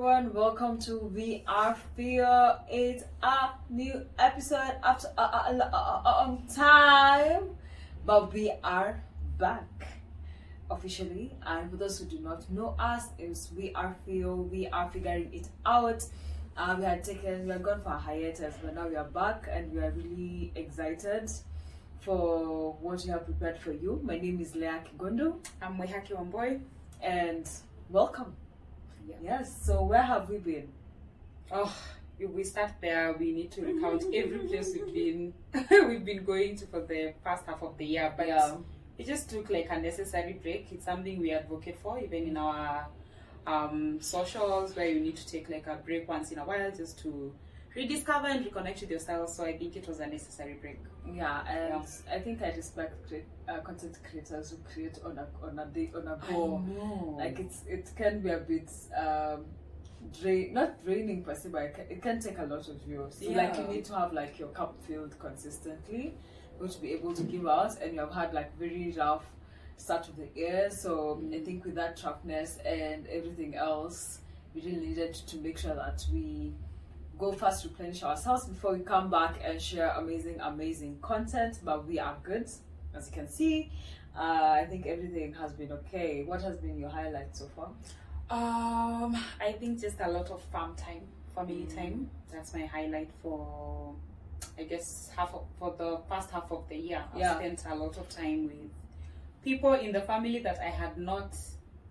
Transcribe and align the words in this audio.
everyone. 0.00 0.32
Welcome 0.32 0.78
to 0.78 0.96
We 0.96 1.44
Are 1.46 1.76
Fio. 1.94 2.58
It's 2.70 3.04
a 3.22 3.50
new 3.68 4.06
episode 4.18 4.76
after 4.82 5.08
a, 5.18 5.20
a, 5.20 5.58
a, 5.60 6.02
a, 6.06 6.10
long 6.10 6.46
time, 6.48 7.50
but 8.06 8.32
we 8.32 8.50
are 8.64 9.04
back 9.36 9.68
officially. 10.70 11.34
And 11.42 11.70
for 11.70 11.76
those 11.76 11.98
who 11.98 12.06
do 12.06 12.18
not 12.18 12.50
know 12.50 12.74
us, 12.78 13.08
is 13.18 13.50
We 13.54 13.74
Are 13.74 13.94
Fio. 14.06 14.36
We 14.36 14.68
are 14.68 14.90
figuring 14.90 15.34
it 15.34 15.48
out. 15.66 16.02
Uh, 16.56 16.76
we 16.78 16.84
had 16.86 17.04
taken, 17.04 17.44
we 17.44 17.52
had 17.52 17.62
gone 17.62 17.82
for 17.82 17.90
a 17.90 17.98
hiatus, 17.98 18.54
but 18.62 18.74
now 18.74 18.88
we 18.88 18.96
are 18.96 19.04
back 19.04 19.48
and 19.52 19.70
we 19.70 19.80
are 19.80 19.90
really 19.90 20.50
excited 20.54 21.30
for 22.00 22.72
what 22.80 23.02
we 23.04 23.10
have 23.10 23.26
prepared 23.26 23.58
for 23.58 23.72
you. 23.72 24.00
My 24.02 24.18
name 24.18 24.40
is 24.40 24.54
Leah 24.54 24.82
Kigondu 24.82 25.34
I'm 25.60 25.76
Mwihaki 25.76 26.12
Wambui. 26.12 26.62
and 27.02 27.46
welcome. 27.90 28.34
Yeah. 29.10 29.16
Yes, 29.22 29.62
so 29.62 29.82
where 29.82 30.02
have 30.02 30.28
we 30.28 30.38
been? 30.38 30.68
Oh, 31.50 31.74
if 32.18 32.30
we 32.30 32.44
start 32.44 32.72
there, 32.80 33.12
we 33.18 33.32
need 33.32 33.50
to 33.52 33.62
recount 33.62 34.04
every 34.14 34.38
place 34.46 34.74
we've 34.74 34.92
been 34.94 35.34
we've 35.88 36.04
been 36.04 36.24
going 36.24 36.56
to 36.56 36.66
for 36.66 36.80
the 36.80 37.14
past 37.24 37.46
half 37.46 37.62
of 37.62 37.76
the 37.78 37.84
year. 37.86 38.12
But 38.16 38.28
Yeah. 38.28 38.56
it 38.98 39.06
just 39.06 39.30
took 39.30 39.50
like 39.50 39.68
a 39.70 39.80
necessary 39.80 40.34
break. 40.34 40.70
It's 40.72 40.84
something 40.84 41.18
we 41.18 41.32
advocate 41.32 41.78
for, 41.78 41.98
even 41.98 42.24
in 42.28 42.36
our 42.36 42.86
um, 43.46 44.00
socials, 44.00 44.76
where 44.76 44.86
you 44.88 45.00
need 45.00 45.16
to 45.16 45.26
take 45.26 45.48
like 45.48 45.66
a 45.66 45.76
break 45.76 46.06
once 46.08 46.30
in 46.30 46.38
a 46.38 46.44
while 46.44 46.70
just 46.70 46.98
to 47.00 47.32
rediscover 47.74 48.26
and 48.28 48.44
reconnect 48.44 48.80
with 48.82 48.90
yourself. 48.90 49.30
So 49.30 49.44
I 49.44 49.56
think 49.56 49.76
it 49.76 49.88
was 49.88 50.00
a 50.00 50.06
necessary 50.06 50.54
break. 50.54 50.78
Yeah, 51.06 51.42
and 51.48 51.72
I 52.10 52.18
think 52.20 52.42
I 52.42 52.50
respect 52.52 53.08
cre- 53.08 53.50
uh, 53.50 53.60
content 53.60 53.98
creators 54.08 54.50
who 54.50 54.58
create 54.72 54.98
on 55.04 55.18
a 55.18 55.26
on 55.44 55.58
a 55.58 55.66
day 55.66 55.90
on 55.94 56.06
a 56.06 56.18
go. 56.32 56.62
Like 57.18 57.38
it's 57.40 57.62
it 57.68 57.90
can 57.96 58.20
be 58.20 58.30
a 58.30 58.38
bit 58.38 58.70
um, 58.96 59.44
drain 60.20 60.52
not 60.54 60.82
draining 60.84 61.22
per 61.24 61.34
se, 61.34 61.48
but 61.50 61.62
it 61.62 61.74
can, 61.74 61.84
it 61.90 62.02
can 62.02 62.20
take 62.20 62.38
a 62.38 62.44
lot 62.44 62.68
of 62.68 62.80
you. 62.86 63.06
So 63.10 63.26
like 63.30 63.56
you 63.56 63.64
need 63.74 63.84
to 63.86 63.94
have 63.96 64.12
like 64.12 64.38
your 64.38 64.48
cup 64.48 64.76
filled 64.86 65.18
consistently, 65.18 66.14
which 66.58 66.80
be 66.80 66.92
able 66.92 67.14
to 67.14 67.22
give 67.24 67.46
out, 67.46 67.80
and 67.82 67.94
you 67.94 68.00
have 68.00 68.12
had 68.12 68.32
like 68.34 68.56
very 68.58 68.94
rough 68.96 69.24
start 69.76 70.08
of 70.08 70.16
the 70.16 70.28
year. 70.34 70.70
So 70.70 71.22
I 71.34 71.40
think 71.40 71.64
with 71.64 71.74
that 71.76 72.00
roughness 72.04 72.58
and 72.64 73.06
everything 73.08 73.56
else, 73.56 74.20
we 74.54 74.60
really 74.62 74.86
needed 74.88 75.14
to 75.14 75.36
make 75.38 75.58
sure 75.58 75.74
that 75.74 76.04
we 76.12 76.52
go 77.20 77.32
first 77.32 77.62
replenish 77.64 78.02
ourselves 78.02 78.46
before 78.46 78.72
we 78.72 78.80
come 78.80 79.10
back 79.10 79.38
and 79.44 79.60
share 79.60 79.90
amazing, 79.90 80.40
amazing 80.40 80.98
content. 81.02 81.58
But 81.62 81.86
we 81.86 81.98
are 81.98 82.16
good, 82.22 82.48
as 82.94 83.06
you 83.08 83.12
can 83.12 83.28
see. 83.28 83.70
Uh, 84.16 84.56
I 84.62 84.66
think 84.68 84.86
everything 84.86 85.34
has 85.34 85.52
been 85.52 85.70
okay. 85.72 86.24
What 86.24 86.40
has 86.42 86.56
been 86.56 86.78
your 86.78 86.88
highlight 86.88 87.36
so 87.36 87.46
far? 87.54 87.68
Um, 88.30 89.14
I 89.40 89.52
think 89.52 89.80
just 89.80 90.00
a 90.00 90.10
lot 90.10 90.30
of 90.30 90.42
farm 90.50 90.74
time, 90.76 91.02
family 91.34 91.66
Mm. 91.68 91.74
time. 91.76 92.10
That's 92.32 92.54
my 92.54 92.64
highlight 92.66 93.10
for, 93.22 93.94
I 94.58 94.62
guess, 94.64 95.10
half 95.16 95.34
of, 95.34 95.44
for 95.58 95.74
the 95.76 96.00
first 96.08 96.30
half 96.30 96.50
of 96.50 96.68
the 96.68 96.76
year. 96.76 97.04
Yeah. 97.16 97.36
Spent 97.36 97.64
a 97.68 97.74
lot 97.74 97.96
of 97.98 98.08
time 98.08 98.44
with 98.44 98.70
people 99.44 99.74
in 99.74 99.92
the 99.92 100.00
family 100.00 100.38
that 100.40 100.58
I 100.60 100.70
had 100.70 100.96
not 100.96 101.36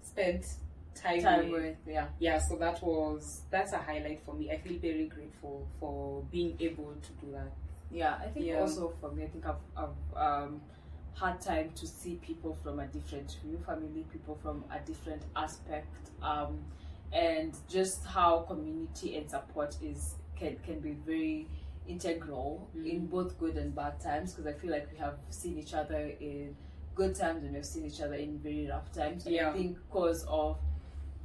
spent 0.02 0.46
time, 1.02 1.22
Time 1.22 1.52
with. 1.52 1.76
yeah. 1.88 2.08
Yeah, 2.20 2.40
so 2.40 2.56
that 2.58 2.82
was 2.84 3.42
that's 3.50 3.74
a 3.74 3.78
highlight 3.78 4.20
for 4.26 4.34
me. 4.34 4.52
I 4.52 4.58
feel 4.58 4.78
very 4.80 5.06
grateful 5.08 5.68
for 5.80 6.24
being 6.32 6.56
able 6.60 6.94
to 6.94 7.26
do 7.26 7.32
that. 7.34 7.52
Yeah, 7.92 8.16
I 8.24 8.28
think 8.28 8.46
Yeah. 8.46 8.60
also 8.62 8.94
for 9.02 9.12
me, 9.12 9.24
I 9.24 9.28
think 9.28 9.46
I've, 9.46 9.56
I've 9.76 10.18
um, 10.44 10.62
had 11.20 11.42
time 11.42 11.72
to 11.76 11.88
see 11.88 12.16
people 12.16 12.56
from 12.64 12.80
a 12.80 12.88
different 12.88 13.36
view, 13.44 13.58
family 13.66 14.06
people 14.12 14.38
from 14.44 14.64
a 14.72 14.80
different 14.86 15.24
aspect, 15.36 15.88
um, 16.22 16.60
and 17.12 17.54
just 17.68 18.06
how 18.06 18.40
community 18.42 19.18
and 19.18 19.30
support 19.30 19.76
is 19.82 20.16
can 20.38 20.56
can 20.66 20.80
be 20.80 20.92
very 21.06 21.48
integral 21.88 22.68
Mm. 22.78 22.86
in 22.94 23.08
both 23.08 23.38
good 23.40 23.58
and 23.58 23.74
bad 23.76 24.00
times. 24.00 24.34
Because 24.34 24.54
I 24.54 24.58
feel 24.60 24.72
like 24.72 24.88
we 24.92 24.98
have 25.00 25.18
seen 25.32 25.58
each 25.58 25.74
other 25.74 26.12
in 26.20 26.56
good 26.96 27.16
times 27.16 27.44
and 27.44 27.54
we've 27.56 27.66
seen 27.66 27.86
each 27.86 28.02
other 28.02 28.14
in 28.16 28.38
very 28.40 28.68
rough 28.70 28.92
times. 28.94 29.26
Yeah. 29.26 29.50
I 29.50 29.54
think 29.54 29.78
because 29.90 30.24
of 30.28 30.58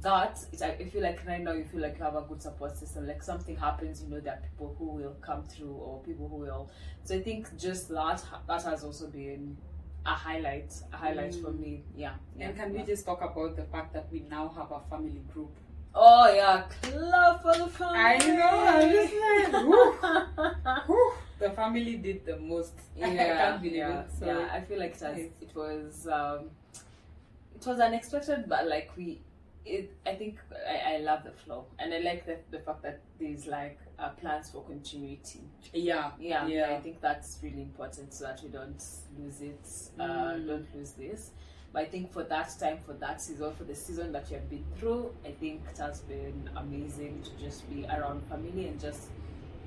that 0.05 0.39
like, 0.61 0.79
I 0.79 0.85
feel 0.85 1.01
like 1.01 1.19
right 1.25 1.41
now 1.41 1.51
you 1.53 1.65
feel 1.65 1.81
like 1.81 1.97
you 1.97 2.03
have 2.03 2.15
a 2.15 2.21
good 2.21 2.41
support 2.41 2.77
system. 2.77 3.07
Like 3.07 3.23
something 3.23 3.55
happens, 3.55 4.01
you 4.03 4.09
know, 4.09 4.19
there 4.19 4.33
are 4.33 4.39
people 4.47 4.75
who 4.77 4.85
will 4.85 5.15
come 5.21 5.43
through 5.43 5.73
or 5.73 5.99
people 6.03 6.27
who 6.29 6.37
will. 6.37 6.69
So 7.03 7.15
I 7.15 7.21
think 7.21 7.57
just 7.57 7.89
that 7.89 8.23
that 8.47 8.63
has 8.63 8.83
also 8.83 9.07
been 9.07 9.57
a 10.05 10.13
highlight, 10.13 10.71
a 10.93 10.97
highlight 10.97 11.33
for 11.35 11.49
Mm. 11.51 11.59
me. 11.59 11.83
Yeah. 11.97 12.13
yeah, 12.37 12.47
And 12.49 12.55
can 12.57 12.73
yeah. 12.73 12.81
we 12.81 12.85
just 12.85 13.03
talk 13.05 13.21
about 13.23 13.55
the 13.55 13.63
fact 13.63 13.93
that 13.93 14.05
we 14.11 14.19
now 14.29 14.47
have 14.49 14.71
a 14.71 14.79
family 14.91 15.21
group? 15.33 15.49
Oh 15.95 16.31
yeah, 16.31 16.63
club 16.83 17.41
for 17.41 17.57
the 17.57 17.67
family. 17.67 17.97
I 17.97 18.17
know, 18.17 18.65
I'm 18.67 18.91
just 18.91 19.13
like, 19.23 20.89
the 21.39 21.49
family 21.51 21.95
did 21.97 22.25
the 22.25 22.37
most. 22.37 22.73
yeah, 22.95 23.07
I 23.07 23.15
can't 23.15 23.61
believe 23.61 23.77
yeah, 23.77 24.01
it. 24.01 24.11
So 24.19 24.25
yeah, 24.27 24.49
I 24.53 24.61
feel 24.61 24.77
like 24.79 24.93
it, 24.95 25.01
has, 25.01 25.17
it 25.17 25.55
was 25.55 26.07
um, 26.07 26.49
it 27.55 27.65
was 27.65 27.79
unexpected, 27.79 28.45
but 28.47 28.67
like 28.67 28.91
we, 28.97 29.21
it. 29.65 29.91
I 30.05 30.15
think 30.15 30.37
I, 30.67 30.95
I 30.95 30.97
love 30.99 31.23
the 31.23 31.31
flow, 31.31 31.65
and 31.79 31.93
I 31.93 31.99
like 31.99 32.25
the 32.25 32.37
the 32.51 32.59
fact 32.59 32.83
that 32.83 32.99
there's 33.19 33.47
like 33.47 33.79
uh, 33.99 34.09
plans 34.09 34.49
for 34.49 34.61
continuity. 34.63 35.41
yeah, 35.73 36.11
Yeah, 36.19 36.45
Yeah. 36.47 36.75
I 36.75 36.79
think 36.81 37.01
that's 37.01 37.39
really 37.41 37.61
important 37.61 38.13
so 38.13 38.25
that 38.25 38.41
we 38.43 38.49
don't 38.49 38.83
lose 39.17 39.41
it, 39.41 39.65
uh, 39.99 40.03
Mm. 40.03 40.47
don't 40.47 40.75
lose 40.75 40.91
this. 40.91 41.31
But 41.73 41.81
I 41.83 41.85
think 41.85 42.11
for 42.13 42.23
that 42.23 42.55
time, 42.59 42.79
for 42.85 42.93
that 42.93 43.21
season, 43.21 43.53
for 43.55 43.63
the 43.65 43.75
season 43.75 44.11
that 44.13 44.29
you 44.31 44.37
have 44.37 44.49
been 44.49 44.63
through, 44.77 45.11
I 45.25 45.31
think 45.31 45.61
it 45.69 45.77
has 45.79 45.99
been 46.01 46.49
amazing 46.55 47.21
to 47.23 47.43
just 47.43 47.69
be 47.69 47.85
around 47.85 48.21
family 48.29 48.67
and 48.67 48.79
just 48.79 49.09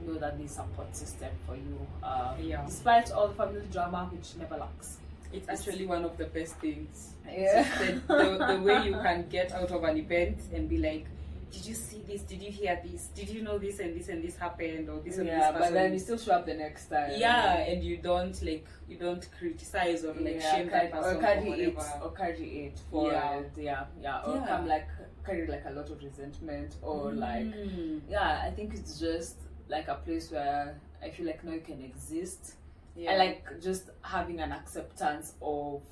know 0.07 0.15
that 0.15 0.39
there's 0.39 0.53
support 0.53 0.95
system 0.97 1.31
for 1.47 1.55
you. 1.57 1.87
Uh, 2.03 2.35
Yeah. 2.41 2.65
Despite 2.65 3.11
all 3.13 3.29
the 3.29 3.35
family 3.35 3.61
drama, 3.73 4.09
which 4.13 4.37
never 4.37 4.57
lacks. 4.57 4.99
It's 5.33 5.49
actually 5.49 5.87
one 5.87 6.05
of 6.05 6.16
the 6.16 6.27
best 6.27 6.56
things. 6.56 7.12
Yeah. 7.31 7.66
the, 7.78 7.93
the, 8.15 8.47
the 8.56 8.62
way 8.62 8.87
you 8.87 8.93
can 9.03 9.28
get 9.28 9.53
out 9.53 9.71
of 9.71 9.84
an 9.84 9.97
event 9.99 10.39
and 10.55 10.69
be 10.69 10.78
like, 10.78 11.06
did 11.50 11.65
you 11.65 11.75
see 11.75 12.03
this? 12.06 12.22
Did 12.22 12.43
you 12.43 12.50
hear 12.50 12.78
this? 12.84 13.09
Did 13.15 13.28
you 13.31 13.43
know 13.43 13.59
this 13.59 13.78
and 13.81 13.99
this 13.99 14.09
and 14.09 14.22
this 14.22 14.37
happened 14.37 14.88
or 14.91 15.00
this 15.00 15.17
and 15.19 15.28
this? 15.28 15.33
yeah, 15.38 15.53
but 15.53 15.72
then 15.72 15.93
you 15.94 15.99
still 15.99 16.19
show 16.19 16.33
up 16.33 16.44
the 16.47 16.55
next 16.55 16.87
time. 16.87 17.12
yeah, 17.17 17.56
and 17.61 17.83
you 17.83 17.97
don't 17.99 18.41
like 18.43 18.67
you 18.87 18.97
don't 18.99 19.27
criticize 19.38 20.05
or 20.05 20.12
like 20.15 20.37
yeah, 20.41 20.55
shame 20.55 20.69
that 20.71 20.93
person 20.93 21.17
or 21.17 21.21
carry 21.21 21.50
it 21.50 21.75
whatever. 21.77 22.05
or 22.05 22.11
carry 22.12 22.67
it 22.67 22.78
for 22.91 23.12
Yeah. 23.12 23.41
yeah 23.56 23.84
yeah 24.03 24.21
or 24.27 24.34
Yeah. 24.37 24.47
come 24.47 24.67
like 24.69 24.88
carry 25.25 25.47
like 25.47 25.65
a 25.67 25.71
lot 25.71 25.88
of 25.91 26.03
resentment 26.03 26.75
or 26.83 27.12
like 27.12 27.44
Mm. 27.47 28.00
yeah 28.11 28.43
i 28.47 28.50
think 28.50 28.75
it's 28.75 28.99
just 28.99 29.37
like 29.69 29.88
a 29.88 29.94
place 29.97 30.31
where 30.31 30.75
i 31.03 31.11
feel 31.11 31.27
like 31.27 31.44
now 31.44 31.53
you 31.53 31.61
can 31.61 31.83
exist 31.83 32.55
yeah. 32.99 33.13
i 33.13 33.17
like 33.17 33.43
just 33.63 33.85
having 34.03 34.41
an 34.41 34.53
acceptance 34.53 35.35
of 35.41 35.83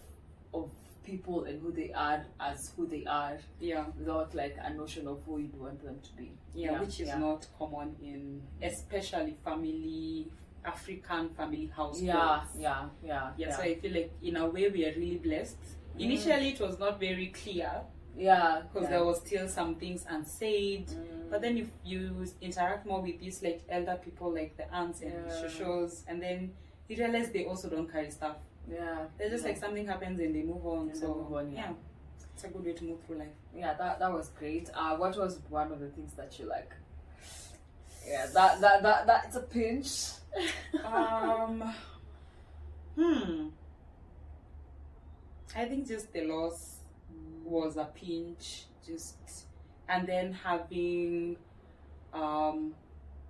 of 0.53 0.71
people 1.05 1.44
and 1.44 1.62
who 1.62 1.71
they 1.71 1.93
are 1.93 2.21
as 2.41 2.72
who 2.77 2.84
they 2.94 3.05
are 3.06 3.39
yeah. 3.61 3.84
without 3.99 4.34
like 4.34 4.56
a 4.61 4.71
notion 4.75 5.06
of 5.06 5.21
who 5.25 5.39
you 5.39 5.53
want 5.56 5.81
them 5.84 5.97
to 6.03 6.12
be 6.21 6.33
yeah, 6.53 6.72
Yeah, 6.72 6.81
which 6.81 6.99
is 7.00 7.06
yeah. 7.09 7.19
not 7.19 7.47
common 7.59 7.94
in 8.03 8.43
especially 8.61 9.37
family 9.44 10.27
African 10.65 11.28
family 11.31 11.67
households. 11.77 12.03
yeah 12.03 12.41
yeah 12.59 12.89
yeah 13.05 13.31
Yeah, 13.37 13.56
so 13.56 13.62
I 13.62 13.77
feel 13.77 13.93
like 13.93 14.11
in 14.21 14.37
a 14.37 14.47
way 14.47 14.69
we 14.69 14.84
are 14.84 14.94
really 14.97 15.19
blessed. 15.19 15.59
Mm. 15.97 16.00
Initially, 16.06 16.49
it 16.55 16.61
was 16.61 16.76
not 16.81 16.99
very 16.99 17.29
clear 17.29 17.70
yeah 18.19 18.62
because 18.73 18.88
there 18.88 19.05
was 19.05 19.19
still 19.20 19.47
some 19.47 19.76
things 19.76 20.05
unsaid. 20.09 20.88
Mm. 20.88 21.31
But 21.31 21.41
then 21.43 21.56
if 21.59 21.69
you 21.85 22.25
interact 22.41 22.85
more 22.85 23.00
with 23.00 23.20
these 23.20 23.43
like 23.44 23.62
elder 23.69 23.97
people, 24.05 24.32
like 24.32 24.56
the 24.56 24.67
aunts 24.75 25.02
and 25.02 25.12
Yeah. 25.12 25.32
shoshos, 25.41 26.02
and 26.09 26.20
then 26.20 26.50
realize 26.94 27.31
they 27.31 27.44
also 27.47 27.69
don't 27.69 27.91
carry 27.91 28.11
stuff. 28.11 28.37
yeah 28.71 29.06
They're 29.19 29.31
just 29.31 29.43
yeah. 29.43 29.50
like 29.50 29.59
something 29.59 29.87
happens 29.87 30.21
and 30.21 30.35
they 30.35 30.43
move 30.43 30.65
on. 30.65 30.91
And 30.91 30.97
so 30.97 31.09
move 31.15 31.33
on, 31.33 31.50
yeah. 31.53 31.73
it's 32.35 32.44
a 32.44 32.49
good 32.49 32.65
way 32.65 32.73
to 32.73 32.85
move 32.85 32.99
through 33.06 33.19
life. 33.19 33.29
yeah 33.55 33.75
that 33.75 33.99
that 33.99 34.12
was 34.12 34.29
great 34.38 34.71
uh 34.75 34.94
what 34.97 35.17
was 35.17 35.41
one 35.49 35.73
of 35.73 35.81
the 35.81 35.88
things 35.88 36.12
that 36.15 36.38
you 36.38 36.44
like 36.47 36.73
yeah 38.06 38.27
that 38.35 38.61
that 38.61 38.83
that 38.83 39.06
that's 39.06 39.37
a 39.37 39.41
pinch 39.41 40.11
um, 40.85 41.75
hmm. 42.97 43.49
I 45.55 45.65
think 45.65 45.88
just 45.88 46.12
the 46.12 46.23
loss 46.23 46.81
was 47.44 47.77
a 47.77 47.85
pinch, 47.87 48.65
just 48.87 49.47
and 49.88 50.06
then 50.06 50.33
having 50.33 51.37
um 52.12 52.75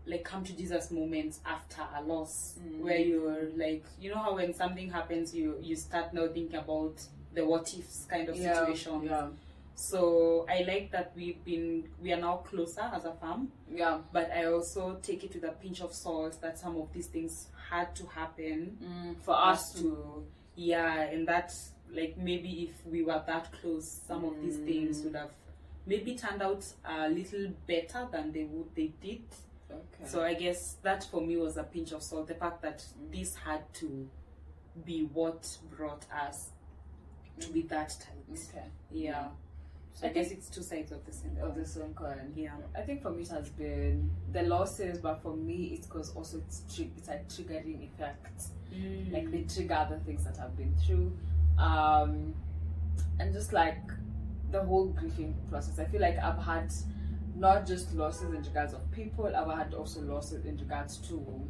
like 0.06 0.24
come 0.24 0.44
to 0.44 0.52
Jesus 0.56 0.90
moments 0.90 1.40
after 1.44 1.82
a 1.96 2.02
loss 2.02 2.54
Mm. 2.60 2.80
where 2.80 2.98
you're 2.98 3.48
like 3.56 3.84
you 4.00 4.10
know 4.10 4.18
how 4.18 4.34
when 4.36 4.54
something 4.54 4.90
happens 4.90 5.34
you 5.34 5.56
you 5.60 5.76
start 5.76 6.12
now 6.14 6.26
thinking 6.28 6.56
about 6.56 6.94
the 7.34 7.44
what 7.44 7.72
ifs 7.74 8.06
kind 8.08 8.28
of 8.28 8.36
situation. 8.36 9.02
yeah 9.04 9.28
So 9.74 10.46
I 10.48 10.62
like 10.62 10.90
that 10.92 11.12
we've 11.14 11.44
been 11.44 11.84
we 12.02 12.12
are 12.12 12.20
now 12.20 12.36
closer 12.38 12.80
as 12.94 13.04
a 13.04 13.12
fam. 13.20 13.52
yeah 13.70 13.98
but 14.12 14.30
I 14.32 14.46
also 14.46 14.96
take 15.02 15.22
it 15.24 15.34
with 15.34 15.44
a 15.44 15.52
pinch 15.52 15.80
of 15.82 15.92
salt 15.92 16.40
that 16.40 16.58
some 16.58 16.76
of 16.76 16.92
these 16.94 17.08
things 17.08 17.48
had 17.70 17.94
to 17.96 18.06
happen 18.06 18.78
mm, 18.82 19.16
for 19.22 19.34
us 19.36 19.72
to 19.74 19.80
to 19.82 20.24
yeah 20.54 21.02
and 21.02 21.28
that 21.28 21.52
like 21.92 22.16
maybe 22.16 22.48
if 22.70 22.86
we 22.86 23.02
were 23.02 23.22
that 23.26 23.52
close 23.60 24.00
some 24.06 24.24
of 24.24 24.40
these 24.40 24.56
things 24.56 25.00
Mm. 25.00 25.04
would 25.04 25.14
have 25.16 25.30
maybe 25.84 26.14
turned 26.16 26.42
out 26.42 26.64
a 26.84 27.08
little 27.08 27.48
better 27.66 28.08
than 28.10 28.32
they 28.32 28.44
would 28.44 28.74
they 28.74 28.92
did. 29.02 29.22
Okay. 29.70 30.08
So 30.08 30.22
I 30.22 30.34
guess 30.34 30.76
that 30.82 31.04
for 31.10 31.20
me 31.20 31.36
was 31.36 31.56
a 31.56 31.62
pinch 31.64 31.92
of 31.92 32.02
salt. 32.02 32.28
The 32.28 32.34
fact 32.34 32.62
that 32.62 32.84
this 33.12 33.34
had 33.34 33.72
to 33.74 34.08
be 34.84 35.02
what 35.12 35.56
brought 35.76 36.04
us 36.12 36.50
to 37.40 37.48
be 37.52 37.62
that 37.62 37.88
tight. 38.00 38.38
okay. 38.54 38.66
Yeah. 38.90 39.28
So 39.94 40.06
I 40.06 40.10
guess 40.10 40.30
it's 40.30 40.50
two 40.50 40.62
sides 40.62 40.92
of 40.92 41.04
the 41.06 41.12
same. 41.12 41.36
Of 41.42 41.54
the 41.56 41.64
same 41.64 41.94
coin. 41.94 42.32
Yeah. 42.36 42.50
I 42.76 42.82
think 42.82 43.02
for 43.02 43.10
me 43.10 43.22
it 43.22 43.28
has 43.30 43.48
been 43.48 44.10
the 44.32 44.42
losses, 44.42 44.98
but 44.98 45.22
for 45.22 45.34
me 45.34 45.72
it's 45.74 45.86
because 45.86 46.14
also 46.14 46.38
it's 46.38 46.62
tri- 46.74 46.90
it's 46.96 47.08
a 47.08 47.18
triggering 47.28 47.82
effect. 47.82 48.42
Like 49.10 49.30
they 49.30 49.42
trigger 49.42 49.86
the 49.90 49.98
things 50.00 50.22
that 50.24 50.38
I've 50.38 50.54
been 50.54 50.74
through, 50.86 51.16
um, 51.58 52.34
and 53.18 53.32
just 53.32 53.54
like 53.54 53.78
the 54.50 54.62
whole 54.62 54.88
grieving 54.88 55.34
process. 55.48 55.78
I 55.78 55.86
feel 55.86 56.02
like 56.02 56.18
I've 56.18 56.38
had 56.42 56.70
not 57.36 57.66
just 57.66 57.94
losses 57.94 58.30
in 58.34 58.42
regards 58.42 58.72
of 58.72 58.90
people, 58.90 59.26
I've 59.34 59.56
had 59.58 59.74
also 59.74 60.00
losses 60.00 60.44
in 60.44 60.56
regards 60.58 60.96
to 61.08 61.48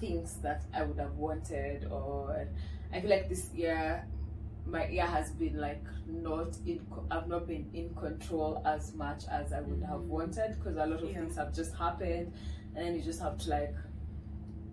things 0.00 0.36
that 0.42 0.62
I 0.74 0.82
would 0.82 0.98
have 0.98 1.14
wanted, 1.16 1.86
or 1.90 2.46
I 2.92 3.00
feel 3.00 3.10
like 3.10 3.28
this 3.28 3.50
year 3.54 4.04
my 4.66 4.88
year 4.88 5.06
has 5.06 5.30
been 5.30 5.56
like 5.58 5.84
not 6.08 6.56
in 6.66 6.84
I've 7.10 7.28
not 7.28 7.46
been 7.46 7.70
in 7.72 7.94
control 7.94 8.60
as 8.66 8.94
much 8.94 9.22
as 9.30 9.52
I 9.52 9.60
would 9.60 9.82
have 9.84 10.00
Mhm. 10.00 10.06
wanted 10.08 10.56
because 10.58 10.76
a 10.76 10.86
lot 10.86 11.02
of 11.02 11.08
Yeah. 11.10 11.20
things 11.20 11.36
have 11.36 11.54
just 11.54 11.72
happened 11.76 12.32
and 12.74 12.84
then 12.86 12.94
you 12.96 13.02
just 13.02 13.20
have 13.20 13.38
to 13.38 13.50
like 13.50 13.74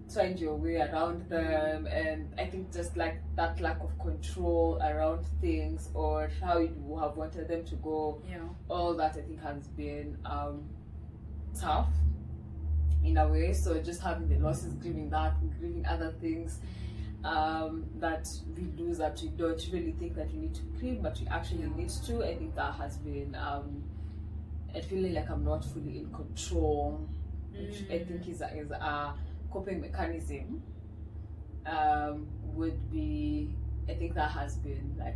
find 0.09 0.39
your 0.39 0.55
way 0.55 0.75
around 0.75 1.27
them 1.29 1.87
and 1.87 2.33
I 2.37 2.45
think 2.45 2.71
just 2.73 2.95
like 2.97 3.15
that 3.35 3.59
lack 3.59 3.79
of 3.81 3.97
control 3.99 4.77
around 4.81 5.25
things 5.41 5.89
or 5.93 6.29
how 6.41 6.59
you 6.59 6.97
have 7.01 7.17
wanted 7.17 7.47
them 7.47 7.63
to 7.65 7.75
go 7.77 8.21
Yeah. 8.29 8.39
all 8.69 8.93
that 8.95 9.11
I 9.17 9.21
think 9.21 9.41
has 9.41 9.67
been 9.69 10.17
um, 10.25 10.63
tough 11.59 11.89
in 13.03 13.17
a 13.17 13.27
way. 13.27 13.53
So 13.53 13.79
just 13.81 14.01
having 14.01 14.27
the 14.29 14.37
losses, 14.37 14.73
grieving 14.75 15.09
that, 15.09 15.33
grieving 15.59 15.85
other 15.87 16.11
things 16.21 16.59
um, 17.23 17.85
that 17.99 18.27
we 18.55 18.63
lose 18.83 18.97
that 18.97 19.19
we 19.21 19.29
don't 19.29 19.65
really 19.71 19.93
think 19.93 20.15
that 20.15 20.31
we 20.31 20.39
need 20.39 20.55
to 20.55 20.61
grieve, 20.79 21.01
but 21.01 21.19
we 21.19 21.27
actually 21.27 21.61
Yeah. 21.63 21.75
need 21.77 21.89
to. 21.89 22.23
I 22.23 22.35
think 22.35 22.55
that 22.55 22.73
has 22.75 22.97
been. 22.97 23.35
Um, 23.35 23.83
I 24.75 24.81
feeling 24.81 25.13
like 25.13 25.29
I'm 25.29 25.43
not 25.45 25.63
fully 25.63 25.99
in 25.99 26.11
control, 26.11 27.07
which 27.53 27.83
I 27.89 27.99
Mm. 27.99 28.07
think 28.07 28.27
is 28.27 28.41
a, 28.41 28.57
is 28.57 28.71
a 28.71 29.13
coping 29.53 29.81
mechanism. 29.81 30.61
Um, 31.65 32.27
would 32.55 32.77
be. 32.91 33.55
I 33.87 33.93
think 33.93 34.15
that 34.15 34.31
has 34.31 34.57
been 34.57 34.95
like. 34.99 35.15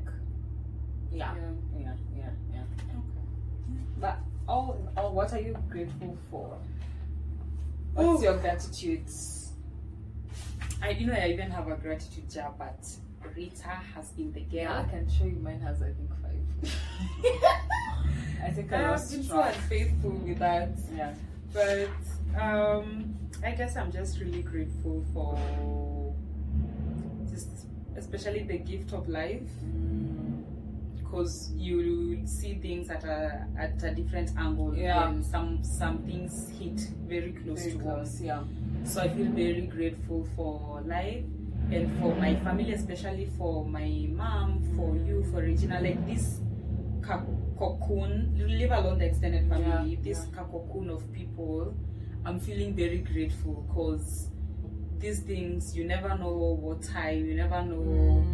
Yeah, 1.11 1.33
Yeah. 1.35 1.41
yeah, 1.79 1.93
yeah, 2.15 2.29
yeah. 2.53 2.61
Okay. 2.61 3.81
But 3.99 4.17
all 4.47 4.77
in 4.79 4.87
all, 4.97 5.13
what 5.13 5.33
are 5.33 5.39
you 5.41 5.57
grateful 5.69 6.17
for? 6.29 6.57
What's 7.93 8.19
Oh. 8.19 8.23
your 8.23 8.37
gratitudes? 8.37 9.53
I 10.81 10.89
you 10.91 11.07
know 11.07 11.13
I 11.13 11.27
even 11.29 11.49
have 11.51 11.67
a 11.67 11.75
gratitude 11.75 12.29
jar, 12.29 12.53
but 12.57 12.85
Rita 13.35 13.69
has 13.95 14.09
been 14.11 14.31
the 14.33 14.43
Yeah, 14.51 14.71
I 14.73 14.81
girl. 14.83 14.89
can 14.91 15.09
show 15.09 15.25
you. 15.25 15.37
Mine 15.37 15.59
has 15.61 15.81
I 15.81 15.91
think 15.91 16.09
five. 16.21 16.73
I 18.43 18.51
think 18.51 18.71
I 18.71 18.77
I 18.77 18.81
have 18.91 19.09
been 19.09 19.23
so 19.23 19.41
unfaithful 19.41 20.11
with 20.11 20.39
that. 20.39 20.69
Yeah. 20.95 21.13
But 21.53 21.89
um, 22.39 23.15
I 23.43 23.51
guess 23.51 23.75
I'm 23.75 23.91
just 23.91 24.19
really 24.19 24.41
grateful 24.41 25.03
for 25.13 26.13
just 27.29 27.49
especially 27.97 28.43
the 28.43 28.57
gift 28.57 28.93
of 28.93 29.07
life 29.09 29.41
because 30.97 31.51
you 31.55 32.21
see 32.25 32.55
things 32.55 32.89
at 32.89 33.03
a 33.03 33.45
at 33.57 33.81
a 33.83 33.91
different 33.93 34.31
angle 34.37 34.75
Yeah. 34.75 35.07
and 35.09 35.25
some 35.25 35.63
some 35.63 35.99
things 35.99 36.49
hit 36.59 36.79
very 37.07 37.31
close 37.31 37.59
Very 37.63 37.71
to 37.73 37.79
close, 37.79 38.21
yeah. 38.21 38.43
So 38.83 39.01
I 39.01 39.09
feel 39.09 39.27
very 39.31 39.61
grateful 39.67 40.27
for 40.35 40.81
life 40.85 41.23
and 41.71 41.91
for 41.99 42.13
my 42.15 42.35
family, 42.35 42.73
especially 42.73 43.29
for 43.37 43.65
my 43.65 44.07
mom, 44.11 44.61
for 44.75 44.95
you, 44.95 45.23
for 45.31 45.41
Regina. 45.41 45.81
Like 45.81 46.05
this 46.07 46.39
cocoon, 47.57 48.33
leave 48.37 48.71
alone 48.71 48.99
the 48.99 49.05
extended 49.05 49.47
family, 49.49 49.91
Yeah, 49.95 50.01
this 50.03 50.25
ca- 50.35 50.43
cocoon 50.45 50.89
of 50.89 51.11
people, 51.13 51.73
I'm 52.27 52.39
feeling 52.41 52.75
very 52.75 52.97
grateful 52.97 53.63
because 53.67 54.27
these 54.99 55.21
things, 55.21 55.75
you 55.77 55.85
never 55.85 56.17
know 56.17 56.57
what 56.59 56.81
time, 56.83 57.25
you 57.25 57.35
never 57.35 57.61
know. 57.63 58.25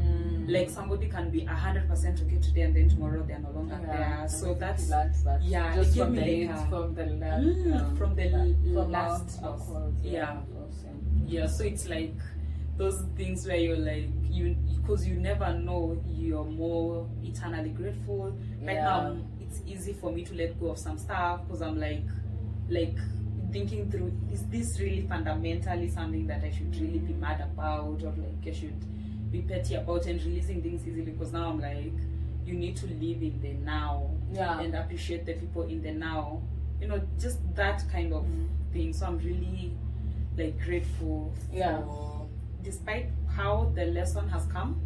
Like 0.48 0.70
somebody 0.70 1.08
can 1.08 1.30
be 1.30 1.42
100% 1.42 2.26
okay 2.26 2.38
today 2.42 2.62
and 2.64 2.76
then 2.76 2.90
tomorrow 2.90 3.24
they're 3.24 3.40
no 3.40 3.52
longer 3.52 3.80
there. 3.86 4.26
So 4.28 4.56
that's 4.56 4.88
that. 4.90 5.16
yeah, 5.44 5.76
just 5.76 5.96
from 5.96 6.16
me 6.16 6.48
the 6.48 6.54
like 6.54 6.70
from 6.70 6.96
the 6.96 7.06
last, 7.06 7.44
Mm, 7.46 7.80
um, 7.82 7.96
from 7.98 8.16
the 8.16 8.30
la- 8.30 8.82
from 8.84 8.92
last 8.92 9.42
loss. 9.44 9.70
Yeah. 10.02 10.34
loss, 10.54 10.86
Yeah, 11.28 11.46
so 11.48 11.64
it's 11.64 11.88
like 11.88 12.16
those 12.78 13.04
things 13.16 13.46
where 13.48 13.58
you're 13.58 13.78
like 13.78 14.10
you 14.24 14.56
because 14.82 15.08
you 15.08 15.16
never 15.16 15.54
know 15.54 16.02
you're 16.08 16.44
more 16.44 17.08
eternally 17.24 17.70
grateful. 17.70 18.36
Yeah. 18.60 18.68
Right 18.68 18.82
now, 18.84 19.18
it's 19.40 19.62
easy 19.68 19.94
for 19.94 20.12
me 20.12 20.26
to 20.26 20.34
let 20.34 20.60
go 20.60 20.72
of 20.72 20.80
some 20.80 20.98
stuff 20.98 21.42
because 21.46 21.62
I'm 21.62 21.80
like, 21.80 22.04
like 22.70 22.98
thinking 23.54 23.90
through 23.92 24.12
is 24.32 24.44
this 24.48 24.80
really 24.80 25.02
fundamentally 25.08 25.88
something 25.88 26.28
that 26.28 26.44
I 26.44 26.50
should 26.52 26.76
really 26.76 27.00
be 27.00 27.14
mad 27.14 27.40
about 27.42 28.02
or 28.04 28.14
like 28.18 28.48
I 28.48 28.52
should 28.52 29.32
be 29.32 29.42
petty 29.42 29.76
about 29.76 30.06
and 30.08 30.22
releasing 30.24 30.62
things 30.62 30.86
easily 30.88 31.04
because 31.04 31.32
now 31.32 31.50
I'm 31.50 31.60
like 31.62 31.94
you 32.46 32.56
need 32.56 32.76
to 32.78 32.88
live 32.88 33.22
in 33.22 33.40
the 33.42 33.54
now 33.64 34.10
Yeah. 34.34 34.60
and 34.60 34.76
appreciate 34.76 35.26
the 35.26 35.34
people 35.34 35.64
in 35.64 35.82
the 35.82 35.92
now 35.92 36.42
you 36.82 36.88
know 36.88 37.02
just 37.20 37.38
that 37.56 37.84
kind 37.92 38.12
of 38.14 38.26
thing 38.74 38.92
so 38.92 39.06
i'm 39.06 39.18
really 39.20 39.72
like 40.38 40.60
grateful 40.66 41.32
Yeah. 41.54 41.78
for 41.78 42.26
despite 42.64 43.08
how 43.30 43.72
the 43.76 43.86
lesson 43.86 44.28
has 44.30 44.46
come 44.48 44.82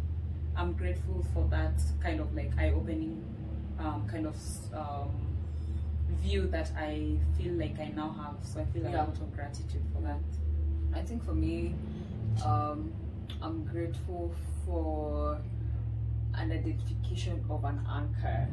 i'm 0.56 0.74
grateful 0.74 1.24
for 1.34 1.44
that 1.50 1.72
kind 2.00 2.20
of 2.20 2.32
like 2.36 2.52
eye-opening 2.58 3.24
um, 3.80 4.06
kind 4.08 4.26
of 4.26 4.36
um, 4.74 5.10
view 6.22 6.46
that 6.48 6.70
i 6.76 7.16
feel 7.36 7.52
like 7.54 7.78
i 7.80 7.88
now 7.94 8.10
have 8.10 8.34
so 8.42 8.60
i 8.60 8.64
feel 8.66 8.86
a 8.86 8.90
Yeah. 8.90 9.04
lot 9.04 9.08
of 9.20 9.34
gratitude 9.34 9.82
for 9.94 10.00
that 10.02 10.20
I 10.94 11.02
think 11.02 11.22
for 11.22 11.34
me, 11.34 11.74
um, 12.44 12.90
I'm 13.42 13.62
grateful 13.64 14.32
for 14.64 15.38
an 16.34 16.50
identification 16.50 17.44
of 17.50 17.62
an 17.64 17.78
anchor 17.88 18.48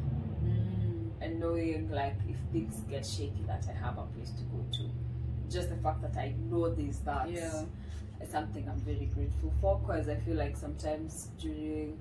and 1.22 1.40
knowing 1.40 1.90
like 1.90 2.16
if 2.28 2.36
things 2.52 2.80
get 2.90 3.06
shaky 3.06 3.42
that 3.46 3.64
I 3.70 3.72
have 3.72 3.96
a 3.96 4.02
place 4.14 4.30
to 4.32 4.42
go 4.44 4.62
to. 4.74 4.90
Just 5.50 5.70
the 5.70 5.76
fact 5.76 6.02
that 6.02 6.14
I 6.16 6.34
know 6.50 6.68
there's 6.68 6.98
that 7.00 7.30
Yeah. 7.30 7.64
is 8.20 8.30
something 8.30 8.68
I'm 8.68 8.80
very 8.80 9.06
grateful 9.14 9.50
for 9.62 9.78
because 9.78 10.08
I 10.10 10.16
feel 10.16 10.36
like 10.36 10.56
sometimes 10.58 11.30
during 11.38 11.96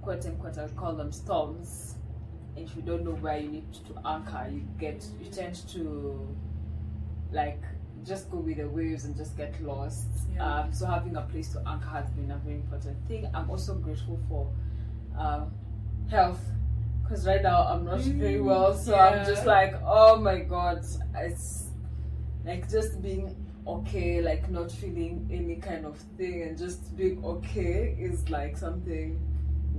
quote 0.00 0.24
unquote 0.24 0.56
I'll 0.56 0.68
call 0.70 0.94
them 0.94 1.12
storms 1.12 1.96
if 2.56 2.74
you 2.76 2.82
don't 2.82 3.04
know 3.04 3.12
where 3.12 3.38
you 3.38 3.48
need 3.48 3.72
to 3.72 3.94
anchor 4.06 4.46
you 4.50 4.62
get 4.78 5.04
you 5.20 5.30
tend 5.30 5.54
to 5.68 6.26
like 7.32 7.62
just 8.04 8.30
go 8.30 8.38
with 8.38 8.56
the 8.56 8.68
waves 8.68 9.04
and 9.04 9.16
just 9.16 9.36
get 9.36 9.54
lost. 9.62 10.08
Yeah. 10.34 10.44
Um, 10.44 10.72
so 10.72 10.86
having 10.86 11.16
a 11.16 11.22
place 11.22 11.48
to 11.50 11.62
anchor 11.66 11.88
has 11.88 12.10
been 12.10 12.30
a 12.30 12.36
very 12.38 12.56
important 12.56 12.96
thing. 13.06 13.28
I'm 13.32 13.48
also 13.48 13.74
grateful 13.74 14.18
for 14.28 14.48
um, 15.16 15.52
health 16.10 16.40
because 17.02 17.26
right 17.26 17.42
now 17.42 17.62
I'm 17.62 17.84
not 17.84 18.00
very 18.00 18.34
Mm, 18.34 18.44
well, 18.44 18.74
so 18.74 18.92
yeah. 18.94 19.04
I'm 19.04 19.26
just 19.26 19.46
like, 19.46 19.74
oh 19.84 20.16
my 20.16 20.40
god, 20.40 20.84
it's 21.16 21.66
like 22.44 22.68
just 22.70 23.00
being 23.02 23.36
okay, 23.66 24.20
like 24.20 24.50
not 24.50 24.72
feeling 24.72 25.28
any 25.32 25.56
kind 25.56 25.86
of 25.86 25.96
thing, 26.16 26.42
and 26.42 26.58
just 26.58 26.96
being 26.96 27.24
okay 27.24 27.96
is 27.98 28.28
like 28.30 28.56
something 28.56 29.18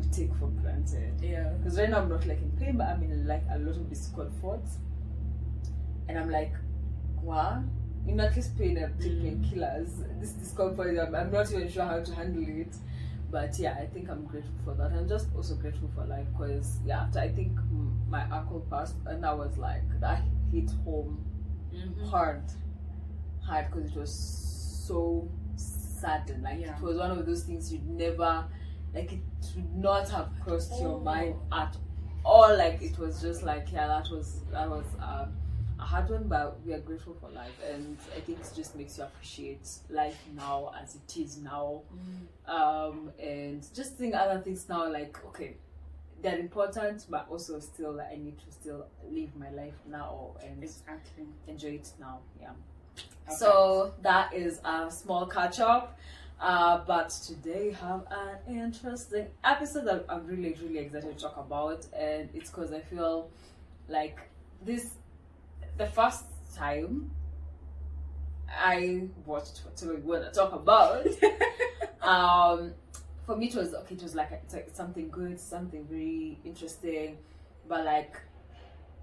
we 0.03 0.10
take 0.12 0.36
for 0.38 0.48
granted. 0.48 1.13
yeah 1.22 1.50
Because 1.57 1.77
right 1.79 1.89
now 1.89 2.00
I'm 2.00 2.10
not 2.10 2.25
like 2.25 2.41
in 2.41 2.51
pain, 2.60 2.77
but 2.77 2.88
I'm 2.88 3.03
in 3.03 3.27
like 3.27 3.43
a 3.51 3.57
lot 3.60 3.75
of 3.75 3.89
discomfort. 3.89 4.62
And 6.07 6.17
I'm 6.19 6.29
like, 6.29 6.53
what? 7.22 7.60
In 8.07 8.19
at 8.19 8.36
least 8.36 8.57
pain, 8.57 8.77
I 8.77 8.88
take 9.01 9.13
Mm. 9.13 9.41
painkillers. 9.45 10.19
This 10.19 10.31
discomfort, 10.33 10.98
I'm, 11.00 11.15
I'm 11.15 11.31
not 11.31 11.51
even 11.51 11.69
sure 11.69 11.86
how 11.86 12.00
to 12.01 12.13
handle 12.13 12.43
it. 12.48 12.75
But 13.31 13.57
yeah, 13.57 13.74
I 13.79 13.86
think 13.88 14.10
I'm 14.10 14.25
grateful 14.25 14.53
for 14.65 14.74
that. 14.75 14.91
I'm 14.91 15.07
just 15.07 15.27
also 15.36 15.55
grateful 15.55 15.89
for 15.95 16.05
life 16.05 16.27
because, 16.33 16.77
yeah, 16.86 17.01
after 17.01 17.19
I 17.19 17.29
think 17.29 17.57
my 18.10 18.24
uncle 18.29 18.60
passed, 18.69 18.95
and 19.07 19.25
I 19.25 19.33
was 19.33 19.57
like, 19.57 19.81
that 20.01 20.22
hit 20.51 20.69
home 20.86 21.17
Mhm. 21.74 22.10
hard. 22.10 22.43
Hard 23.41 23.67
because 23.72 23.89
it 23.89 23.95
was 23.98 24.13
so 24.88 25.27
sudden. 25.55 26.43
Like, 26.43 26.60
Yeah. 26.60 26.75
it 26.75 26.81
was 26.81 26.98
one 26.98 27.12
of 27.12 27.25
those 27.25 27.43
things 27.43 27.72
you'd 27.74 27.89
never 27.89 28.45
like 28.93 29.12
it 29.13 29.19
would 29.55 29.75
not 29.75 30.09
have 30.09 30.29
crossed 30.43 30.79
your 30.79 30.95
Oh. 30.95 31.00
mind 31.00 31.35
at 31.51 31.75
all 32.25 32.55
like 32.57 32.81
it 32.81 32.97
was 32.97 33.21
just 33.21 33.43
like 33.43 33.67
yeah 33.71 33.88
that 33.88 34.09
was 34.12 34.41
that 34.51 34.69
was 34.69 34.85
um, 35.01 35.33
a 35.79 35.83
hard 35.83 36.09
one 36.09 36.27
but 36.27 36.57
we 36.65 36.71
are 36.73 36.79
grateful 36.79 37.13
for 37.19 37.29
life 37.31 37.57
and 37.69 37.97
i 38.15 38.19
think 38.21 38.39
it 38.39 38.50
just 38.55 38.75
makes 38.75 38.97
you 38.97 39.03
appreciate 39.03 39.67
life 39.89 40.17
now 40.35 40.71
as 40.81 40.95
it 40.95 41.17
is 41.17 41.38
now 41.39 41.81
Mm. 41.93 42.50
um 42.53 43.12
and 43.19 43.65
just 43.75 43.95
think 43.97 44.13
other 44.15 44.39
things 44.39 44.69
now 44.69 44.89
like 44.91 45.17
okay 45.25 45.55
they're 46.21 46.39
important, 46.39 47.05
but 47.09 47.27
also 47.29 47.59
still 47.59 48.00
I 48.00 48.15
need 48.15 48.38
to 48.39 48.50
still 48.50 48.85
live 49.12 49.35
my 49.35 49.50
life 49.50 49.73
now 49.89 50.29
and 50.41 50.63
Exactly. 50.63 51.25
enjoy 51.50 51.71
it 51.71 51.89
now. 52.00 52.19
Yeah. 52.39 52.51
Okay. 53.27 53.35
So 53.35 53.93
that 54.03 54.33
is 54.33 54.62
a 54.63 54.89
small 54.89 55.25
catch 55.25 55.59
up. 55.59 56.00
Uh, 56.43 56.83
but 56.85 57.09
today 57.09 57.71
have 57.71 58.05
an 58.12 58.57
interesting 58.59 59.27
episode 59.45 59.85
that 59.85 60.03
I'm 60.09 60.27
really, 60.27 60.53
really 60.62 60.79
excited 60.79 61.17
to 61.17 61.23
talk 61.23 61.38
about, 61.38 61.88
and 61.97 62.27
it's 62.33 62.50
because 62.50 62.73
I 62.73 62.81
feel 62.81 63.29
like 63.88 64.19
this 64.62 64.89
the 65.77 65.85
first 65.85 66.25
time 66.53 67.12
I 68.50 69.03
watched 69.25 69.62
whatever 69.63 69.95
we 69.95 70.01
want 70.01 70.25
to 70.25 70.31
talk 70.38 70.51
about. 70.51 71.07
um, 72.01 72.73
for 73.25 73.38
me, 73.38 73.47
it 73.47 73.55
was 73.55 73.73
okay. 73.73 73.95
It 73.95 74.03
was 74.03 74.13
like 74.13 74.33
it's 74.33 74.53
like 74.53 74.69
something 74.73 75.07
good, 75.09 75.39
something 75.39 75.88
very 75.89 76.39
interesting, 76.43 77.19
but 77.69 77.85
like 77.85 78.19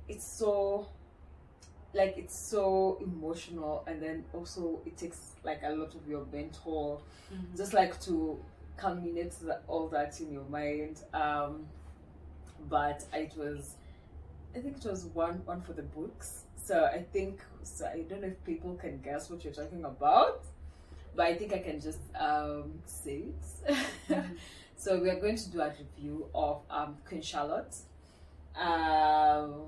it's 0.09 0.31
so 0.31 0.89
like 1.95 2.15
it's 2.17 2.39
so 2.39 2.99
emotional 3.01 3.85
and 3.87 4.01
then 4.03 4.25
also 4.33 4.81
it 4.87 4.97
takes 4.97 5.33
like 5.45 5.61
a 5.65 5.71
lot 5.71 5.95
of 5.95 6.07
your 6.09 6.25
mental 6.33 7.03
Mhm. 7.33 7.57
just 7.57 7.73
like 7.75 8.01
to 8.03 8.39
culminate 8.77 9.33
that, 9.43 9.63
all 9.69 9.89
that 9.89 10.21
in 10.21 10.33
your 10.33 10.45
mind 10.45 11.03
um 11.15 11.67
but 12.69 13.05
it 13.13 13.33
was 13.37 13.77
i 14.55 14.59
think 14.61 14.77
it 14.79 14.85
was 14.89 15.07
one 15.07 15.43
one 15.47 15.61
for 15.63 15.73
the 15.73 15.83
books 15.83 16.45
so 16.57 16.85
i 16.87 17.03
think 17.13 17.41
so 17.63 17.87
i 17.87 18.01
don't 18.03 18.21
know 18.23 18.29
if 18.29 18.45
people 18.45 18.75
can 18.75 19.01
guess 19.01 19.31
what 19.31 19.45
you're 19.45 19.53
talking 19.53 19.85
about 19.85 20.45
but 21.17 21.27
i 21.27 21.35
think 21.35 21.53
i 21.53 21.59
can 21.59 21.81
just 21.81 22.01
um 22.19 22.73
say 22.87 23.25
it 23.33 23.75
Mhm. 24.09 24.37
so 24.77 25.01
we 25.01 25.11
are 25.11 25.21
going 25.21 25.37
to 25.37 25.51
do 25.51 25.61
a 25.61 25.69
review 25.71 26.27
of 26.35 26.63
um 26.71 26.97
queen 27.07 27.23
charlotte 27.23 27.77
um 28.57 29.67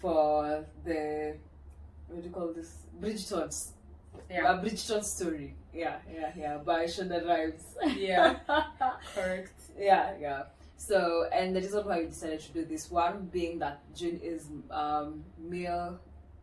for 0.00 0.64
the 0.84 1.36
what 2.08 2.22
do 2.22 2.28
you 2.28 2.34
call 2.34 2.52
this 2.52 2.72
bridgerton's 3.00 3.72
Yeah. 4.30 4.52
a 4.52 4.62
Bridgerton 4.64 5.04
story. 5.04 5.54
Yeah, 5.74 5.98
yeah, 6.12 6.32
yeah. 6.36 6.56
By 6.58 6.84
Shonda 6.86 7.20
Rhimes. 7.26 7.62
Yeah. 7.96 8.36
Correct. 9.14 9.52
yeah, 9.78 10.14
yeah. 10.18 10.42
So, 10.78 11.26
and 11.32 11.54
the 11.54 11.60
reason 11.60 11.86
why 11.86 12.00
we 12.00 12.06
decided 12.06 12.40
to 12.40 12.52
do 12.52 12.64
this 12.64 12.90
one 12.90 13.28
being 13.32 13.58
that 13.60 13.80
June 13.94 14.18
is 14.22 14.48
um 14.70 15.22
male 15.38 15.98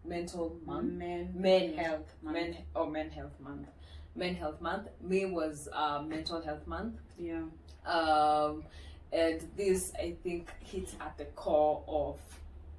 mental 0.06 0.56
month, 0.66 0.94
Men. 0.94 1.32
men 1.36 1.74
Health. 1.74 2.14
month. 2.22 2.34
men 2.36 2.58
or 2.76 2.90
men 2.90 3.10
health 3.10 3.38
month, 3.40 3.68
men 4.16 4.36
health 4.36 4.60
month. 4.62 4.88
May 5.02 5.26
was 5.26 5.68
uh, 5.74 6.02
mental 6.06 6.42
health 6.42 6.66
month. 6.68 6.96
Yeah. 7.18 7.44
Um, 7.86 8.64
and 9.12 9.42
this 9.58 9.92
I 10.00 10.16
think 10.24 10.52
hits 10.60 10.96
at 11.02 11.18
the 11.18 11.26
core 11.36 11.84
of 11.88 12.20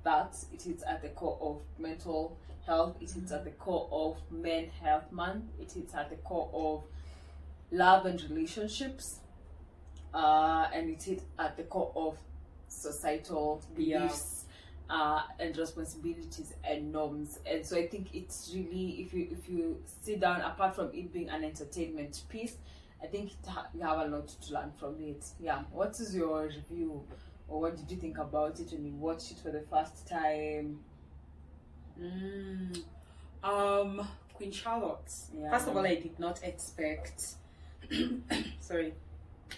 that. 0.04 0.36
It 0.52 0.62
hits 0.62 0.82
at 0.86 1.02
the 1.02 1.08
core 1.10 1.38
of 1.40 1.56
mental 1.82 2.36
health. 2.66 2.96
It 3.00 3.14
is 3.16 3.32
at 3.32 3.44
the 3.44 3.50
core 3.52 3.88
of 3.92 4.16
men 4.30 4.68
health 4.82 5.10
month. 5.12 5.44
It 5.60 5.76
is 5.76 5.94
at 5.94 6.10
the 6.10 6.16
core 6.16 6.50
of 6.52 6.82
love 7.70 8.06
and 8.06 8.22
relationships. 8.30 9.20
Uh, 10.12 10.68
and 10.72 10.90
it 10.90 11.06
is 11.08 11.22
at 11.38 11.56
the 11.56 11.64
core 11.64 11.92
of 11.96 12.16
societal 12.68 13.62
Yeah. 13.76 13.98
beliefs 14.00 14.44
uh, 14.88 15.22
and 15.40 15.56
responsibilities 15.56 16.54
and 16.62 16.92
norms. 16.92 17.38
And 17.46 17.64
so 17.66 17.76
I 17.76 17.88
think 17.88 18.14
it's 18.14 18.50
really 18.54 19.02
if 19.02 19.12
you 19.14 19.28
if 19.32 19.48
you 19.48 19.82
sit 20.02 20.20
down, 20.20 20.40
apart 20.42 20.76
from 20.76 20.90
it 20.92 21.12
being 21.12 21.28
an 21.30 21.42
entertainment 21.44 22.22
piece, 22.28 22.56
I 23.02 23.06
think 23.06 23.32
it 23.32 23.46
ha- 23.48 23.66
you 23.74 23.80
have 23.82 23.98
a 23.98 24.04
lot 24.06 24.28
to 24.28 24.54
learn 24.54 24.72
from 24.78 25.00
it. 25.00 25.24
Yeah. 25.40 25.62
What 25.72 25.98
is 26.00 26.14
your 26.14 26.44
review, 26.46 27.02
or 27.48 27.60
what 27.62 27.76
did 27.76 27.90
you 27.90 27.96
think 27.96 28.18
about 28.18 28.60
it 28.60 28.70
when 28.72 28.84
you 28.84 28.92
watched 28.94 29.32
it 29.32 29.38
for 29.38 29.50
the 29.50 29.62
first 29.70 30.06
time? 30.06 30.78
Mm. 32.00 32.82
Um, 33.42 34.08
Queen 34.34 34.50
Charlotte. 34.50 35.12
Yeah. 35.36 35.50
First 35.50 35.68
of 35.68 35.76
all, 35.76 35.86
I 35.86 35.94
did 35.96 36.18
not 36.18 36.42
expect. 36.42 37.34
sorry, 38.60 38.94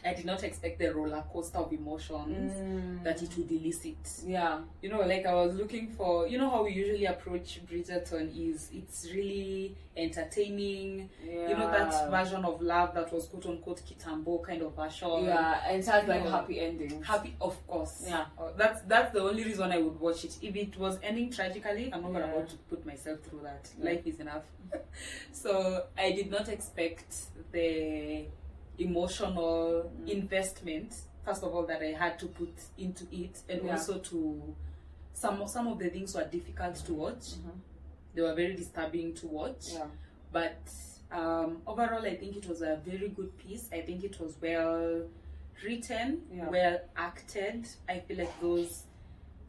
I 0.04 0.14
did 0.14 0.24
not 0.24 0.42
expect 0.44 0.78
the 0.78 0.94
roller 0.94 1.24
coaster 1.32 1.58
of 1.58 1.72
emotions 1.72 2.52
Mm. 2.52 3.02
that 3.04 3.22
it 3.22 3.36
would 3.36 3.50
elicit. 3.50 3.96
Yeah. 4.24 4.60
You 4.82 4.88
know, 4.90 5.00
like 5.00 5.26
I 5.26 5.34
was 5.34 5.54
looking 5.54 5.88
for. 5.88 6.26
You 6.28 6.38
know 6.38 6.50
how 6.50 6.64
we 6.64 6.72
usually 6.72 7.06
approach 7.06 7.60
Bridgerton 7.66 8.30
is 8.36 8.70
it's 8.72 9.08
really 9.12 9.74
entertaining. 9.96 11.08
yeah. 11.24 11.48
You 11.48 11.56
know 11.56 11.70
that 11.70 12.10
version 12.10 12.44
of 12.44 12.60
love 12.60 12.94
that 12.94 13.12
was 13.12 13.26
quote 13.26 13.46
unquote 13.46 13.82
Kitambo 13.86 14.42
kind 14.44 14.62
of 14.62 14.74
version. 14.74 15.24
Yeah, 15.24 15.60
and 15.66 15.80
it 15.80 15.86
has 15.86 16.06
like 16.08 16.24
No. 16.24 16.30
happy 16.30 16.60
endings. 16.60 17.04
Happy, 17.06 17.34
of 17.40 17.66
course. 17.66 18.04
Yeah. 18.06 18.26
Uh, 18.38 18.50
that's 18.56 18.82
that's 18.82 19.12
the 19.12 19.20
only 19.22 19.44
reason 19.44 19.70
I 19.72 19.78
would 19.78 19.98
watch 20.00 20.24
it. 20.24 20.36
If 20.42 20.54
it 20.56 20.76
was 20.78 20.98
ending 21.02 21.30
tragically, 21.30 21.90
I'm 21.92 22.02
not 22.12 22.20
Yeah. 22.20 22.34
want 22.34 22.48
to 22.50 22.56
put 22.68 22.84
myself 22.86 23.20
through 23.20 23.40
that. 23.42 23.70
Yeah. 23.78 23.90
Life 23.90 24.06
is 24.06 24.20
enough. 24.20 24.44
so 25.32 25.84
I 25.96 26.12
did 26.12 26.30
not 26.30 26.48
expect 26.48 27.14
the 27.52 28.26
emotional 28.78 29.90
Mm. 30.00 30.08
investment. 30.08 30.94
First 31.24 31.42
of 31.42 31.54
all, 31.54 31.66
that 31.66 31.82
I 31.82 31.92
had 31.92 32.18
to 32.20 32.26
put 32.26 32.54
into 32.78 33.04
it, 33.10 33.42
and 33.48 33.64
Yeah. 33.64 33.72
also 33.72 33.98
to 33.98 34.54
some 35.12 35.46
some 35.48 35.66
of 35.68 35.78
the 35.78 35.88
things 35.90 36.14
were 36.14 36.24
difficult 36.24 36.76
to 36.76 36.94
watch. 36.94 37.34
Mhm. 37.34 37.60
They 38.14 38.22
were 38.22 38.34
very 38.34 38.54
disturbing 38.54 39.14
to 39.14 39.26
watch 39.26 39.72
Yeah. 39.72 39.86
but 40.32 40.58
um, 41.10 41.62
overall 41.66 42.04
i 42.04 42.16
think 42.16 42.36
it 42.36 42.48
was 42.48 42.62
a 42.62 42.76
very 42.84 43.08
good 43.10 43.36
piece 43.38 43.68
i 43.72 43.80
think 43.80 44.02
it 44.02 44.18
was 44.18 44.36
well 44.42 45.06
written 45.64 46.26
Yeah. 46.32 46.48
well 46.50 46.80
acted 46.96 47.68
i 47.88 48.00
feel 48.00 48.18
like 48.18 48.40
those 48.40 48.84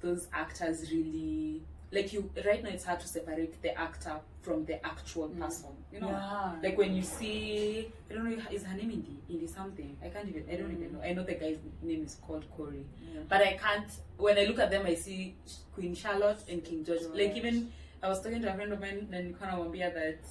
those 0.02 0.28
actors 0.32 0.92
really 0.92 1.64
like 1.92 2.12
you 2.14 2.30
right 2.46 2.64
now 2.64 2.70
it's 2.70 2.84
hard 2.84 3.00
to 3.00 3.08
separate 3.08 3.62
the 3.62 3.78
actor 3.80 4.16
from 4.42 4.66
the 4.66 4.86
actual 4.86 5.30
Mm. 5.30 5.40
person 5.40 5.70
you 5.92 6.00
know 6.02 6.10
Yeah. 6.10 6.56
like 6.64 6.78
when 6.78 6.96
you 6.96 7.02
see 7.02 7.92
i 8.10 8.14
don't 8.14 8.26
know 8.30 8.38
is 8.52 8.64
her 8.64 8.76
name 8.76 8.92
indie 8.98 9.20
indie 9.34 9.50
something 9.50 9.96
i 10.04 10.10
can't 10.10 10.28
even 10.28 10.44
i 10.52 10.56
don't 10.56 10.72
even 10.72 10.92
know 10.94 11.02
i 11.02 11.14
know 11.14 11.24
the 11.24 11.36
guy's 11.36 11.58
name 11.82 12.04
is 12.06 12.16
called 12.26 12.46
corey 12.56 12.86
Yeah. 13.14 13.22
but 13.30 13.42
I 13.42 13.54
can't. 13.64 13.90
When 14.18 14.38
I 14.38 14.44
look 14.46 14.60
at 14.60 14.70
them, 14.72 14.86
I 14.86 14.96
see 14.96 15.36
Queen 15.74 15.94
Charlotte 15.96 16.42
and 16.50 16.64
King 16.64 16.84
George. 16.84 17.02
George. 17.02 17.16
Like 17.22 17.36
even 17.38 17.72
I 18.04 18.10
was 18.10 18.22
talking 18.22 18.42
to 18.42 18.52
a 18.52 18.56
friend 18.56 18.74
of 18.74 18.80
mine, 18.82 19.08
and 19.14 19.40
kind 19.40 19.52
of 19.54 19.60
Wambia 19.66 19.94
that 20.00 20.22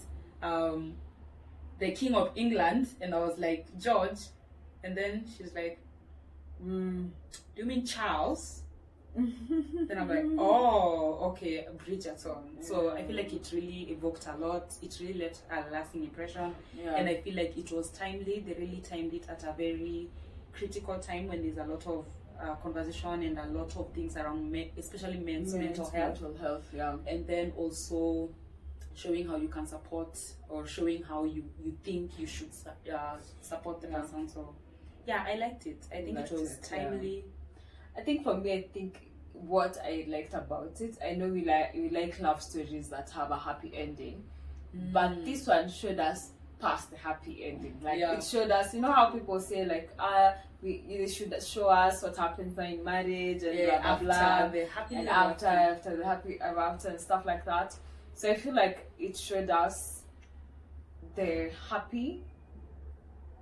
um, 0.51 0.95
the 1.79 1.91
King 1.93 2.15
of 2.15 2.31
England, 2.35 2.89
and 3.01 3.15
I 3.15 3.19
was 3.21 3.39
like 3.39 3.67
George, 3.79 4.21
and 4.85 4.97
then 4.97 5.25
she's 5.37 5.53
like, 5.55 5.79
Mm. 6.65 7.11
"Do 7.33 7.39
you 7.63 7.67
mean 7.67 7.85
Charles?" 7.87 8.63
Then 9.17 9.99
I'm 9.99 10.09
like, 10.09 10.25
"Oh, 10.39 11.31
okay, 11.31 11.67
Bridgerton." 11.87 12.63
So 12.63 12.91
I 12.91 13.03
feel 13.05 13.17
like 13.17 13.33
it 13.33 13.51
really 13.53 13.89
evoked 13.91 14.27
a 14.27 14.37
lot. 14.37 14.73
It 14.83 14.97
really 15.01 15.15
left 15.15 15.41
a 15.51 15.65
lasting 15.73 16.03
impression, 16.05 16.55
yeah. 16.79 16.97
and 16.97 17.09
I 17.09 17.17
feel 17.23 17.35
like 17.37 17.57
it 17.57 17.71
was 17.73 17.89
timely. 17.91 18.41
They 18.47 18.55
really 18.55 18.83
timed 18.89 19.15
it 19.15 19.25
at 19.29 19.43
a 19.45 19.53
very 19.57 20.09
critical 20.53 20.99
time 20.99 21.29
when 21.29 21.43
there's 21.43 21.59
a 21.59 21.65
lot 21.71 21.87
of 21.87 22.05
uh, 22.41 22.55
conversation 22.57 23.23
and 23.23 23.39
a 23.39 23.47
lot 23.47 23.75
of 23.77 23.93
things 23.95 24.17
around, 24.17 24.51
me- 24.51 24.73
especially 24.79 25.19
men's 25.19 25.55
mental 25.55 25.89
health, 25.91 26.21
Mental 26.21 26.37
health. 26.41 26.69
Yeah. 26.75 26.97
and 27.07 27.27
then 27.27 27.53
also 27.57 28.29
showing 28.95 29.27
how 29.27 29.37
you 29.37 29.49
can 29.49 29.67
support 29.67 30.19
or 30.49 30.67
showing 30.67 31.03
how 31.03 31.25
you 31.25 31.45
you 31.63 31.75
think 31.85 32.19
you 32.19 32.27
should 32.27 32.53
su- 32.55 32.71
uh, 32.93 33.17
support 33.41 33.81
the 33.81 33.89
Yeah. 33.89 34.01
person. 34.01 34.29
So 34.29 34.55
yeah, 35.07 35.25
I 35.27 35.37
liked 35.37 35.67
it. 35.67 35.85
I 35.93 36.03
think 36.03 36.17
Liked 36.17 36.33
it 36.33 36.39
was 36.41 36.53
it, 36.53 36.69
yeah. 36.73 36.85
timely. 36.85 37.25
I 37.97 38.01
think 38.03 38.25
for 38.25 38.37
me, 38.37 38.53
I 38.53 38.63
think 38.63 39.06
what 39.41 39.77
I 39.85 40.05
liked 40.09 40.35
about 40.35 40.81
it, 40.81 40.97
I 41.05 41.13
know 41.15 41.29
we 41.29 41.45
like 41.45 41.75
we 41.75 41.89
like 41.91 42.19
love 42.21 42.43
stories 42.43 42.89
that 42.89 43.11
have 43.11 43.31
a 43.31 43.39
happy 43.39 43.73
ending, 43.75 44.25
but 44.93 45.11
Mm. 45.13 45.25
this 45.25 45.47
one 45.47 45.69
showed 45.69 45.99
us 46.01 46.31
past 46.59 46.91
the 46.91 46.97
happy 46.97 47.45
ending. 47.45 47.79
Like 47.83 47.99
Yeah. 47.99 48.13
it 48.17 48.25
showed 48.25 48.51
us, 48.51 48.73
you 48.75 48.81
know 48.81 48.93
how 48.93 49.11
people 49.11 49.39
say 49.41 49.65
like, 49.65 49.91
ah, 49.99 50.35
we 50.63 50.83
they 50.89 51.07
should 51.07 51.35
show 51.43 51.69
us 51.69 52.03
what 52.03 52.17
happens 52.17 52.59
in 52.59 52.83
marriage 52.83 53.43
and 53.43 53.59
yeah, 53.59 53.81
blah 53.81 53.99
blah 53.99 54.15
after 54.15 54.49
blah, 54.49 54.49
the 54.49 54.67
happy 54.67 54.95
and 54.97 55.09
ever 55.09 55.19
after 55.19 55.47
after 55.47 55.97
the 55.97 56.05
happy 56.05 56.39
ever 56.41 56.61
after 56.61 56.89
and 56.89 57.01
stuff 57.01 57.25
like 57.27 57.45
that. 57.45 57.77
So 58.15 58.31
I 58.31 58.35
feel 58.37 58.55
like 58.55 58.91
it 58.99 59.17
showed 59.17 59.51
us 59.51 60.03
the 61.15 61.51
happy, 61.69 62.25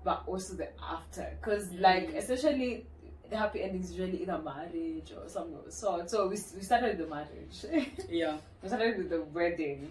but 0.02 0.22
also 0.26 0.54
the 0.54 0.68
after, 0.82 1.26
because 1.40 1.70
like 1.74 2.08
Mm. 2.10 2.18
especially 2.18 2.86
the 3.34 3.40
happy 3.40 3.62
ending 3.62 3.82
is 3.82 3.90
usually 3.90 4.22
either 4.22 4.38
marriage 4.38 5.10
or 5.12 5.28
something 5.28 5.56
of 5.66 5.72
sort. 5.72 6.08
So 6.08 6.28
we, 6.28 6.36
we 6.54 6.62
started 6.62 6.96
with 6.96 6.98
the 6.98 7.12
marriage. 7.12 7.90
yeah. 8.08 8.36
we 8.62 8.68
started 8.68 8.96
with 8.96 9.10
the 9.10 9.22
wedding. 9.22 9.90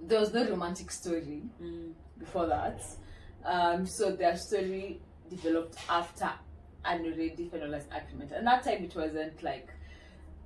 There 0.00 0.20
was 0.20 0.32
no 0.32 0.48
romantic 0.48 0.92
story 0.92 1.42
Mm. 1.60 1.92
before 2.18 2.46
that. 2.46 2.80
Um, 3.44 3.84
so 3.84 4.12
their 4.12 4.36
story 4.36 5.00
developed 5.28 5.76
after 5.88 6.30
an 6.84 7.00
already 7.04 7.50
finalized 7.52 7.86
agreement. 7.90 8.30
And 8.32 8.46
that 8.46 8.62
time 8.62 8.84
it 8.84 8.94
wasn't 8.94 9.42
like 9.42 9.68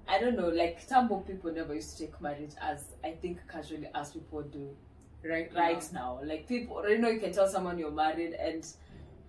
I 0.09 0.19
don't 0.21 0.37
know, 0.37 0.49
like 0.49 0.87
Tambo 0.87 1.19
people 1.21 1.53
never 1.53 1.75
used 1.75 1.97
to 1.99 2.07
take 2.07 2.19
marriage 2.21 2.53
as 2.62 2.85
I 3.03 3.12
think 3.12 3.38
casually 3.50 3.88
as 3.95 4.11
people 4.12 4.43
do 4.43 4.71
Right. 5.23 5.50
right 5.55 5.87
now. 5.93 6.21
Like 6.25 6.47
people 6.49 6.76
already 6.76 6.99
know 6.99 7.09
you 7.11 7.21
can 7.21 7.33
tell 7.33 7.47
someone 7.49 7.79
you're 7.79 7.91
married 7.91 8.33
and 8.35 8.67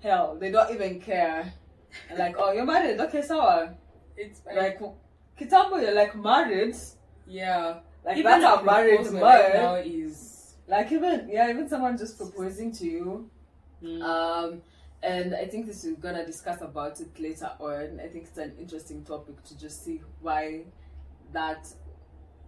hell, 0.01 0.37
they 0.39 0.51
don't 0.51 0.73
even 0.73 1.01
care. 1.01 1.53
Like, 2.17 2.35
oh 2.37 2.51
you're 2.51 2.65
married, 2.65 2.99
okay, 3.01 3.21
so 3.21 3.69
It's 4.17 4.41
Like 4.45 4.79
Kitambo, 5.39 5.81
you're 5.81 5.95
like 5.95 6.15
married. 6.15 6.75
yeah. 7.27 7.79
Like 8.05 8.17
Even 8.17 8.39
that's 8.39 8.61
a 8.61 8.63
married 8.63 8.95
proposal 8.97 9.21
right 9.21 9.53
now 9.53 9.75
is 9.75 10.55
Like 10.67 10.91
even 10.91 11.27
yeah, 11.29 11.49
even 11.49 11.67
someone 11.67 11.97
just 11.97 12.17
proposing 12.17 12.71
to 12.73 12.85
you. 12.85 13.29
mm, 13.83 14.01
Um, 14.01 14.61
and 15.03 15.35
I 15.35 15.45
think 15.45 15.65
this 15.67 15.83
we're 15.83 15.95
gonna 15.95 16.25
discuss 16.25 16.61
about 16.61 16.99
it 17.01 17.19
later 17.19 17.51
on. 17.59 17.99
I 18.03 18.07
think 18.07 18.25
it's 18.25 18.37
an 18.37 18.53
interesting 18.59 19.03
topic 19.03 19.43
to 19.45 19.57
just 19.57 19.83
see 19.83 20.01
why 20.21 20.61
that 21.33 21.67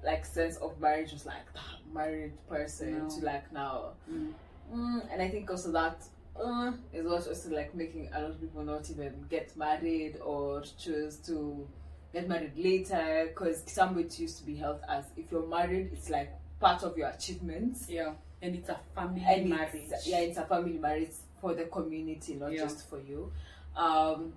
like 0.03 0.25
sense 0.25 0.57
of 0.57 0.79
marriage 0.79 1.11
was 1.11 1.25
like 1.25 1.51
that 1.53 1.93
married 1.93 2.33
person 2.47 2.99
No. 3.07 3.09
to 3.09 3.25
like 3.25 3.51
now. 3.51 3.93
mm, 4.09 4.31
Mm, 4.73 5.01
and 5.11 5.21
I 5.21 5.29
think 5.29 5.49
also 5.49 5.71
that 5.71 6.03
uh, 6.43 6.71
is 6.93 7.05
also 7.05 7.49
like 7.49 7.73
making 7.75 8.09
a 8.13 8.21
lot 8.21 8.31
of 8.31 8.41
people 8.41 8.63
not 8.63 8.89
even 8.89 9.25
get 9.29 9.55
married 9.57 10.17
or 10.23 10.63
choose 10.79 11.17
to 11.27 11.67
get 12.13 12.27
married 12.27 12.53
later 12.57 13.25
because 13.29 13.63
some 13.67 13.97
it 13.99 14.17
used 14.19 14.37
to 14.39 14.45
be 14.45 14.55
held 14.55 14.79
as 14.89 15.05
if 15.17 15.31
you're 15.31 15.45
married, 15.47 15.89
it's 15.93 16.09
like 16.09 16.31
part 16.59 16.83
of 16.83 16.97
your 16.97 17.09
achievements. 17.09 17.87
yeah. 17.89 18.13
And 18.41 18.55
it's 18.55 18.69
a 18.69 18.79
family 18.93 19.23
And 19.27 19.49
marriage. 19.49 19.71
it's, 19.91 20.05
yeah, 20.07 20.19
it's 20.19 20.37
a 20.37 20.45
family 20.45 20.77
marriage 20.77 21.09
for 21.41 21.53
the 21.55 21.65
community, 21.65 22.35
not 22.35 22.51
Yeah. 22.51 22.63
just 22.65 22.87
for 22.89 22.99
you. 22.99 23.31
Um, 23.75 24.33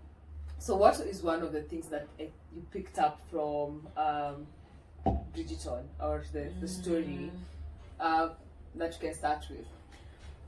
so, 0.58 0.76
what 0.76 0.98
is 1.00 1.22
one 1.22 1.42
of 1.42 1.52
the 1.52 1.62
things 1.62 1.88
that 1.88 2.06
uh, 2.18 2.24
you 2.54 2.62
picked 2.72 2.98
up 2.98 3.20
from 3.30 3.86
um, 3.96 4.46
Bridgerton 5.34 5.84
or 6.00 6.24
the, 6.32 6.50
the 6.60 6.68
story 6.68 7.30
Mm. 7.30 7.30
uh, 7.98 8.28
that 8.76 8.92
you 8.94 9.08
can 9.08 9.14
start 9.14 9.44
with? 9.50 9.66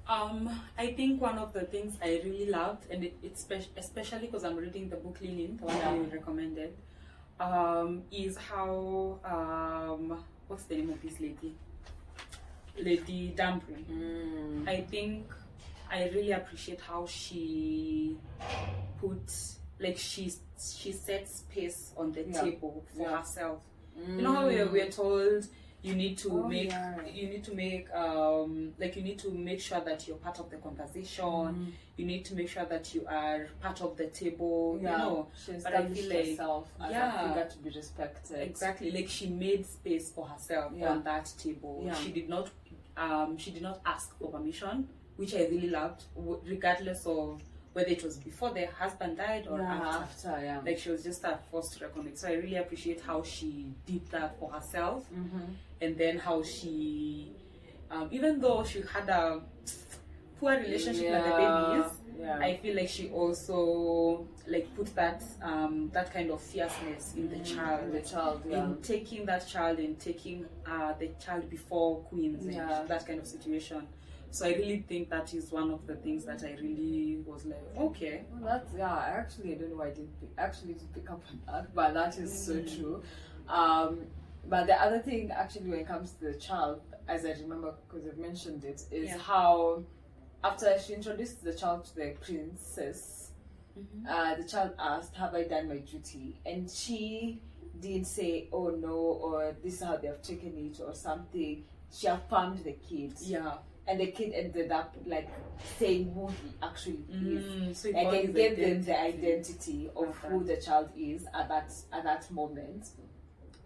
Um, 0.09 0.51
I 0.77 0.89
think 0.93 1.21
one 1.21 1.39
of 1.39 1.53
the 1.53 1.63
things 1.63 1.97
I 2.03 2.21
really 2.25 2.47
loved, 2.47 2.91
and 2.91 3.05
it, 3.05 3.17
it's 3.23 3.43
spe- 3.43 3.71
especially 3.77 4.27
because 4.27 4.45
I'm 4.45 4.57
reading 4.57 4.89
the 4.89 4.97
book 4.97 5.19
Lilin, 5.23 5.59
the 5.59 5.67
one 5.67 5.79
that 5.79 5.95
you 5.95 6.09
recommended, 6.13 6.75
um, 7.39 8.03
is 8.11 8.37
how 8.37 9.19
um, 9.25 10.23
what's 10.49 10.65
the 10.65 10.77
name 10.77 10.91
of 10.91 11.01
this 11.03 11.21
lady? 11.21 11.55
Lady 12.77 13.33
Danbury. 13.37 13.85
Mm. 13.91 14.69
I 14.69 14.81
think 14.81 15.27
I 15.91 16.05
really 16.09 16.33
appreciate 16.33 16.81
how 16.81 17.07
she 17.07 18.17
put 19.01 19.31
like 19.79 19.99
she 19.99 20.33
she 20.59 20.93
set 20.93 21.29
space 21.29 21.93
on 21.97 22.13
the 22.13 22.23
Yeah. 22.23 22.41
table 22.41 22.85
for 22.97 23.03
Yeah. 23.03 23.19
herself. 23.19 23.63
You 24.09 24.23
know 24.23 24.33
how 24.33 24.47
we're, 24.47 24.67
we're 24.71 24.91
told 24.91 25.47
you 25.83 25.95
need 25.97 26.17
to 26.19 26.31
Oh, 26.31 26.47
make 26.49 26.71
yeah. 26.71 26.95
you 27.07 27.29
need 27.29 27.43
to 27.45 27.55
make 27.55 27.93
um 27.93 28.73
like 28.79 28.95
you 28.97 29.03
need 29.03 29.19
to 29.19 29.31
make 29.33 29.61
sure 29.61 29.81
that 29.81 30.07
you're 30.07 30.17
part 30.17 30.39
of 30.39 30.49
the 30.51 30.57
conversation. 30.59 31.25
Mm. 31.25 31.67
You 31.97 32.07
need 32.07 32.25
to 32.27 32.35
make 32.35 32.49
sure 32.49 32.65
that 32.65 32.95
you 32.95 33.05
are 33.09 33.49
part 33.61 33.81
of 33.83 33.97
the 33.97 34.07
table. 34.07 34.79
Yeah, 34.81 34.93
You 34.93 34.99
know 34.99 35.29
she 35.45 35.53
but 35.53 35.75
I 35.75 35.87
feel 35.87 36.09
like- 36.09 36.27
herself 36.29 36.69
as 36.81 36.91
yeah. 36.93 37.25
a 37.25 37.29
figure 37.29 37.49
to 37.51 37.59
be 37.59 37.71
respected. 37.71 38.41
exactly 38.49 38.91
like 38.91 39.09
she 39.09 39.27
made 39.29 39.67
space 39.67 40.11
for 40.11 40.27
herself 40.27 40.73
Yeah. 40.77 40.91
on 40.93 41.03
that 41.05 41.33
table. 41.39 41.83
Yeah. 41.85 41.95
She 41.95 42.13
did 42.13 42.29
not 42.29 42.51
um 42.97 43.37
she 43.37 43.51
did 43.51 43.63
not 43.63 43.81
ask 43.85 44.17
for 44.19 44.31
permission, 44.31 44.89
which 45.17 45.35
I 45.35 45.41
really 45.47 45.69
loved, 45.71 46.05
regardless 46.45 47.07
of 47.07 47.43
whether 47.73 47.89
it 47.89 48.05
was 48.05 48.19
before 48.19 48.51
the 48.51 48.67
husband 48.67 49.17
died 49.17 49.47
or 49.49 49.59
yeah, 49.59 49.73
after. 49.73 50.29
after, 50.29 50.45
yeah. 50.45 50.61
Like 50.65 50.79
she 50.79 50.91
was 50.91 51.03
just 51.03 51.25
at 51.25 51.43
forced 51.51 51.79
to 51.79 51.85
reckon 51.87 52.07
it. 52.07 52.19
So 52.19 52.29
I 52.29 52.35
really 52.35 52.57
appreciate 52.57 53.01
how 53.01 53.23
she 53.23 53.73
did 53.87 54.07
that 54.11 54.39
for 54.39 54.51
herself. 54.53 55.05
mm-hmm. 55.11 55.41
And 55.83 55.97
then 55.99 56.19
how 56.19 56.43
she 56.43 57.33
um, 57.91 58.09
even 58.11 58.41
though 58.41 58.65
she 58.65 58.83
had 58.95 59.09
a 59.09 59.43
poor 60.41 60.53
relationship 60.57 61.11
with 61.11 61.25
the 61.25 61.31
babies 61.31 61.85
Yeah. 62.21 62.39
i 62.39 62.57
feel 62.63 62.77
like 62.77 62.89
she 62.89 63.09
also 63.11 64.27
like 64.47 64.67
put 64.77 64.95
that 64.95 65.23
um, 65.43 65.91
that 65.93 66.13
kind 66.13 66.31
of 66.31 66.41
fierceness 66.41 67.15
in 67.17 67.29
the 67.29 67.37
Mm, 67.37 67.45
child 67.55 67.93
the 67.93 68.01
child, 68.01 68.43
yeah. 68.49 68.57
in 68.67 68.77
taking 68.83 69.25
that 69.27 69.47
child 69.55 69.79
and 69.79 69.99
taking 69.99 70.47
uh, 70.67 70.93
the 70.99 71.09
child 71.25 71.49
before 71.51 71.91
queens 72.11 72.45
and 72.45 72.55
Yeah. 72.55 72.85
that 72.93 73.07
kind 73.07 73.19
of 73.21 73.27
situation 73.27 73.87
so 74.31 74.47
i 74.47 74.53
really 74.61 74.81
think 74.89 75.11
that 75.11 75.35
is 75.35 75.51
one 75.61 75.71
of 75.71 75.87
the 75.87 75.97
things 75.97 76.25
that 76.25 76.43
i 76.43 76.53
really 76.67 77.19
was 77.27 77.45
like 77.45 77.65
okay 77.79 78.23
Well, 78.33 78.45
that's 78.51 78.71
yeah. 78.77 78.95
I 78.95 79.11
Actually, 79.23 79.53
I 79.55 79.59
don't 79.59 79.71
know 79.71 79.77
why 79.83 79.89
I 79.89 79.91
didn't 79.91 80.21
pick, 80.21 80.31
actually 80.39 80.75
pick 80.95 81.11
up 81.11 81.23
on 81.31 81.37
that, 81.49 81.75
but 81.75 81.95
that 81.95 82.13
is 82.19 82.31
so 82.47 82.55
Mm. 82.55 82.77
true. 82.77 83.03
Um, 83.49 83.93
but 84.49 84.67
the 84.67 84.75
other 84.81 84.99
thing, 84.99 85.31
actually, 85.31 85.71
when 85.71 85.81
it 85.81 85.87
comes 85.87 86.13
to 86.13 86.25
the 86.33 86.35
child, 86.35 86.83
as 87.09 87.25
I 87.25 87.33
remember, 87.33 87.75
because 87.89 88.07
I've 88.07 88.19
mentioned 88.19 88.65
it, 88.65 88.83
is 88.91 89.09
Yeah. 89.11 89.19
how 89.19 89.83
after 90.45 90.77
she 90.79 90.95
introduced 90.95 91.43
the 91.45 91.55
child 91.55 91.85
to 91.87 91.95
the 91.95 92.11
princess, 92.21 93.31
uh, 94.09 94.35
the 94.35 94.45
child 94.45 94.75
asked, 94.79 95.15
"Have 95.17 95.35
I 95.35 95.45
done 95.45 95.69
my 95.69 95.79
duty?" 95.79 96.41
And 96.45 96.69
she 96.71 97.41
didn't 97.81 98.07
say, 98.07 98.49
"Oh 98.53 98.71
no," 98.71 98.97
or 98.97 99.53
"This 99.63 99.75
is 99.75 99.83
how 99.83 99.97
they 99.97 100.09
have 100.09 100.23
taken 100.23 100.57
it," 100.59 100.81
or 100.81 100.95
something. 100.95 101.65
She 101.91 102.07
affirmed 102.07 102.59
the 102.65 102.73
kid, 102.73 103.15
yeah 103.21 103.59
and 103.87 103.99
the 104.01 104.07
kid 104.13 104.33
ended 104.33 104.71
up 104.71 104.95
like 105.07 105.29
saying 105.79 106.13
who 106.15 106.29
he 106.29 106.53
actually 106.63 107.05
is 107.11 107.45
mm, 107.45 107.75
so 107.75 107.89
it 107.89 107.95
like 107.95 108.05
got 108.05 108.15
I 108.15 108.23
his 108.23 108.35
gave 108.35 108.57
them 108.57 108.83
the 108.85 109.01
identity 109.01 109.91
of 109.97 110.09
Okay. 110.09 110.29
who 110.29 110.45
the 110.45 110.57
child 110.57 110.91
is 110.97 111.27
at 111.35 111.49
that 111.49 111.73
at 111.93 112.05
that 112.05 112.31
moment, 112.31 112.89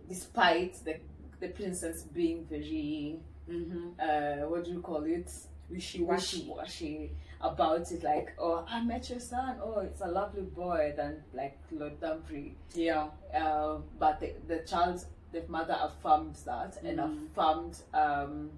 despite 0.08 0.84
the 0.84 0.96
the 1.40 1.48
princess 1.48 2.02
being 2.04 2.44
very 2.48 3.18
mm-hmm. 3.50 3.88
uh 4.00 4.48
what 4.48 4.64
do 4.64 4.70
you 4.72 4.80
call 4.80 5.04
it? 5.04 5.30
Wishy. 5.68 6.00
washy 6.02 6.44
washy 6.48 7.10
about 7.40 7.90
it 7.90 8.02
like 8.04 8.32
oh 8.38 8.64
I 8.68 8.82
met 8.84 9.10
your 9.10 9.18
son. 9.20 9.56
Oh 9.60 9.80
it's 9.80 10.00
a 10.00 10.06
lovely 10.06 10.42
boy. 10.42 10.94
Than 10.96 11.22
like 11.34 11.58
Lord 11.72 12.00
Dumfrey 12.00 12.54
yeah. 12.74 13.08
Uh, 13.34 13.78
but 13.98 14.20
the, 14.20 14.32
the 14.46 14.58
child 14.60 15.04
the 15.32 15.42
mother 15.48 15.76
affirmed 15.82 16.36
that 16.46 16.78
and 16.84 16.98
Mm. 16.98 17.26
affirmed 17.26 17.76
um 17.92 18.50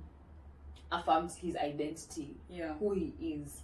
affirmed 0.92 1.30
his 1.32 1.56
identity 1.56 2.36
yeah. 2.50 2.74
who 2.78 2.92
he 2.94 3.12
is. 3.20 3.62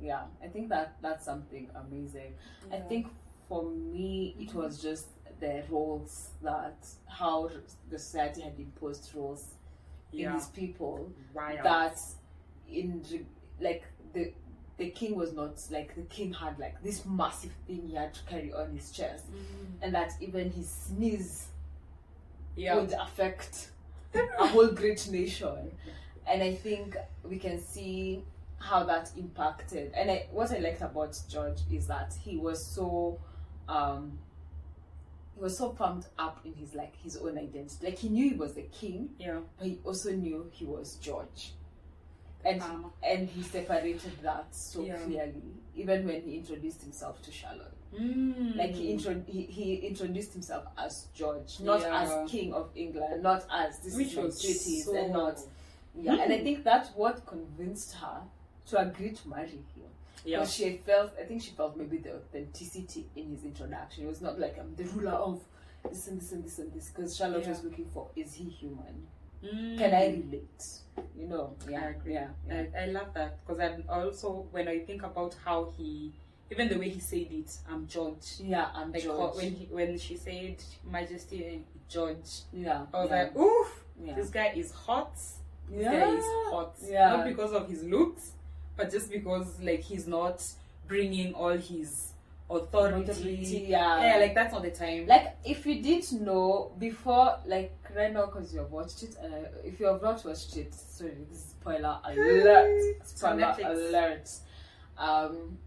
Yeah, 0.00 0.22
I 0.42 0.48
think 0.48 0.68
that 0.70 0.96
that's 1.00 1.24
something 1.24 1.68
amazing. 1.74 2.34
I 2.72 2.78
think 2.78 3.06
for 3.48 3.62
me, 3.70 4.34
it 4.40 4.52
was 4.54 4.82
just 4.82 5.06
the 5.40 5.62
roles 5.68 6.30
that 6.42 6.86
how 7.08 7.50
the 7.90 7.98
society 7.98 8.42
had 8.42 8.54
imposed 8.58 9.10
roles 9.14 9.54
in 10.12 10.32
these 10.32 10.46
people 10.46 11.10
Wild. 11.34 11.58
that 11.62 12.00
in 12.70 13.04
like 13.60 13.84
the 14.12 14.32
the 14.78 14.90
king 14.90 15.14
was 15.16 15.32
not 15.32 15.60
like 15.70 15.94
the 15.94 16.02
king 16.02 16.32
had 16.32 16.58
like 16.58 16.82
this 16.82 17.04
massive 17.06 17.52
thing 17.66 17.86
he 17.88 17.94
had 17.94 18.12
to 18.14 18.20
carry 18.24 18.52
on 18.52 18.74
his 18.74 18.90
chest 18.90 19.24
and 19.82 19.94
that 19.94 20.12
even 20.20 20.50
his 20.50 20.68
sneeze 20.68 21.48
yeah 22.56 22.74
would 22.74 22.92
affect 22.92 23.70
a 24.38 24.46
whole 24.46 24.68
great 24.68 25.08
nation. 25.10 25.70
And 26.26 26.42
I 26.42 26.54
think 26.54 26.96
we 27.22 27.38
can 27.38 27.60
see 27.60 28.22
how 28.58 28.84
that 28.84 29.10
impacted. 29.16 29.92
And 29.94 30.10
I, 30.10 30.26
what 30.32 30.50
I 30.50 30.58
liked 30.58 30.82
about 30.82 31.18
George 31.28 31.60
is 31.70 31.86
that 31.86 32.14
he 32.22 32.36
was 32.36 32.64
so 32.64 33.18
um 33.68 34.18
he 35.36 35.42
was 35.42 35.56
so 35.58 35.68
pumped 35.70 36.08
up 36.18 36.40
in 36.44 36.54
his 36.54 36.74
like 36.74 36.94
his 37.02 37.16
own 37.18 37.36
identity. 37.38 37.76
Like 37.86 37.98
he 37.98 38.08
knew 38.08 38.30
he 38.30 38.36
was 38.36 38.54
the 38.54 38.62
king, 38.62 39.10
yeah 39.18 39.40
but 39.58 39.66
he 39.68 39.78
also 39.84 40.12
knew 40.12 40.48
he 40.52 40.64
was 40.64 40.96
George. 40.96 41.52
And 42.44 42.62
Um, 42.62 42.92
and 43.02 43.28
he 43.28 43.42
separated 43.42 44.12
that 44.22 44.54
so 44.54 44.82
Yeah. 44.82 44.96
clearly, 45.04 45.42
even 45.74 46.06
when 46.06 46.22
he 46.22 46.36
introduced 46.36 46.80
himself 46.82 47.20
to 47.22 47.32
Charlotte. 47.32 47.72
Mm. 47.92 48.56
Like 48.56 48.72
he, 48.74 48.92
intro- 48.92 49.24
he 49.26 49.42
he 49.42 49.74
introduced 49.76 50.32
himself 50.32 50.64
as 50.78 51.06
George, 51.14 51.60
not 51.60 51.80
Yeah. 51.80 52.02
as 52.02 52.30
King 52.30 52.52
of 52.54 52.70
England, 52.74 53.22
not 53.22 53.44
as 53.50 53.78
this 53.80 53.96
which 53.96 54.14
was 54.16 54.40
duties, 54.40 54.84
so 54.84 54.96
and 54.96 55.12
not 55.12 55.38
yeah. 55.94 56.22
And 56.22 56.32
I 56.32 56.42
think 56.42 56.62
that's 56.64 56.90
what 56.90 57.24
convinced 57.26 57.94
her 57.94 58.22
to 58.66 58.78
agree 58.78 59.12
to 59.12 59.28
marry 59.28 59.48
him. 59.48 59.75
Yeah 60.26 60.38
Because 60.40 60.54
she 60.54 60.76
felt, 60.84 61.12
I 61.20 61.24
think 61.24 61.42
she 61.42 61.50
felt 61.52 61.76
maybe 61.76 61.98
the 61.98 62.16
authenticity 62.16 63.06
in 63.16 63.30
his 63.30 63.44
introduction. 63.44 64.04
It 64.04 64.08
was 64.08 64.20
not 64.20 64.38
like 64.38 64.58
I'm 64.58 64.74
the 64.76 64.84
ruler 64.84 65.12
of 65.12 65.40
this 65.90 66.08
and 66.08 66.20
this 66.20 66.32
and 66.32 66.44
this 66.44 66.58
and 66.58 66.72
this. 66.72 66.90
Because 66.90 67.16
Charlotte 67.16 67.44
Yeah. 67.44 67.50
was 67.50 67.64
looking 67.64 67.86
for, 67.94 68.10
is 68.16 68.34
he 68.34 68.44
human? 68.48 69.06
Mm. 69.44 69.78
Can 69.78 69.94
I 69.94 70.06
relate? 70.08 70.64
You 71.16 71.28
know? 71.28 71.54
Yeah, 71.70 71.80
I 71.84 71.88
agree. 71.90 72.14
yeah, 72.14 72.28
yeah. 72.48 72.64
I, 72.76 72.82
I 72.84 72.86
love 72.86 73.12
that 73.14 73.46
because 73.46 73.60
I 73.60 73.76
also 73.92 74.46
when 74.50 74.66
I 74.66 74.80
think 74.80 75.02
about 75.02 75.36
how 75.44 75.72
he 75.76 76.12
even 76.50 76.68
the 76.68 76.78
way 76.78 76.88
he 76.88 77.00
said 77.00 77.26
it 77.30 77.56
I'm 77.70 77.86
George 77.86 78.26
yeah, 78.40 78.68
I'm 78.74 78.92
like 78.92 79.02
George. 79.02 79.36
when 79.36 79.50
he, 79.52 79.66
when 79.70 79.98
she 79.98 80.16
said 80.16 80.56
Majesty 80.90 81.62
George 81.88 82.42
yeah, 82.52 82.86
I 82.94 83.00
was 83.02 83.10
yeah, 83.10 83.16
like 83.24 83.36
oof 83.36 83.84
yeah. 84.02 84.14
this 84.14 84.30
guy 84.30 84.52
is 84.56 84.70
hot 84.72 85.14
this 85.16 85.82
yeah. 85.84 86.00
guy 86.00 86.10
is 86.14 86.24
hot 86.50 86.74
Yeah. 86.88 87.10
not 87.16 87.24
because 87.26 87.52
of 87.52 87.68
his 87.68 87.82
looks 87.84 88.32
but 88.76 88.90
just 88.90 89.10
because 89.10 89.60
like 89.60 89.80
he's 89.80 90.06
not 90.06 90.42
bringing 90.86 91.34
all 91.34 91.56
his 91.56 92.12
authority, 92.48 93.10
Authority, 93.10 93.66
yeah. 93.68 94.04
yeah 94.04 94.16
like 94.18 94.34
that's 94.34 94.52
not 94.52 94.62
the 94.62 94.70
time 94.70 95.06
Like, 95.06 95.36
if 95.44 95.66
you 95.66 95.82
didn't 95.82 96.22
know 96.22 96.72
before, 96.78 97.38
like 97.46 97.72
right 97.94 98.12
now, 98.12 98.26
because 98.26 98.52
you 98.52 98.60
have 98.60 98.70
watched 98.70 99.02
it, 99.02 99.16
and 99.20 99.34
uh, 99.34 99.38
if 99.64 99.80
you 99.80 99.86
have 99.86 100.02
not 100.02 100.24
watched 100.24 100.56
it, 100.56 100.72
sorry, 100.74 101.12
this 101.28 101.38
is 101.38 101.44
spoiler 101.60 101.98
alert, 102.04 102.82
spoiler 103.04 103.56
alert. 103.64 104.30
Um, 104.96 105.58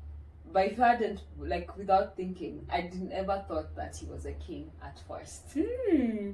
but 0.52 0.65
if 0.67 0.80
I 0.80 0.89
hadn't 0.89 1.22
like 1.38 1.78
without 1.78 2.15
thinking, 2.15 2.65
I 2.72 2.82
didn't 2.82 3.12
ever 3.12 3.43
thought 3.48 3.76
that 3.76 3.95
he 3.95 4.06
was 4.08 4.26
a 4.26 4.34
king 4.34 4.72
at 4.84 5.00
first. 5.08 5.43
Hmm. 5.54 6.32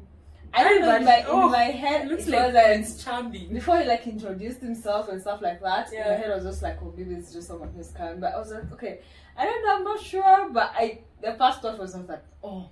I 0.56 0.64
don't 0.64 0.82
know, 0.82 0.96
in 0.96 1.04
my, 1.06 1.24
oh, 1.28 1.46
in 1.48 1.52
my 1.52 1.64
head 1.66 2.06
It 2.06 2.12
looks 2.12 2.28
it 2.28 2.32
like 2.32 2.46
was 2.46 2.54
like 2.56 2.66
Prince 2.66 3.04
Charming. 3.04 3.54
before 3.54 3.78
he 3.80 3.86
like 3.88 4.08
introduced 4.08 4.62
himself 4.62 5.10
and 5.10 5.22
stuff 5.22 5.42
like 5.42 5.62
that, 5.62 5.92
in 5.92 6.00
my 6.00 6.06
head 6.14 6.32
I 6.32 6.36
was 6.36 6.46
just 6.46 6.62
like, 6.64 6.78
oh, 6.82 6.94
maybe 6.96 7.14
it's 7.16 7.34
just 7.34 7.48
someone 7.48 7.72
who's 7.76 7.92
coming. 7.92 8.20
But 8.20 8.34
I 8.34 8.40
was 8.40 8.52
like, 8.52 8.72
okay, 8.74 9.00
I 9.38 9.46
don't 9.46 9.66
know, 9.66 9.76
I'm 9.76 9.84
not 9.84 10.00
sure. 10.02 10.50
But 10.52 10.72
I, 10.76 11.00
the 11.22 11.34
first 11.34 11.62
thought 11.62 11.78
was 11.78 11.96
like, 11.96 12.24
oh, 12.44 12.70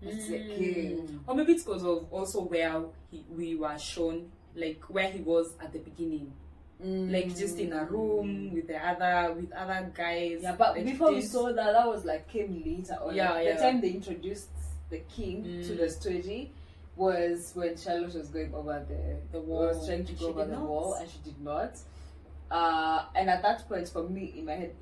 it's 0.00 0.28
a 0.30 0.38
king. 0.38 1.20
Or 1.26 1.34
maybe 1.34 1.52
it's 1.54 1.64
because 1.64 1.82
of 1.84 2.06
also 2.12 2.42
where 2.42 2.82
he, 3.10 3.24
we 3.28 3.56
were 3.56 3.76
shown, 3.78 4.30
like 4.54 4.80
where 4.88 5.10
he 5.10 5.20
was 5.20 5.54
at 5.60 5.72
the 5.72 5.80
beginning, 5.80 6.32
like 6.80 7.36
just 7.36 7.58
in 7.58 7.72
a 7.72 7.84
room 7.84 8.52
with 8.54 8.68
the 8.68 8.76
other 8.76 9.32
with 9.34 9.50
other 9.52 9.90
guys. 9.92 10.38
Mm. 10.38 10.42
Yeah, 10.42 10.54
but 10.56 10.76
like, 10.76 10.84
before 10.84 11.12
we 11.12 11.22
saw 11.22 11.46
that, 11.52 11.72
that 11.72 11.86
was 11.88 12.04
like 12.04 12.28
came 12.28 12.62
later 12.64 12.96
on. 13.02 13.14
Yeah, 13.16 13.32
like, 13.32 13.44
yeah. 13.46 13.56
The 13.56 13.60
time 13.62 13.80
they 13.80 13.90
introduced 13.90 14.50
the 14.88 14.98
king 15.00 15.42
to 15.42 15.72
Mm. 15.74 15.78
the 15.78 15.90
story 15.90 16.52
was 16.98 17.52
when 17.54 17.76
Charlotte 17.76 18.14
was 18.14 18.28
going 18.28 18.52
over 18.54 18.84
the 18.88 19.16
The 19.38 19.40
wall, 19.42 19.66
was 19.68 19.86
trying 19.86 20.04
to 20.04 20.12
go 20.14 20.28
over 20.28 20.44
the 20.44 20.52
not. 20.52 20.62
wall, 20.68 20.94
and 20.94 21.08
she 21.08 21.18
did 21.24 21.40
not. 21.40 21.78
Uh, 22.50 23.04
and 23.14 23.30
at 23.30 23.42
that 23.42 23.68
point, 23.68 23.88
for 23.88 24.08
me, 24.08 24.34
in 24.36 24.44
my 24.46 24.54
head, 24.54 24.74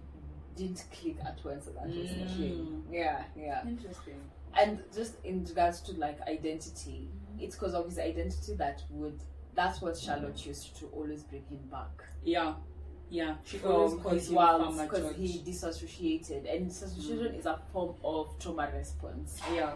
didn't 0.56 0.84
click 0.98 1.16
at 1.24 1.38
once 1.44 1.66
that 1.66 1.74
that 1.74 1.88
was. 1.88 2.10
Mm. 2.10 2.82
Yeah, 2.90 3.24
yeah. 3.36 3.62
Interesting. 3.68 4.14
And 4.58 4.80
just 4.94 5.14
in 5.24 5.44
regards 5.44 5.80
to 5.82 5.92
like 5.92 6.18
identity, 6.22 7.08
Mm-hmm. 7.36 7.44
it's 7.44 7.56
because 7.56 7.74
of 7.74 7.84
his 7.84 7.98
identity 7.98 8.54
that 8.54 8.82
would 8.88 9.20
that's 9.54 9.82
what 9.82 9.98
Charlotte 9.98 10.46
used 10.46 10.74
to 10.78 10.86
always 10.86 11.22
bring 11.24 11.44
him 11.50 11.58
back 11.70 12.04
Yeah, 12.24 12.54
yeah. 13.10 13.34
She 13.44 13.58
always 13.60 14.00
calls 14.02 14.28
him 14.30 14.78
because 14.86 15.14
he 15.16 15.42
disassociated, 15.44 16.46
and 16.46 16.68
disassociation 16.68 17.34
is 17.34 17.44
a 17.46 17.58
form 17.72 17.94
of 18.02 18.38
trauma 18.38 18.70
response. 18.74 19.38
Yeah. 19.52 19.72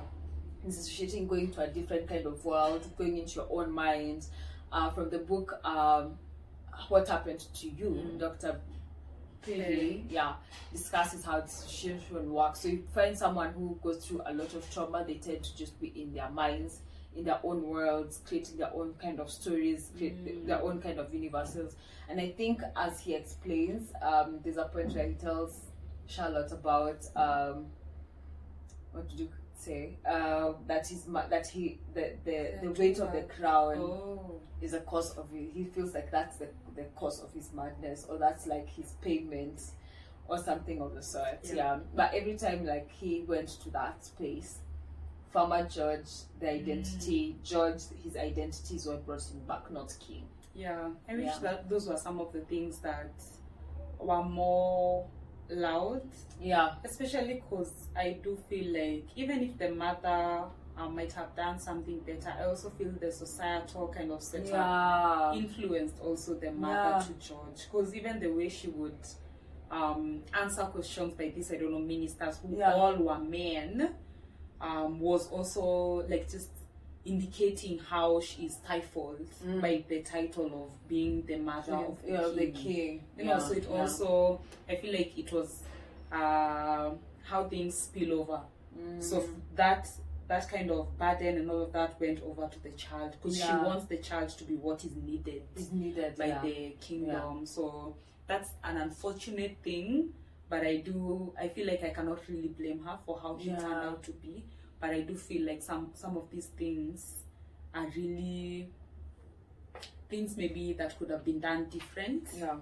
Disassociating, 0.67 1.27
going 1.29 1.51
to 1.53 1.63
a 1.63 1.69
different 1.69 2.07
kind 2.09 2.27
of 2.27 2.45
world, 2.45 2.87
going 2.99 3.17
into 3.17 3.37
your 3.37 3.49
own 3.51 3.73
mind. 3.73 4.27
Uh, 4.73 4.89
from 4.91 5.11
the 5.11 5.19
book, 5.19 5.59
um, 5.65 6.17
"What 6.89 7.09
Happened 7.09 7.41
to 7.55 7.69
You," 7.69 7.91
Mm. 8.19 8.23
Okay. 8.23 8.59
Perry, 9.43 10.05
yeah, 10.11 10.35
discusses 10.71 11.25
how 11.25 11.41
disassociation 11.41 12.31
works. 12.31 12.61
So 12.61 12.69
you 12.69 12.85
find 12.95 13.17
someone 13.17 13.53
who 13.55 13.79
goes 13.83 14.05
through 14.07 14.21
a 14.27 14.35
lot 14.35 14.53
of 14.55 14.71
trauma, 14.71 15.03
they 15.05 15.15
tend 15.15 15.43
to 15.45 15.57
just 15.57 15.81
be 15.81 15.89
in 16.01 16.13
their 16.13 16.29
minds, 16.29 16.81
in 17.17 17.25
their 17.25 17.41
own 17.43 17.63
worlds, 17.63 18.21
creating 18.27 18.59
their 18.59 18.73
own 18.75 18.95
kind 19.01 19.19
of 19.19 19.31
stories, 19.31 19.91
Mm. 19.99 20.47
their 20.47 20.61
own 20.63 20.81
kind 20.83 21.01
of 21.01 21.13
universes. 21.13 21.75
And 22.09 22.21
I 22.21 22.31
think, 22.33 22.61
as 22.77 23.01
he 23.01 23.15
explains, 23.15 23.93
um, 24.03 24.41
there's 24.45 24.59
a 24.59 24.67
point 24.67 24.93
where 24.95 25.09
he 25.09 25.15
tells 25.15 25.63
Charlotte 26.07 26.53
about 26.53 27.07
um, 27.17 27.67
what 28.93 29.09
did 29.09 29.21
you 29.21 29.29
say? 29.61 29.99
Uh, 30.09 30.53
that 30.67 30.87
his 30.87 31.07
ma- 31.07 31.27
that 31.29 31.47
he 31.47 31.79
the 31.95 32.13
the, 32.25 32.59
the 32.63 32.71
weight 32.73 32.99
of 32.99 33.13
the 33.13 33.23
crown 33.23 33.79
Oh. 33.79 34.41
is 34.61 34.73
a 34.75 34.81
cause 34.81 35.17
of 35.17 35.27
it. 35.35 35.51
He 35.55 35.65
feels 35.65 35.95
like 35.95 36.11
that's 36.11 36.37
the, 36.37 36.49
the 36.77 36.85
cause 36.97 37.23
of 37.23 37.33
his 37.33 37.53
madness, 37.53 38.07
or 38.09 38.19
that's 38.19 38.47
like 38.47 38.69
his 38.69 38.93
payment, 39.03 39.61
or 40.29 40.39
something 40.39 40.81
of 40.81 40.95
the 40.95 41.03
sort. 41.03 41.39
Yeah. 41.45 41.55
Yeah. 41.55 41.79
But 41.95 42.15
every 42.15 42.37
time 42.37 42.65
like 42.67 42.91
he 42.91 43.23
went 43.27 43.49
to 43.63 43.71
that 43.71 44.05
space, 44.05 44.59
Farmer 45.33 45.65
George, 45.69 46.09
the 46.41 46.47
Mm. 46.47 46.61
identity, 46.61 47.37
George, 47.45 47.83
his 48.03 48.17
identity 48.17 48.77
is 48.77 48.87
what 48.87 49.05
brought 49.07 49.23
him 49.31 49.41
back, 49.47 49.71
not 49.71 49.95
King. 50.01 50.25
Yeah, 50.55 50.91
I 51.09 51.15
wish 51.15 51.25
Yeah. 51.27 51.39
that 51.43 51.69
those 51.71 51.89
were 51.89 51.97
some 51.97 52.21
of 52.21 52.33
the 52.33 52.41
things 52.41 52.79
that 52.81 53.13
were 53.99 54.23
more 54.25 55.07
loud, 55.51 56.03
Yeah. 56.41 56.75
especially 56.85 57.35
because 57.35 57.73
I 57.97 58.19
do 58.23 58.37
feel 58.49 58.73
like 58.73 59.07
even 59.17 59.43
if 59.43 59.59
the 59.59 59.71
mother 59.71 60.45
uh, 60.77 60.89
might 60.89 61.13
have 61.13 61.35
done 61.37 61.59
something 61.59 62.01
better, 62.01 62.33
I 62.39 62.45
also 62.45 62.71
feel 62.71 62.93
the 63.01 63.13
societal 63.13 63.89
kind 63.89 64.11
of 64.13 64.23
setup 64.23 64.51
Yeah. 64.53 65.33
influenced 65.35 66.01
also 66.01 66.35
the 66.35 66.51
mother 66.53 66.91
Yeah. 66.91 66.99
to 67.07 67.13
judge 67.15 67.67
Because 67.71 67.95
even 67.95 68.19
the 68.21 68.29
way 68.29 68.49
she 68.49 68.69
would 68.69 68.99
um, 69.71 70.23
answer 70.33 70.65
questions 70.65 71.15
by 71.15 71.29
these, 71.29 71.53
I 71.53 71.57
don't 71.57 71.71
know, 71.73 71.79
ministers 71.79 72.39
who 72.39 72.57
Yeah. 72.57 72.75
all 72.75 72.97
were 72.97 73.19
men, 73.19 73.95
um, 74.61 74.99
was 75.01 75.29
also 75.31 76.07
like 76.09 76.29
just 76.29 76.51
indicating 77.05 77.79
how 77.79 78.21
she 78.21 78.47
is 78.47 78.55
stifled 78.55 79.27
Mm. 79.45 79.61
by 79.63 79.85
the 79.89 80.01
title 80.03 80.47
of 80.65 80.89
being 80.89 81.25
the 81.27 81.37
mother 81.37 81.75
of 81.75 82.03
the 82.03 82.11
yeah, 82.13 82.23
king. 82.23 82.37
the 82.37 82.51
king. 82.53 83.05
You 83.19 83.25
know, 83.25 83.39
so 83.39 83.53
it 83.53 83.67
yeah. 83.71 83.81
also, 83.81 84.41
I 84.69 84.77
feel 84.77 84.93
like 84.93 85.19
it 85.19 85.33
was 85.33 85.63
uh, 86.13 86.91
how 87.25 87.45
things 87.49 87.75
spill 87.79 88.21
over. 88.21 88.41
Mm. 88.79 89.03
So 89.03 89.25
that 89.57 89.89
that 90.29 90.49
kind 90.49 90.71
of 90.71 90.97
burden 90.97 91.39
and 91.39 91.51
all 91.51 91.63
of 91.63 91.73
that 91.73 91.99
went 92.01 92.23
over 92.23 92.47
to 92.49 92.63
the 92.63 92.71
child 92.71 93.13
because 93.21 93.37
she 93.37 93.43
wants 93.49 93.87
the 93.87 93.97
child 93.97 94.29
to 94.29 94.45
be 94.45 94.55
what 94.55 94.85
is 94.85 94.95
needed 94.95 95.43
is 95.57 95.73
needed 95.73 96.17
by 96.17 96.39
the 96.43 96.77
kingdom. 96.81 97.45
So 97.47 97.97
that's 98.29 98.51
an 98.63 98.77
unfortunate 98.77 99.57
thing. 99.65 100.11
But 100.49 100.65
I 100.65 100.77
do 100.77 101.33
I 101.41 101.49
feel 101.49 101.67
like 101.67 101.83
I 101.83 101.91
cannot 101.91 102.21
really 102.29 102.49
blame 102.49 102.85
her 102.85 102.97
for 103.05 103.19
how 103.21 103.39
she 103.41 103.49
turned 103.51 103.65
out 103.65 104.03
to 104.05 104.13
be. 104.13 104.45
But 104.81 104.91
I 104.91 105.01
do 105.01 105.15
feel 105.15 105.47
like 105.47 105.63
some 105.63 105.91
some 105.95 106.17
of 106.17 106.31
these 106.31 106.47
things 106.57 107.25
are 107.75 107.87
really 107.97 108.69
things 110.09 110.37
maybe 110.37 110.73
that 110.75 110.99
could 110.99 111.11
have 111.11 111.25
been 111.25 111.41
done 111.41 111.67
different. 111.71 112.29
yeah. 112.37 112.57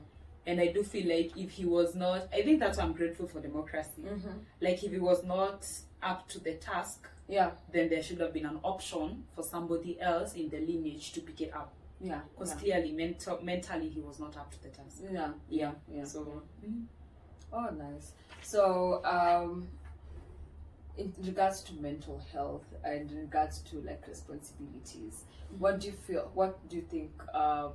And 0.46 0.61
I 0.61 0.68
do 0.68 0.83
feel 0.83 1.09
like 1.09 1.37
if 1.37 1.50
he 1.50 1.64
was 1.64 1.94
not 1.94 2.28
I 2.33 2.42
think 2.42 2.61
that's 2.61 2.78
why 2.78 2.85
I'm 2.85 2.92
grateful 2.92 3.26
for 3.28 3.40
democracy. 3.40 4.02
Mm-hmm. 4.04 4.38
Like 4.61 4.83
if 4.83 4.90
he 4.92 4.98
was 4.98 5.24
not 5.24 5.66
up 6.02 6.28
to 6.31 6.40
the 6.40 6.54
task 6.54 7.07
Yeah. 7.28 7.50
then 7.72 7.88
there 7.88 8.02
should 8.02 8.20
have 8.20 8.33
been 8.33 8.46
an 8.46 8.59
option 8.62 9.24
for 9.35 9.42
somebody 9.42 10.00
else 10.00 10.35
in 10.35 10.48
the 10.48 10.59
lineage 10.61 11.12
to 11.12 11.20
pick 11.20 11.40
it 11.40 11.54
up. 11.54 11.72
Yeah. 12.00 12.20
Because 12.33 12.52
yeah. 12.54 12.61
clearly, 12.61 12.92
mental, 12.92 13.40
mentally, 13.42 13.88
he 13.88 14.00
was 14.00 14.18
not 14.20 14.37
up 14.37 14.50
to 14.52 14.62
the 14.62 14.68
task. 14.68 15.02
Yeah. 15.12 15.31
Yeah. 15.50 15.72
Yeah. 15.92 16.04
So, 16.04 16.42
Oh, 17.52 17.70
nice. 17.70 18.12
So, 18.42 19.02
um, 19.04 19.68
in 20.98 21.14
regards 21.24 21.62
to 21.62 21.74
mental 21.74 22.20
health 22.32 22.66
and 22.84 23.11
in 23.11 23.18
regards 23.18 23.61
to 23.61 23.80
like 23.80 24.06
responsibilities, 24.06 25.24
what 25.58 25.80
do 25.80 25.87
you 25.87 25.92
feel? 25.92 26.30
What 26.34 26.68
do 26.68 26.76
you 26.76 26.82
think? 26.82 27.12
Um, 27.32 27.72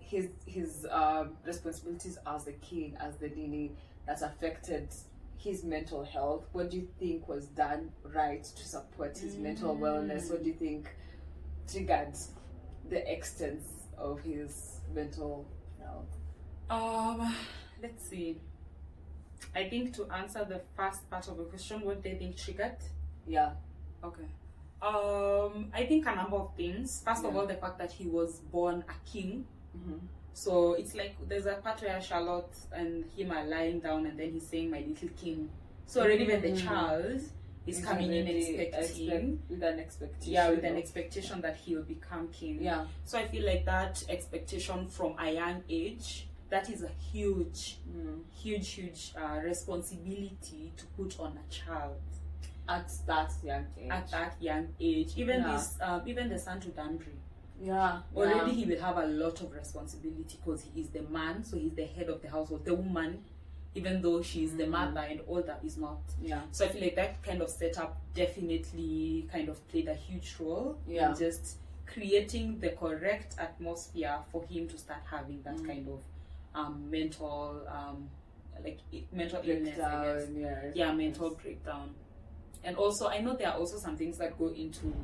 his 0.00 0.28
his 0.44 0.86
um, 0.90 1.36
responsibilities 1.44 2.18
as 2.26 2.44
the 2.44 2.52
king, 2.52 2.96
as 3.00 3.16
the 3.16 3.28
Nini, 3.28 3.72
that 4.06 4.20
affected 4.22 4.88
his 5.38 5.64
mental 5.64 6.04
health. 6.04 6.44
What 6.52 6.70
do 6.70 6.78
you 6.78 6.88
think 6.98 7.28
was 7.28 7.46
done 7.46 7.90
right 8.04 8.44
to 8.44 8.68
support 8.68 9.16
his 9.16 9.36
mental 9.36 9.76
wellness? 9.76 10.30
What 10.30 10.42
do 10.42 10.48
you 10.48 10.56
think 10.56 10.88
triggered 11.70 12.16
the 12.90 13.10
extent 13.10 13.62
of 13.96 14.20
his 14.20 14.80
mental 14.92 15.46
health? 15.80 16.06
um, 16.68 17.34
let's 17.80 18.04
see. 18.04 18.40
I 19.54 19.68
think 19.68 19.94
to 19.96 20.06
answer 20.10 20.44
the 20.44 20.60
first 20.76 21.08
part 21.10 21.28
of 21.28 21.36
the 21.36 21.44
question, 21.44 21.80
what 21.82 22.02
do 22.02 22.08
you 22.08 22.16
think 22.18 22.36
triggered? 22.36 22.76
Yeah. 23.26 23.52
Okay. 24.04 24.24
Um, 24.80 25.70
I 25.72 25.84
think 25.86 26.06
a 26.06 26.14
number 26.14 26.36
of 26.36 26.54
things. 26.56 27.02
First 27.06 27.24
of 27.24 27.36
all, 27.36 27.46
the 27.46 27.54
fact 27.54 27.78
that 27.78 27.92
he 27.92 28.06
was 28.08 28.40
born 28.50 28.84
a 28.88 29.10
king. 29.10 29.46
hmm 29.72 29.98
So 30.34 30.72
it's 30.72 30.94
like 30.94 31.14
there's 31.28 31.46
a 31.46 31.54
part 31.54 31.80
where 31.82 32.00
Charlotte 32.00 32.54
and 32.72 33.04
him 33.16 33.30
are 33.30 33.44
lying 33.44 33.80
down, 33.80 34.06
and 34.06 34.18
then 34.18 34.32
he's 34.32 34.46
saying, 34.48 34.70
"My 34.70 34.80
little 34.80 35.10
king." 35.10 35.50
So 35.86 36.00
already 36.02 36.26
when 36.26 36.40
the 36.40 36.48
Mm. 36.52 36.64
child 36.66 37.04
is 37.04 37.30
He's 37.66 37.84
coming 37.84 38.12
in 38.12 38.26
expecting, 38.26 38.64
expect- 39.38 39.50
with 39.50 39.62
an 39.62 39.78
expectation. 39.78 40.32
yeah, 40.32 40.50
with 40.50 40.64
an 40.64 40.76
expectation 40.76 41.40
that 41.42 41.56
he'll 41.56 41.82
become 41.84 42.28
king. 42.28 42.60
Yeah. 42.62 42.86
So 43.04 43.18
I 43.18 43.28
feel 43.28 43.44
like 43.46 43.64
that 43.66 44.02
expectation 44.08 44.88
from 44.88 45.14
a 45.18 45.30
young 45.32 45.62
age, 45.68 46.26
that 46.52 46.68
is 46.70 46.82
a 46.82 46.88
huge, 47.12 47.78
Mm. 47.88 48.20
huge, 48.42 48.68
huge 48.68 49.12
uh, 49.16 49.40
responsibility 49.42 50.72
to 50.76 50.84
put 50.98 51.18
on 51.18 51.32
a 51.38 51.50
child 51.50 51.96
At 52.68 52.88
that 53.06 53.32
young 53.42 53.66
age. 53.78 53.90
at 53.90 54.10
that 54.10 54.36
young 54.40 54.68
age. 54.78 55.10
Even 55.16 55.40
Yeah. 55.40 55.52
this, 55.52 55.76
um, 55.80 56.02
even 56.06 56.28
the 56.28 56.38
son 56.38 56.60
to 56.60 56.68
Danbury, 56.68 57.16
yeah. 57.60 58.02
already 58.14 58.50
yeah. 58.50 58.56
he 58.60 58.64
will 58.66 58.80
have 58.80 58.98
a 58.98 59.06
lot 59.06 59.40
of 59.40 59.52
responsibility 59.52 60.36
because 60.44 60.62
he 60.62 60.80
is 60.82 60.88
the 60.90 61.02
man, 61.02 61.42
so 61.42 61.56
he's 61.56 61.74
the 61.74 61.86
head 61.86 62.08
of 62.08 62.20
the 62.22 62.28
household. 62.28 62.64
The 62.66 62.74
woman, 62.74 63.24
even 63.74 64.02
though 64.02 64.20
she 64.22 64.44
is 64.44 64.52
the 64.56 64.64
Mm. 64.64 64.70
mother 64.70 65.00
and 65.00 65.20
all 65.26 65.42
that, 65.42 65.64
is 65.64 65.76
not. 65.78 66.00
Yeah. 66.20 66.42
So 66.52 66.66
I 66.66 66.68
feel 66.68 66.82
like 66.82 66.96
that 66.96 67.22
kind 67.22 67.40
of 67.42 67.48
setup 67.48 67.96
definitely 68.14 69.28
kind 69.32 69.48
of 69.48 69.66
played 69.68 69.88
a 69.88 69.94
huge 69.94 70.36
role 70.38 70.76
Yeah. 70.86 71.10
in 71.12 71.16
just 71.18 71.56
creating 71.86 72.60
the 72.60 72.70
correct 72.70 73.34
atmosphere 73.38 74.18
for 74.30 74.44
him 74.44 74.68
to 74.68 74.78
start 74.78 75.00
having 75.10 75.42
that 75.42 75.56
Mm. 75.56 75.66
kind 75.66 75.88
of 75.88 76.00
um, 76.54 76.90
mental, 76.90 77.66
um, 77.68 78.08
like 78.64 78.78
mental 79.12 79.40
illness. 79.44 79.78
I 79.78 80.04
guess. 80.04 80.28
Yeah. 80.36 80.70
Yeah, 80.74 80.92
mental 80.92 81.30
breakdown. 81.34 81.94
And 82.64 82.76
also, 82.76 83.08
I 83.08 83.20
know 83.20 83.34
there 83.36 83.48
are 83.48 83.58
also 83.58 83.76
some 83.78 83.96
things 83.96 84.18
that 84.18 84.38
go 84.38 84.48
into 84.48 84.94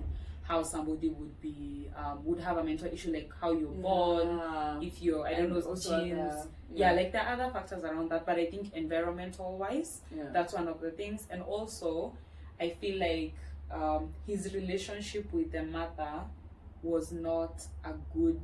how 0.43 0.63
somebody 0.63 1.11
would 1.11 1.39
be 1.43 1.91
um, 1.97 2.25
would 2.25 2.41
have 2.41 2.57
a 2.57 2.65
mental 2.65 2.89
issue 2.89 3.13
like 3.13 3.31
how 3.39 3.53
you're 3.53 3.69
born 3.69 4.27
Yeah. 4.29 4.81
if 4.81 5.03
you're 5.03 5.27
i 5.27 5.33
don't 5.35 5.53
And 5.53 5.63
know 5.63 5.75
genes 5.75 5.83
the- 5.85 6.49
yeah. 6.75 6.93
like 6.93 7.13
there 7.13 7.21
are 7.21 7.35
other 7.35 7.53
factors 7.53 7.85
around 7.85 8.11
that 8.13 8.25
but 8.25 8.39
i 8.39 8.47
think 8.47 8.73
environmental 8.73 9.59
wise 9.59 10.01
yeah. 10.11 10.23
that's 10.33 10.55
one 10.55 10.67
of 10.67 10.81
the 10.81 10.91
things 10.91 11.27
and 11.29 11.43
also 11.43 12.15
i 12.59 12.71
feel 12.71 12.99
like 12.99 13.35
um, 13.71 14.15
his 14.27 14.55
relationship 14.55 15.31
with 15.35 15.53
the 15.53 15.63
mother 15.65 16.23
was 16.83 17.13
not 17.13 17.61
a 17.85 17.93
good 18.17 18.41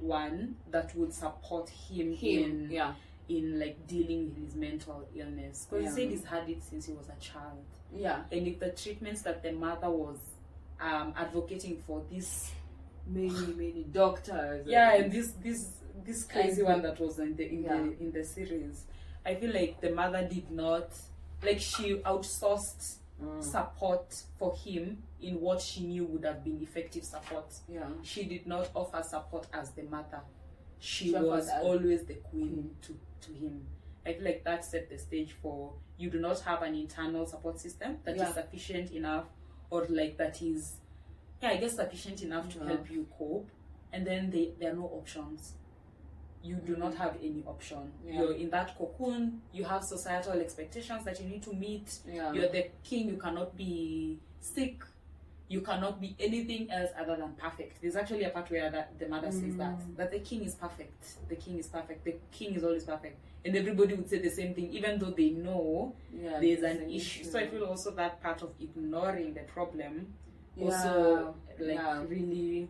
one 0.00 0.56
that 0.70 0.94
would 0.96 1.12
support 1.12 1.68
him, 1.68 2.12
him. 2.12 2.44
in 2.44 2.70
Yeah. 2.70 2.94
in 3.28 3.58
like 3.58 3.86
dealing 3.88 4.26
with 4.26 4.36
his 4.44 4.54
mental 4.54 5.08
illness 5.14 5.66
because 5.68 5.84
Yeah. 5.84 5.90
he 5.90 5.96
said 5.96 6.10
he's 6.10 6.24
had 6.24 6.48
it 6.48 6.62
since 6.62 6.86
he 6.86 6.92
was 6.92 7.08
a 7.08 7.20
child 7.20 7.64
Yeah. 7.92 8.22
and 8.30 8.46
if 8.46 8.58
the 8.60 8.70
treatments 8.70 9.22
that 9.22 9.42
the 9.42 9.52
mother 9.52 9.90
was 9.90 10.18
um, 10.80 11.12
advocating 11.16 11.78
for 11.86 12.02
this 12.10 12.52
Many 13.08 13.30
many 13.54 13.84
doctors. 13.92 14.66
yeah 14.66 14.94
and 14.94 15.12
this 15.12 15.32
this 15.42 15.70
this 16.04 16.24
crazy 16.24 16.62
one 16.62 16.82
that 16.82 16.98
was 17.00 17.18
in 17.18 17.36
the 17.36 17.48
in 17.48 17.62
Yeah. 17.62 17.76
the 17.76 17.98
in 18.00 18.12
the 18.12 18.24
series 18.24 18.84
i 19.24 19.34
feel 19.36 19.52
like 19.54 19.80
the 19.80 19.90
mother 19.90 20.26
did 20.28 20.50
not 20.50 20.88
like 21.42 21.60
she 21.60 21.96
outsourced 21.98 22.96
Mm. 23.22 23.42
support 23.42 24.22
for 24.38 24.54
him 24.54 25.02
in 25.22 25.40
what 25.40 25.62
she 25.62 25.84
knew 25.86 26.04
would 26.04 26.24
have 26.26 26.44
been 26.44 26.60
effective 26.60 27.02
support 27.02 27.46
Yeah. 27.66 27.88
she 28.02 28.24
did 28.24 28.46
not 28.46 28.68
offer 28.74 29.02
support 29.02 29.46
as 29.54 29.70
the 29.70 29.84
mother 29.84 30.20
she, 30.78 31.06
She 31.06 31.12
was 31.14 31.48
always 31.62 32.04
the 32.04 32.16
queen 32.16 32.76
to, 32.82 32.94
to 33.22 33.32
him 33.32 33.62
i 34.04 34.12
feel 34.12 34.22
like 34.22 34.44
that 34.44 34.66
set 34.66 34.90
the 34.90 34.98
stage 34.98 35.32
for 35.40 35.72
you 35.96 36.10
do 36.10 36.20
not 36.20 36.40
have 36.40 36.60
an 36.60 36.74
internal 36.74 37.24
support 37.26 37.58
system 37.58 37.96
that 38.04 38.16
is 38.16 38.20
Yeah. 38.20 38.32
sufficient 38.34 38.90
enough 38.92 39.24
or 39.70 39.86
like 39.88 40.18
that 40.18 40.42
is 40.42 40.74
yeah 41.40 41.48
i 41.52 41.56
guess 41.56 41.76
sufficient 41.76 42.20
enough 42.22 42.50
to 42.50 42.58
Yeah. 42.58 42.66
help 42.68 42.90
you 42.90 43.06
cope 43.18 43.48
and 43.94 44.06
then 44.06 44.30
they, 44.30 44.52
there 44.60 44.72
are 44.72 44.76
no 44.76 44.84
options 44.92 45.54
you 46.46 46.56
do 46.56 46.76
not 46.76 46.94
have 46.94 47.14
any 47.22 47.42
option. 47.46 47.92
Yeah. 48.06 48.20
you're 48.20 48.32
in 48.34 48.50
that 48.50 48.76
cocoon 48.78 49.40
you 49.52 49.64
have 49.64 49.82
societal 49.84 50.38
expectations 50.40 51.04
that 51.04 51.20
you 51.20 51.26
need 51.28 51.42
to 51.42 51.52
meet. 51.52 51.98
Yeah. 52.06 52.32
you're 52.32 52.48
the 52.48 52.66
king 52.84 53.08
you 53.08 53.16
cannot 53.16 53.56
be 53.56 54.18
sick. 54.40 54.82
You 55.48 55.60
cannot 55.60 56.00
be 56.00 56.16
anything 56.18 56.68
else 56.72 56.90
other 57.00 57.16
than 57.16 57.32
perfect. 57.34 57.80
There's 57.80 57.94
actually 57.94 58.24
a 58.24 58.30
part 58.30 58.50
where 58.50 58.68
that 58.70 58.98
the 58.98 59.08
mother 59.08 59.30
says 59.30 59.56
that 59.56 59.78
Mm. 59.78 59.96
that 59.96 60.10
the 60.10 60.18
king 60.18 60.42
is 60.42 60.54
perfect. 60.56 61.28
The 61.28 61.36
king 61.36 61.58
is 61.58 61.68
perfect. 61.68 62.04
The 62.04 62.16
king 62.32 62.54
is 62.54 62.64
always 62.64 62.82
perfect. 62.84 63.16
And 63.44 63.54
everybody 63.56 63.94
would 63.94 64.08
say 64.10 64.18
the 64.18 64.30
same 64.40 64.54
thing 64.54 64.72
even 64.72 64.98
though 64.98 65.12
they 65.20 65.30
know 65.30 65.94
yeah. 66.12 66.40
there's 66.40 66.62
an 66.72 66.90
issue. 66.90 67.22
so 67.24 67.38
i 67.38 67.46
feel 67.46 67.64
also 67.64 67.92
that 67.92 68.20
part 68.20 68.42
of 68.42 68.50
ignoring 68.60 69.34
the 69.34 69.44
problem 69.56 70.12
also 70.60 71.34
like 71.60 72.10
really 72.10 72.68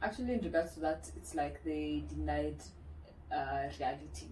Actually, 0.00 0.34
in 0.34 0.40
regards 0.40 0.74
to 0.74 0.80
that, 0.80 1.10
it's 1.16 1.34
like 1.34 1.62
they 1.64 2.04
denied 2.08 2.62
uh, 3.32 3.68
reality. 3.78 4.26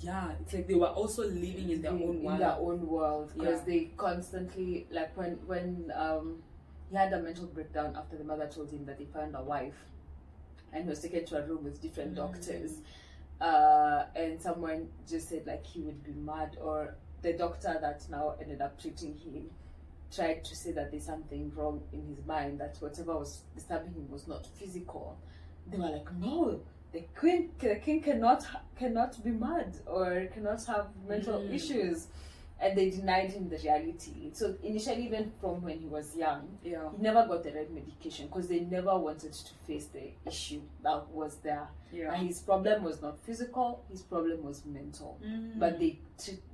yeah 0.00 0.32
it's 0.40 0.52
like 0.52 0.66
they 0.66 0.74
were 0.74 0.88
also 1.00 1.22
living 1.22 1.70
in 1.70 1.80
their 1.82 1.92
in, 1.92 2.02
own 2.02 2.16
in 2.16 2.24
world 2.24 2.40
their 2.40 2.56
own 2.58 2.86
world 2.86 3.32
because 3.34 3.58
Yeah. 3.60 3.64
they 3.66 3.80
constantly 3.96 4.86
like 4.90 5.16
when 5.16 5.32
when 5.46 5.92
um 5.94 6.42
he 6.90 6.96
had 6.96 7.12
a 7.12 7.20
mental 7.20 7.46
breakdown 7.46 7.96
after 7.96 8.16
the 8.16 8.24
mother 8.24 8.46
told 8.46 8.70
him 8.70 8.84
that 8.86 8.98
he 8.98 9.06
found 9.06 9.34
a 9.36 9.42
wife 9.42 9.78
and 10.72 10.84
he 10.84 10.88
was 10.90 11.00
taken 11.00 11.24
to 11.26 11.38
a 11.38 11.46
room 11.46 11.64
with 11.64 11.80
different 11.80 12.12
Mm. 12.12 12.16
doctors 12.16 12.72
uh 13.40 14.04
and 14.14 14.40
someone 14.40 14.88
just 15.08 15.28
said 15.28 15.46
like 15.46 15.64
he 15.66 15.80
would 15.80 16.02
be 16.04 16.12
mad 16.12 16.56
or 16.60 16.94
the 17.22 17.32
doctor 17.32 17.78
that 17.80 18.04
now 18.10 18.34
ended 18.40 18.60
up 18.60 18.78
treating 18.80 19.16
him 19.18 19.50
tried 20.14 20.44
to 20.44 20.54
say 20.54 20.70
that 20.72 20.90
there's 20.90 21.04
something 21.06 21.50
wrong 21.56 21.82
in 21.92 22.06
his 22.06 22.24
mind 22.26 22.60
that 22.60 22.76
whatever 22.80 23.16
was 23.16 23.42
disturbing 23.54 23.92
him 23.94 24.08
was 24.10 24.28
not 24.28 24.46
physical 24.46 25.16
they 25.70 25.76
were 25.78 25.88
like 25.90 26.12
no 26.20 26.60
the 26.94 27.02
queen 27.18 27.50
the 27.58 27.74
king 27.84 28.00
cannot 28.00 28.46
cannot 28.78 29.22
be 29.22 29.30
mad 29.30 29.70
or 29.86 30.26
cannot 30.32 30.64
have 30.64 30.86
mental 31.06 31.38
Mm. 31.40 31.54
issues. 31.54 32.06
And 32.60 32.78
they 32.78 32.88
denied 32.88 33.30
him 33.32 33.48
the 33.48 33.58
reality. 33.58 34.30
So 34.32 34.54
initially 34.62 35.04
even 35.06 35.32
from 35.40 35.60
when 35.62 35.80
he 35.80 35.86
was 35.86 36.16
young 36.16 36.56
yeah. 36.62 36.88
he 36.96 37.02
never 37.02 37.26
got 37.26 37.42
the 37.42 37.50
right 37.52 37.70
medication 37.70 38.28
because 38.28 38.46
they 38.48 38.60
never 38.60 38.96
wanted 38.96 39.32
to 39.32 39.52
face 39.66 39.86
the 39.86 40.12
issue 40.24 40.62
that 40.84 41.00
was 41.10 41.34
there. 41.42 41.66
Yeah. 41.92 42.14
And 42.14 42.28
his 42.28 42.38
problem 42.40 42.84
was 42.84 43.02
not 43.02 43.18
physical 43.26 43.84
his 43.90 44.02
problem 44.02 44.44
was 44.44 44.64
mental. 44.64 45.18
Mm. 45.22 45.58
but 45.58 45.78
they 45.80 45.98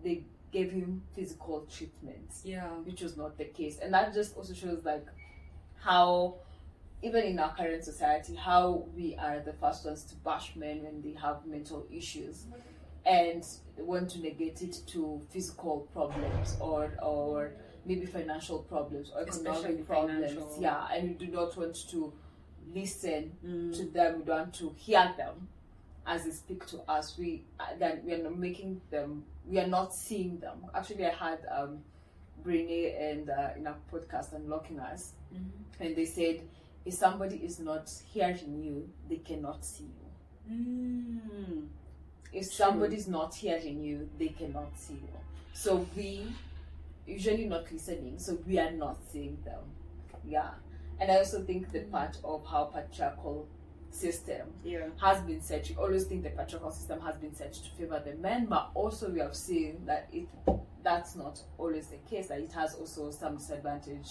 they 0.03 0.25
gave 0.51 0.73
him 0.73 1.03
physical 1.15 1.67
treatments 1.77 2.43
yeah. 2.45 2.67
which 2.89 3.03
was 3.03 3.17
not 3.17 3.37
the 3.39 3.45
case. 3.45 3.79
And 3.83 3.93
that 3.95 4.13
just 4.15 4.37
also 4.37 4.55
shows 4.55 4.81
like 4.85 5.07
how 5.77 6.37
even 7.03 7.25
in 7.25 7.39
our 7.39 7.55
current 7.57 7.83
society 7.85 8.35
how 8.35 8.85
we 8.97 9.17
are 9.17 9.41
the 9.41 9.53
first 9.55 9.85
ones 9.87 10.03
to 10.05 10.15
bash 10.17 10.55
men 10.57 10.83
when 10.83 11.01
they 11.03 11.13
have 11.21 11.45
mental 11.47 11.87
issues 11.91 12.45
and 13.07 13.45
want 13.79 14.11
to 14.11 14.21
negate 14.21 14.61
it 14.63 14.81
to 14.87 15.21
physical 15.31 15.89
problems 15.93 16.57
or 16.61 16.93
or 17.03 17.53
maybe 17.87 18.05
financial 18.05 18.59
problems 18.61 19.11
or 19.15 19.23
Especially 19.23 19.77
problems 19.83 20.33
financial. 20.33 20.59
yeah 20.61 20.87
and 20.93 21.09
we 21.09 21.15
do 21.27 21.33
not 21.33 21.57
want 21.57 21.75
to 21.91 22.13
listen 22.75 23.33
Mm. 23.45 23.75
to 23.77 23.85
them 23.87 24.19
we 24.19 24.25
don't 24.25 24.39
want 24.39 24.55
to 24.55 24.73
hear 24.77 25.15
them 25.17 25.49
as 26.07 26.25
they 26.25 26.31
speak 26.31 26.67
to 26.67 26.79
us 26.91 27.17
we 27.19 27.43
uh, 27.59 27.65
then 27.79 28.01
we 28.05 28.13
are 28.13 28.23
not 28.23 28.37
making 28.37 28.81
them 28.91 29.25
we 29.49 29.59
are 29.59 29.67
not 29.67 29.95
seeing 29.95 30.39
them 30.39 30.59
actually 30.75 31.07
i 31.07 31.11
had 31.11 31.39
um 31.51 31.79
Brene 32.45 32.99
and 33.11 33.29
uh, 33.31 33.51
in 33.57 33.67
a 33.67 33.75
podcast 33.93 34.33
unlocking 34.35 34.79
us 34.81 35.13
Mhm. 35.35 35.51
and 35.81 35.97
they 35.97 36.05
said 36.05 36.43
if 36.85 36.95
somebody 36.95 37.37
is 37.37 37.59
not 37.61 37.91
hearing 38.13 38.63
you 38.63 38.89
they 39.09 39.17
cannot 39.17 39.65
see 39.65 39.85
you 39.85 40.07
Mm. 40.51 41.69
if 42.33 42.45
True. 42.47 42.53
somebody 42.53 42.97
is 42.97 43.07
not 43.07 43.35
hearing 43.35 43.81
you 43.83 44.09
they 44.19 44.29
cannot 44.29 44.77
see 44.77 44.95
you 44.95 45.17
so 45.53 45.87
we 45.97 46.27
usually 47.07 47.47
not 47.47 47.71
listening 47.71 48.19
so 48.19 48.39
we 48.47 48.59
are 48.59 48.71
not 48.73 48.99
seeing 49.13 49.37
them 49.45 49.61
yeah 50.27 50.51
and 51.01 51.11
i 51.13 51.17
also 51.19 51.43
think 51.43 51.71
the 51.73 51.81
part 51.83 52.17
of 52.25 52.45
how 52.47 52.65
patriarchal 52.65 53.47
system 53.93 54.47
yeah 54.65 54.87
has 55.01 55.21
been 55.23 55.41
set. 55.41 55.69
You 55.69 55.77
always 55.77 56.05
think 56.05 56.23
the 56.23 56.31
patriarchal 56.31 56.71
system 56.71 57.01
has 57.01 57.17
been 57.17 57.35
set 57.35 57.53
to 57.55 57.71
favor 57.71 58.01
the 58.05 58.15
men, 58.15 58.47
but 58.47 58.71
also 58.75 59.11
we 59.11 59.19
have 59.19 59.35
seen 59.35 59.83
that 59.87 60.09
it 60.13 60.29
that's 60.85 61.17
not 61.17 61.43
always 61.59 61.89
the 61.89 61.97
case. 62.09 62.29
That 62.29 62.39
it 62.39 62.53
has 62.53 62.75
also 62.77 63.11
some 63.11 63.37
disadvantage 63.37 64.11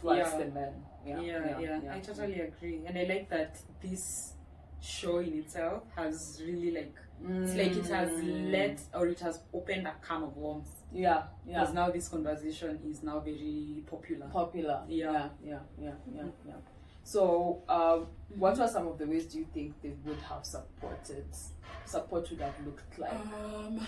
towards 0.00 0.18
Yeah. 0.32 0.38
the 0.38 0.44
men. 0.46 0.72
yeah, 1.06 1.20
yeah, 1.60 1.94
I 1.94 2.00
totally 2.00 2.40
agree, 2.40 2.82
and 2.86 2.98
I 2.98 3.04
like 3.04 3.28
that 3.30 3.56
this 3.80 4.32
show 4.80 5.18
in 5.18 5.34
itself 5.38 5.82
has 5.96 6.40
really 6.44 6.70
like 6.70 6.94
it's 7.28 7.54
like 7.54 7.74
it 7.76 7.86
has 7.86 8.10
Mm. 8.10 8.52
let 8.52 8.80
or 8.94 9.06
it 9.08 9.18
has 9.20 9.40
opened 9.54 9.86
a 9.86 9.94
can 10.06 10.22
of 10.22 10.36
worms 10.36 10.68
yeah, 10.92 11.22
yeah. 11.46 11.60
because 11.60 11.74
now 11.74 11.90
this 11.90 12.08
conversation 12.08 12.78
is 12.84 13.02
now 13.02 13.20
very 13.20 13.82
popular. 13.86 14.26
popular. 14.26 14.82
Yeah. 14.86 15.12
yeah, 15.12 15.28
yeah, 15.44 15.58
yeah, 15.80 15.92
yeah. 16.14 16.22
yeah. 16.46 16.54
So, 17.04 17.62
um, 17.68 18.08
what 18.36 18.58
are 18.60 18.68
some 18.68 18.88
of 18.88 18.98
the 18.98 19.06
ways 19.06 19.26
do 19.26 19.38
you 19.38 19.46
think 19.54 19.80
they 19.80 19.94
would 20.04 20.18
have 20.28 20.44
supported? 20.44 21.24
Support 21.86 22.28
would 22.30 22.40
have 22.40 22.54
looked 22.66 22.98
like. 22.98 23.12
Um, 23.12 23.86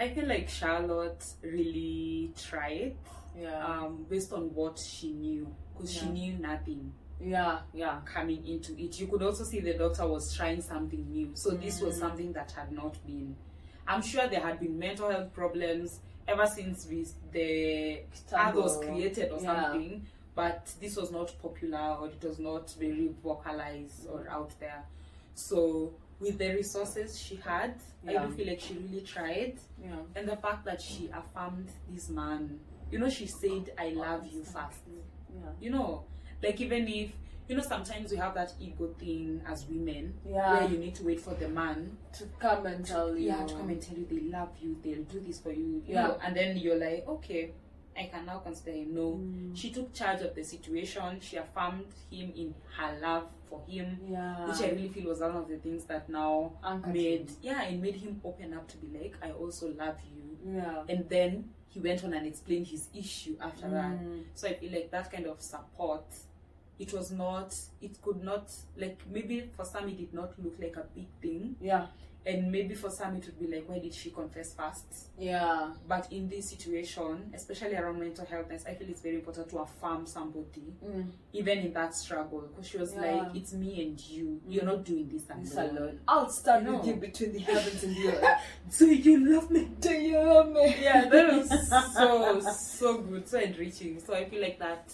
I 0.00 0.08
feel 0.08 0.26
like 0.26 0.48
Charlotte 0.48 1.24
really 1.42 2.32
tried 2.36 2.96
Yeah, 3.40 3.64
um, 3.64 4.06
based 4.08 4.32
on 4.32 4.52
what 4.54 4.78
she 4.78 5.12
knew 5.12 5.54
because 5.76 5.92
she 5.94 6.06
knew 6.06 6.34
nothing 6.38 6.92
yeah, 7.20 7.58
yeah, 7.74 7.98
coming 8.04 8.46
into 8.46 8.72
it. 8.80 8.98
You 9.00 9.06
could 9.08 9.22
also 9.22 9.42
see 9.44 9.58
the 9.60 9.74
doctor 9.74 10.06
was 10.06 10.32
trying 10.36 10.60
something 10.62 11.04
new. 11.10 11.30
So 11.34 11.50
this 11.50 11.80
was 11.80 11.96
Mm. 11.96 12.00
something 12.00 12.32
that 12.32 12.52
had 12.52 12.70
not 12.72 12.94
been. 13.06 13.34
I'm 13.88 14.02
sure 14.02 14.28
there 14.28 14.40
had 14.40 14.60
been 14.60 14.78
mental 14.78 15.10
health 15.10 15.32
problems 15.32 15.98
ever 16.28 16.46
since 16.46 16.86
we, 16.86 17.06
the 17.32 18.02
ad 18.32 18.54
was 18.54 18.76
created 18.84 19.32
or 19.32 19.40
Yeah. 19.40 19.64
something, 19.72 20.06
but 20.36 20.72
this 20.80 20.96
was 20.96 21.10
not 21.10 21.34
popular 21.42 21.96
or 22.00 22.06
it 22.08 22.22
was 22.22 22.38
not 22.38 22.70
very 22.78 23.08
vocalized 23.22 24.06
or 24.08 24.28
out 24.28 24.52
there. 24.60 24.84
So 25.34 25.94
with 26.20 26.38
the 26.38 26.54
resources 26.54 27.18
she 27.18 27.36
had, 27.36 27.74
I 28.06 28.12
do 28.26 28.30
feel 28.32 28.46
like 28.46 28.60
she 28.60 28.74
really 28.74 29.00
tried. 29.00 29.58
yeah. 29.82 29.96
And 30.14 30.28
the 30.28 30.36
fact 30.36 30.64
that 30.66 30.80
she 30.80 31.08
affirmed 31.12 31.68
this 31.90 32.08
man, 32.10 32.60
you 32.90 32.98
know, 32.98 33.08
she 33.10 33.26
said, 33.26 33.72
I 33.78 33.90
love 33.90 34.26
you 34.32 34.42
first 34.44 34.80
Yeah. 35.34 35.50
you 35.60 35.70
know 35.70 36.04
like 36.42 36.60
even 36.60 36.88
if 36.88 37.10
you 37.48 37.56
know 37.56 37.62
sometimes 37.62 38.10
we 38.10 38.16
have 38.18 38.34
that 38.34 38.52
ego 38.60 38.94
thing 38.98 39.40
as 39.46 39.66
women 39.66 40.14
Yeah. 40.24 40.52
where 40.60 40.68
you 40.70 40.78
need 40.78 40.94
to 40.96 41.04
wait 41.04 41.20
for 41.20 41.34
the 41.34 41.48
man 41.48 41.96
To 42.18 42.24
come 42.38 42.66
and 42.66 42.84
tell 42.84 43.16
you. 43.16 43.28
yeah 43.28 43.44
to 43.44 43.54
come 43.54 43.68
and 43.70 43.80
tell 43.82 43.96
you 43.98 44.06
they 44.10 44.20
love 44.28 44.50
you 44.60 44.76
they'll 44.82 45.04
do 45.04 45.20
this 45.20 45.38
for 45.40 45.52
you, 45.52 45.82
you 45.86 45.94
Yeah. 45.94 46.06
know, 46.08 46.18
and 46.24 46.34
then 46.36 46.56
you're 46.56 46.78
like 46.78 47.06
okay 47.08 47.52
i 47.96 48.04
can 48.06 48.26
now 48.26 48.38
consider 48.38 48.70
him 48.76 48.94
no 48.94 49.12
Mm. 49.14 49.56
she 49.56 49.70
took 49.70 49.92
charge 49.92 50.20
of 50.22 50.34
the 50.34 50.44
situation 50.44 51.18
she 51.20 51.36
affirmed 51.36 51.86
him 52.10 52.32
in 52.36 52.54
her 52.76 52.98
love 53.00 53.26
for 53.48 53.60
him 53.66 53.98
Yeah. 54.08 54.46
which 54.46 54.60
i 54.62 54.70
really 54.70 54.88
feel 54.88 55.08
was 55.08 55.20
one 55.20 55.34
of 55.36 55.48
the 55.48 55.56
things 55.58 55.84
that 55.86 56.08
now 56.08 56.52
Anchored 56.64 56.94
made 56.94 57.28
him. 57.30 57.36
yeah 57.42 57.62
it 57.64 57.78
made 57.80 57.96
him 57.96 58.20
open 58.24 58.54
up 58.54 58.68
to 58.68 58.76
be 58.78 58.86
like 58.98 59.16
i 59.22 59.30
also 59.32 59.68
love 59.74 59.98
you 60.14 60.54
Yeah. 60.54 60.84
and 60.88 61.08
then 61.08 61.50
he 61.78 61.88
went 61.88 62.02
on 62.04 62.12
and 62.14 62.26
explained 62.26 62.66
his 62.66 62.88
issue 62.94 63.36
after 63.40 63.68
that 63.70 63.98
Mm. 64.00 64.24
so 64.34 64.48
I 64.48 64.54
feel 64.54 64.72
like 64.72 64.90
that 64.90 65.10
kind 65.12 65.26
of 65.26 65.40
support 65.40 66.04
it 66.78 66.92
was 66.92 67.10
not 67.12 67.54
it 67.80 68.00
could 68.02 68.22
not 68.22 68.50
like 68.76 68.98
maybe 69.10 69.48
for 69.56 69.64
some 69.64 69.88
it 69.88 69.96
did 69.98 70.12
not 70.14 70.32
look 70.42 70.56
like 70.60 70.76
a 70.76 70.84
big 70.94 71.06
thing 71.22 71.56
Yeah. 71.60 71.86
And 72.28 72.52
maybe 72.52 72.74
for 72.74 72.90
some 72.90 73.16
it 73.16 73.24
would 73.26 73.38
be 73.40 73.46
like 73.56 73.64
why 73.68 73.78
did 73.78 73.94
she 73.94 74.10
confess 74.10 74.52
first 74.54 75.08
Yeah. 75.18 75.70
but 75.88 76.12
in 76.12 76.28
this 76.28 76.50
situation 76.50 77.30
especially 77.34 77.74
around 77.74 77.98
mental 77.98 78.26
healthness 78.26 78.66
i 78.68 78.74
feel 78.74 78.88
it's 78.90 79.00
very 79.00 79.16
important 79.16 79.48
to 79.50 79.58
affirm 79.58 80.06
somebody 80.06 80.74
Mm. 80.84 81.10
even 81.32 81.58
in 81.58 81.72
that 81.72 81.94
struggle 81.94 82.42
because 82.48 82.68
she 82.68 82.76
was 82.78 82.92
Yeah. 82.94 83.00
like 83.00 83.36
it's 83.36 83.52
me 83.54 83.70
and 83.82 83.98
you 84.10 84.40
you're 84.46 84.64
not 84.72 84.84
doing 84.84 85.08
this 85.08 85.24
alone, 85.56 85.76
alone. 85.76 86.00
I'll 86.06 86.28
stand 86.30 86.66
No. 86.66 86.76
with 86.76 86.86
you 86.88 86.94
between 86.94 87.32
the 87.32 87.40
heavens 87.40 87.82
and 87.84 87.96
the 87.96 88.08
earth. 88.08 88.38
do 88.78 88.86
you 88.94 89.32
love 89.34 89.50
me 89.50 89.62
Do 89.80 89.92
you 89.92 90.18
love 90.18 90.50
me? 90.50 90.76
yeah 90.82 91.08
that 91.08 91.32
was 91.32 91.48
so 91.94 92.40
so 92.50 92.98
good 92.98 93.26
so 93.28 93.38
enriching 93.38 93.98
so 94.00 94.14
i 94.14 94.24
feel 94.28 94.42
like 94.42 94.58
that 94.58 94.92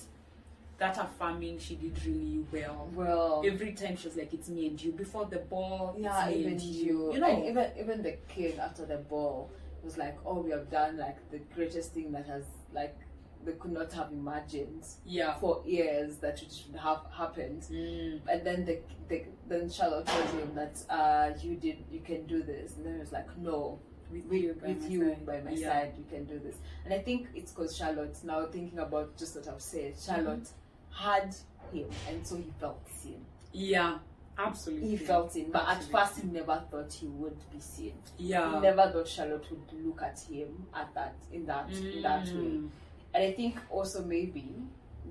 that 0.78 0.98
affirming 0.98 1.58
she 1.58 1.76
did 1.76 1.96
really 2.04 2.44
well 2.52 2.90
well. 2.94 3.42
every 3.46 3.72
time 3.72 3.96
she 3.96 4.08
was 4.08 4.16
like 4.16 4.32
it's 4.34 4.48
me 4.48 4.66
and 4.66 4.82
you 4.82 4.92
before 4.92 5.24
the 5.26 5.38
ball 5.38 5.94
Yeah, 5.98 6.28
even 6.30 6.58
you. 6.60 7.12
you 7.12 7.20
know 7.20 7.28
and 7.28 7.46
even 7.46 7.70
even 7.78 8.02
the 8.02 8.16
king 8.28 8.58
after 8.58 8.84
the 8.84 8.98
ball 8.98 9.50
was 9.84 9.98
like, 9.98 10.16
"Oh, 10.24 10.40
we 10.40 10.50
have 10.50 10.70
done 10.70 10.96
like 10.96 11.18
the 11.30 11.38
greatest 11.54 11.92
thing 11.92 12.10
that 12.12 12.26
has 12.26 12.44
like 12.72 12.96
they 13.44 13.52
could 13.52 13.72
not 13.72 13.92
have 13.92 14.10
imagined 14.12 14.82
yeah 15.04 15.34
for 15.34 15.62
years 15.66 16.16
that 16.16 16.42
it 16.42 16.50
should 16.50 16.74
have 16.76 17.02
happened." 17.16 17.62
Mm. 17.70 18.20
And 18.28 18.44
then 18.46 18.64
the, 18.64 18.78
the 19.08 19.24
then 19.46 19.68
Charlotte 19.70 20.06
told 20.06 20.26
him 20.30 20.54
that 20.54 20.82
uh 20.88 21.32
you 21.42 21.56
did 21.56 21.84
you 21.92 22.00
can 22.00 22.24
do 22.26 22.42
this, 22.42 22.76
and 22.76 22.86
then 22.86 22.94
he 22.94 23.00
was 23.00 23.12
like, 23.12 23.28
"No." 23.38 23.78
with, 24.10 24.24
With, 24.26 24.42
you 24.42 24.52
by 24.60 24.68
with 24.68 24.82
my 24.82 24.88
you 24.88 25.08
side. 25.08 25.26
by 25.26 25.40
my 25.40 25.50
Yeah. 25.50 25.70
side, 25.70 25.94
you 25.98 26.04
can 26.08 26.24
do 26.24 26.38
this. 26.38 26.56
And 26.84 26.92
I 26.94 26.98
think 26.98 27.28
it's 27.34 27.52
because 27.52 27.76
Charlotte, 27.76 28.16
now 28.22 28.46
thinking 28.46 28.78
about 28.78 29.16
just 29.16 29.34
what 29.34 29.48
I've 29.48 29.62
said, 29.62 29.94
Charlotte 29.98 30.48
had 30.94 31.34
him, 31.72 31.88
and 32.08 32.26
so 32.26 32.36
he 32.36 32.52
felt 32.60 32.80
seen. 32.90 33.24
yeah 33.52 33.98
absolutely 34.38 34.88
He 34.90 34.96
felt 34.96 35.32
seen, 35.32 35.50
but 35.52 35.68
at 35.68 35.84
first 35.84 36.18
he 36.20 36.26
never 36.28 36.60
thought 36.70 36.92
he 36.92 37.06
would 37.06 37.38
be 37.52 37.60
seen. 37.60 37.94
yeah 38.18 38.54
He 38.54 38.60
never 38.60 38.90
thought 38.90 39.06
Charlotte 39.08 39.46
would 39.50 39.84
look 39.84 40.02
at 40.02 40.18
him 40.20 40.66
at 40.74 40.92
that 40.94 41.14
in 41.32 41.46
that 41.46 41.70
in 41.70 42.02
that 42.02 42.26
way. 42.26 42.32
Mm. 42.32 42.68
And 43.14 43.22
I 43.24 43.32
think 43.32 43.56
also 43.70 44.02
maybe 44.04 44.54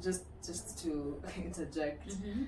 just 0.02 0.24
just 0.46 0.84
to 0.84 1.22
interject, 1.38 2.08
Mhm. 2.10 2.48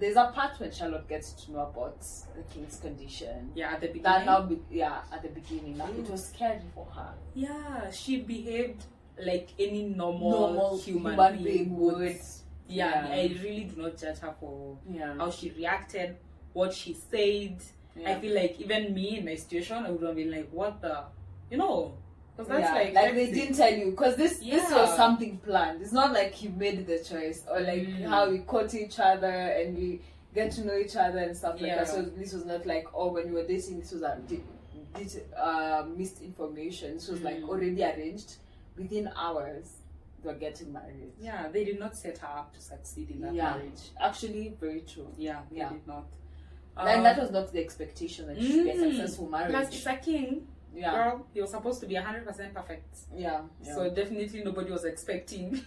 there's 0.00 0.16
a 0.16 0.30
part 0.34 0.58
when 0.58 0.70
Charlotte 0.72 1.08
gets 1.08 1.32
to 1.44 1.52
know 1.52 1.60
about 1.60 2.00
the 2.36 2.42
king's 2.52 2.78
condition. 2.80 3.50
yeah 3.54 3.72
at 3.74 3.80
the 3.80 3.88
beginning 3.88 4.02
That 4.02 4.26
now, 4.26 4.42
be, 4.42 4.60
yeah, 4.70 5.02
at 5.12 5.22
the 5.22 5.28
beginning, 5.28 5.78
like, 5.78 5.94
it 5.98 6.08
was 6.10 6.26
scary 6.28 6.60
for 6.74 6.86
her. 6.96 7.14
yeah 7.34 7.90
she 7.90 8.22
behaved 8.22 8.84
like 9.24 9.48
any 9.58 9.84
normal, 9.84 10.30
Normal 10.30 10.78
human, 10.78 11.12
human 11.12 11.32
being 11.42 11.44
being 11.44 11.76
would 11.76 12.16
yeah, 12.68 13.06
Yeah. 13.08 13.14
i 13.14 13.22
really 13.42 13.64
do 13.64 13.82
not 13.82 13.96
judge 13.96 14.18
her 14.18 14.34
for 14.38 14.78
Yeah, 14.88 15.14
how 15.16 15.30
she 15.30 15.50
reacted 15.50 16.16
what 16.52 16.72
she 16.74 16.94
said 16.94 17.62
yeah. 17.96 18.10
I 18.10 18.20
feel 18.20 18.34
like 18.34 18.60
even 18.60 18.94
me 18.94 19.18
in 19.18 19.24
my 19.24 19.34
situation, 19.34 19.84
I 19.84 19.90
would 19.90 20.02
have 20.04 20.14
been 20.14 20.30
like, 20.30 20.48
"What 20.52 20.80
the," 20.80 21.02
you 21.50 21.56
know, 21.58 21.94
because 22.36 22.48
that's 22.48 22.60
yeah, 22.94 23.00
like 23.00 23.14
they 23.16 23.32
didn't 23.32 23.56
tell 23.56 23.72
you 23.74 23.90
because 23.90 24.14
this 24.14 24.38
this 24.38 24.70
was 24.70 24.94
something 24.94 25.38
planned. 25.38 25.82
It's 25.82 25.90
not 25.90 26.12
like 26.12 26.40
you 26.40 26.50
made 26.50 26.86
the 26.86 26.98
choice 27.00 27.42
or 27.50 27.58
like 27.58 27.82
Mm. 27.88 28.04
how 28.06 28.30
we 28.30 28.38
caught 28.38 28.72
each 28.74 29.00
other 29.00 29.26
and 29.26 29.76
we 29.76 30.00
get 30.32 30.52
to 30.52 30.64
know 30.64 30.76
each 30.78 30.94
other 30.94 31.18
and 31.18 31.36
stuff 31.36 31.60
like 31.60 31.74
that. 31.74 31.88
So 31.88 32.02
this 32.02 32.32
was 32.32 32.44
not 32.44 32.66
like 32.66 32.86
oh 32.94 33.10
when 33.10 33.26
we 33.30 33.32
were 33.42 33.48
dating 33.48 33.80
this 33.80 33.90
was 33.90 34.02
a 34.02 34.16
uh, 35.36 35.84
missed 35.96 36.22
information. 36.22 36.94
This 36.94 37.08
was 37.08 37.22
like 37.22 37.40
Mm. 37.40 37.48
already 37.48 37.82
arranged 37.82 38.36
within 38.78 39.10
hours. 39.16 39.74
They 40.22 40.28
were 40.32 40.38
getting 40.38 40.72
married. 40.72 41.12
Yeah, 41.20 41.48
they 41.48 41.64
did 41.64 41.78
not 41.78 41.96
set 41.96 42.18
her 42.18 42.26
up 42.26 42.52
to 42.54 42.60
succeed 42.60 43.10
in 43.10 43.20
that 43.20 43.34
Yeah. 43.34 43.52
marriage. 43.52 43.90
Actually, 44.00 44.56
very 44.60 44.80
true. 44.80 45.12
Yeah, 45.16 45.42
they 45.50 45.58
Yeah. 45.58 45.70
did 45.70 45.86
not. 45.86 46.06
and 46.76 46.88
Um, 46.98 47.02
that 47.02 47.18
was 47.20 47.30
not 47.32 47.50
the 47.52 47.60
expectation 47.60 48.26
that 48.28 48.36
she 48.38 48.52
should 48.52 48.64
be 48.64 48.70
a 48.70 48.74
mm, 48.74 48.90
successful 48.96 49.26
Plus, 49.26 49.48
marriage. 49.50 49.74
it's 49.74 49.86
a 49.86 49.96
king. 49.96 50.46
Yeah, 50.74 50.92
Girl, 50.92 51.26
he 51.34 51.40
was 51.40 51.50
supposed 51.50 51.80
to 51.80 51.86
be 51.86 51.94
hundred 51.96 52.24
percent 52.26 52.54
perfect. 52.54 52.98
yeah, 53.16 53.42
yeah. 53.64 53.74
So 53.74 53.90
definitely 53.90 54.44
nobody 54.44 54.70
was 54.70 54.84
expecting. 54.84 55.60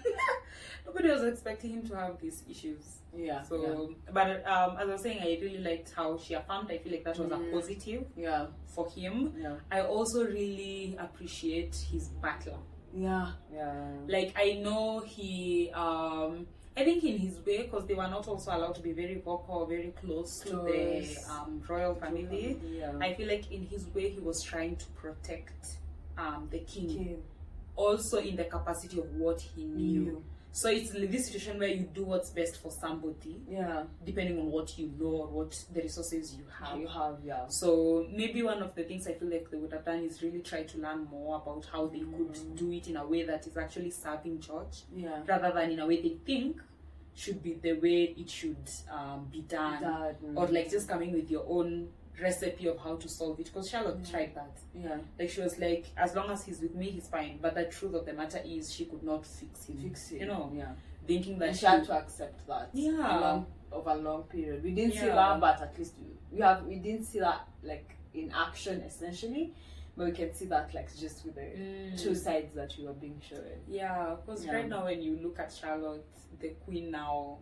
nobody 0.85 1.09
was 1.09 1.23
expecting 1.23 1.71
him 1.71 1.87
to 1.89 1.95
have 1.97 2.19
these 2.21 2.43
issues. 2.49 2.99
yeah, 3.13 3.41
So, 3.41 3.93
but 4.13 4.45
um, 4.47 4.77
as 4.77 4.87
I 4.89 4.91
was 4.93 5.01
saying, 5.03 5.19
I 5.21 5.37
really 5.41 5.57
liked 5.57 5.91
how 5.93 6.17
she 6.17 6.33
affirmed. 6.35 6.71
I 6.71 6.77
feel 6.77 6.93
like 6.93 7.03
that 7.03 7.17
was 7.17 7.27
Mm. 7.29 7.49
a 7.49 7.51
positive 7.51 8.05
yeah, 8.15 8.45
for 8.67 8.89
him. 8.89 9.33
yeah, 9.37 9.55
I 9.71 9.81
also 9.81 10.23
really 10.25 10.95
appreciate 10.97 11.75
his 11.91 12.07
battler. 12.07 12.57
Yeah, 12.93 13.31
yeah. 13.53 13.71
like 14.07 14.33
i 14.35 14.53
know 14.53 14.99
he 14.99 15.71
um 15.73 16.45
i 16.77 16.83
think 16.83 17.03
in 17.03 17.17
his 17.17 17.39
way 17.45 17.63
because 17.63 17.85
they 17.85 17.93
were 17.93 18.07
not 18.07 18.27
also 18.27 18.51
allowed 18.51 18.75
to 18.75 18.81
be 18.81 18.91
very 18.91 19.19
vocal 19.19 19.65
very 19.65 19.93
close, 20.01 20.39
to 20.39 20.49
the 20.49 21.05
um, 21.29 21.61
royal 21.67 21.95
family 21.95 22.57
Yeah. 22.79 22.91
i 22.99 23.13
feel 23.13 23.27
like 23.27 23.51
in 23.51 23.63
his 23.63 23.87
way 23.93 24.09
he 24.09 24.19
was 24.19 24.41
trying 24.43 24.75
to 24.77 24.85
protect 25.01 25.77
um, 26.17 26.47
the 26.51 26.59
king 26.59 26.91
Okay. 26.91 27.15
also 27.75 28.17
in 28.17 28.35
the 28.35 28.45
capacity 28.45 28.99
of 28.99 29.13
what 29.15 29.41
he 29.41 29.65
knew 29.65 30.23
so 30.53 30.69
it's 30.69 30.91
this 30.91 31.27
situation 31.27 31.57
where 31.59 31.69
you 31.69 31.87
do 31.93 32.03
what's 32.03 32.29
best 32.29 32.61
for 32.61 32.71
somebody 32.71 33.41
Yeah, 33.49 33.83
depending 34.05 34.39
on 34.39 34.51
what 34.51 34.77
you 34.77 34.91
know 34.99 35.05
or 35.07 35.27
what 35.27 35.63
the 35.73 35.81
resources 35.81 36.35
you 36.35 36.43
have 36.61 36.79
you 36.79 36.87
have, 36.87 37.17
yeah. 37.23 37.47
so 37.47 38.05
maybe 38.11 38.43
one 38.43 38.61
of 38.61 38.75
the 38.75 38.83
things 38.83 39.07
I 39.07 39.13
feel 39.13 39.29
like 39.29 39.49
they 39.49 39.57
would 39.57 39.71
have 39.71 39.85
done 39.85 40.03
is 40.03 40.21
really 40.21 40.39
try 40.39 40.63
to 40.63 40.77
learn 40.77 41.05
more 41.05 41.37
about 41.37 41.65
how 41.71 41.87
they 41.87 41.99
could 41.99 42.55
do 42.55 42.71
it 42.71 42.87
in 42.87 42.97
a 42.97 43.07
way 43.07 43.23
that 43.23 43.47
is 43.47 43.55
actually 43.57 43.91
serving 43.91 44.41
George 44.41 44.83
Yeah. 44.93 45.21
rather 45.27 45.51
than 45.53 45.71
in 45.71 45.79
a 45.79 45.87
way 45.87 46.01
they 46.01 46.17
think 46.25 46.61
should 47.13 47.43
be 47.43 47.53
the 47.53 47.73
way 47.73 48.15
it 48.17 48.29
should 48.29 48.69
um, 48.91 49.27
be 49.31 49.41
done 49.41 49.83
mm. 49.83 50.15
or 50.35 50.47
like 50.47 50.71
just 50.71 50.87
coming 50.87 51.11
with 51.13 51.29
your 51.29 51.45
own 51.47 51.89
recipe 52.19 52.67
of 52.67 52.77
how 52.79 52.95
to 52.95 53.07
solve 53.09 53.39
it 53.39 53.45
because 53.45 53.69
Charlotte 53.69 54.03
tried 54.09 54.33
that 54.35 54.57
yeah, 54.75 54.97
like 55.19 55.29
she 55.29 55.41
was 55.41 55.57
like 55.59 55.85
as 55.97 56.15
long 56.15 56.29
as 56.31 56.43
he's 56.45 56.59
with 56.61 56.75
me 56.75 56.89
he's 56.89 57.07
fine 57.07 57.39
but 57.41 57.55
the 57.55 57.65
truth 57.65 57.93
of 57.93 58.05
the 58.05 58.13
matter 58.13 58.39
is 58.45 58.71
she 58.73 58.85
could 58.85 59.03
not 59.03 59.25
fix 59.25 59.65
him 59.65 59.77
fix 59.77 60.11
it. 60.11 60.21
you 60.21 60.27
know 60.27 60.51
yeah. 60.55 60.71
thinking 61.07 61.39
that 61.39 61.49
And 61.49 61.55
she 61.57 61.61
she 61.61 61.65
had 61.65 61.83
to 61.85 61.93
accept 61.93 62.45
that. 62.47 62.69
Yeah. 62.73 62.91
A 62.91 63.19
long, 63.19 63.45
of 63.71 63.87
a 63.87 63.95
long 63.95 64.23
period. 64.23 64.63
We 64.63 64.71
didn't 64.71 64.93
see 64.93 65.07
that, 65.07 65.39
but 65.39 65.61
at 65.61 65.77
least 65.79 65.93
we, 65.99 66.37
we 66.37 66.41
have 66.43 66.63
we 66.65 66.75
didn't 66.75 67.05
see 67.05 67.19
that 67.19 67.47
like 67.63 67.95
in 68.13 68.31
action 68.31 68.81
essentially, 68.81 69.53
but 69.97 70.05
we 70.07 70.11
can 70.11 70.33
see 70.33 70.45
that 70.45 70.73
like 70.75 70.89
just 70.95 71.25
with 71.25 71.35
the 71.35 71.41
Mm. 71.41 71.97
two 72.03 72.13
sides 72.13 72.53
that 72.53 72.77
you 72.77 72.87
are 72.89 72.93
being 72.93 73.19
shown. 73.27 73.39
Yeah, 73.67 74.15
because 74.23 74.45
Yeah. 74.45 74.53
right 74.55 74.67
now 74.67 74.83
when 74.85 75.01
you 75.01 75.17
look 75.23 75.39
at 75.39 75.51
Charlotte, 75.53 76.05
the 76.39 76.49
queen 76.65 76.91
now, 76.91 77.37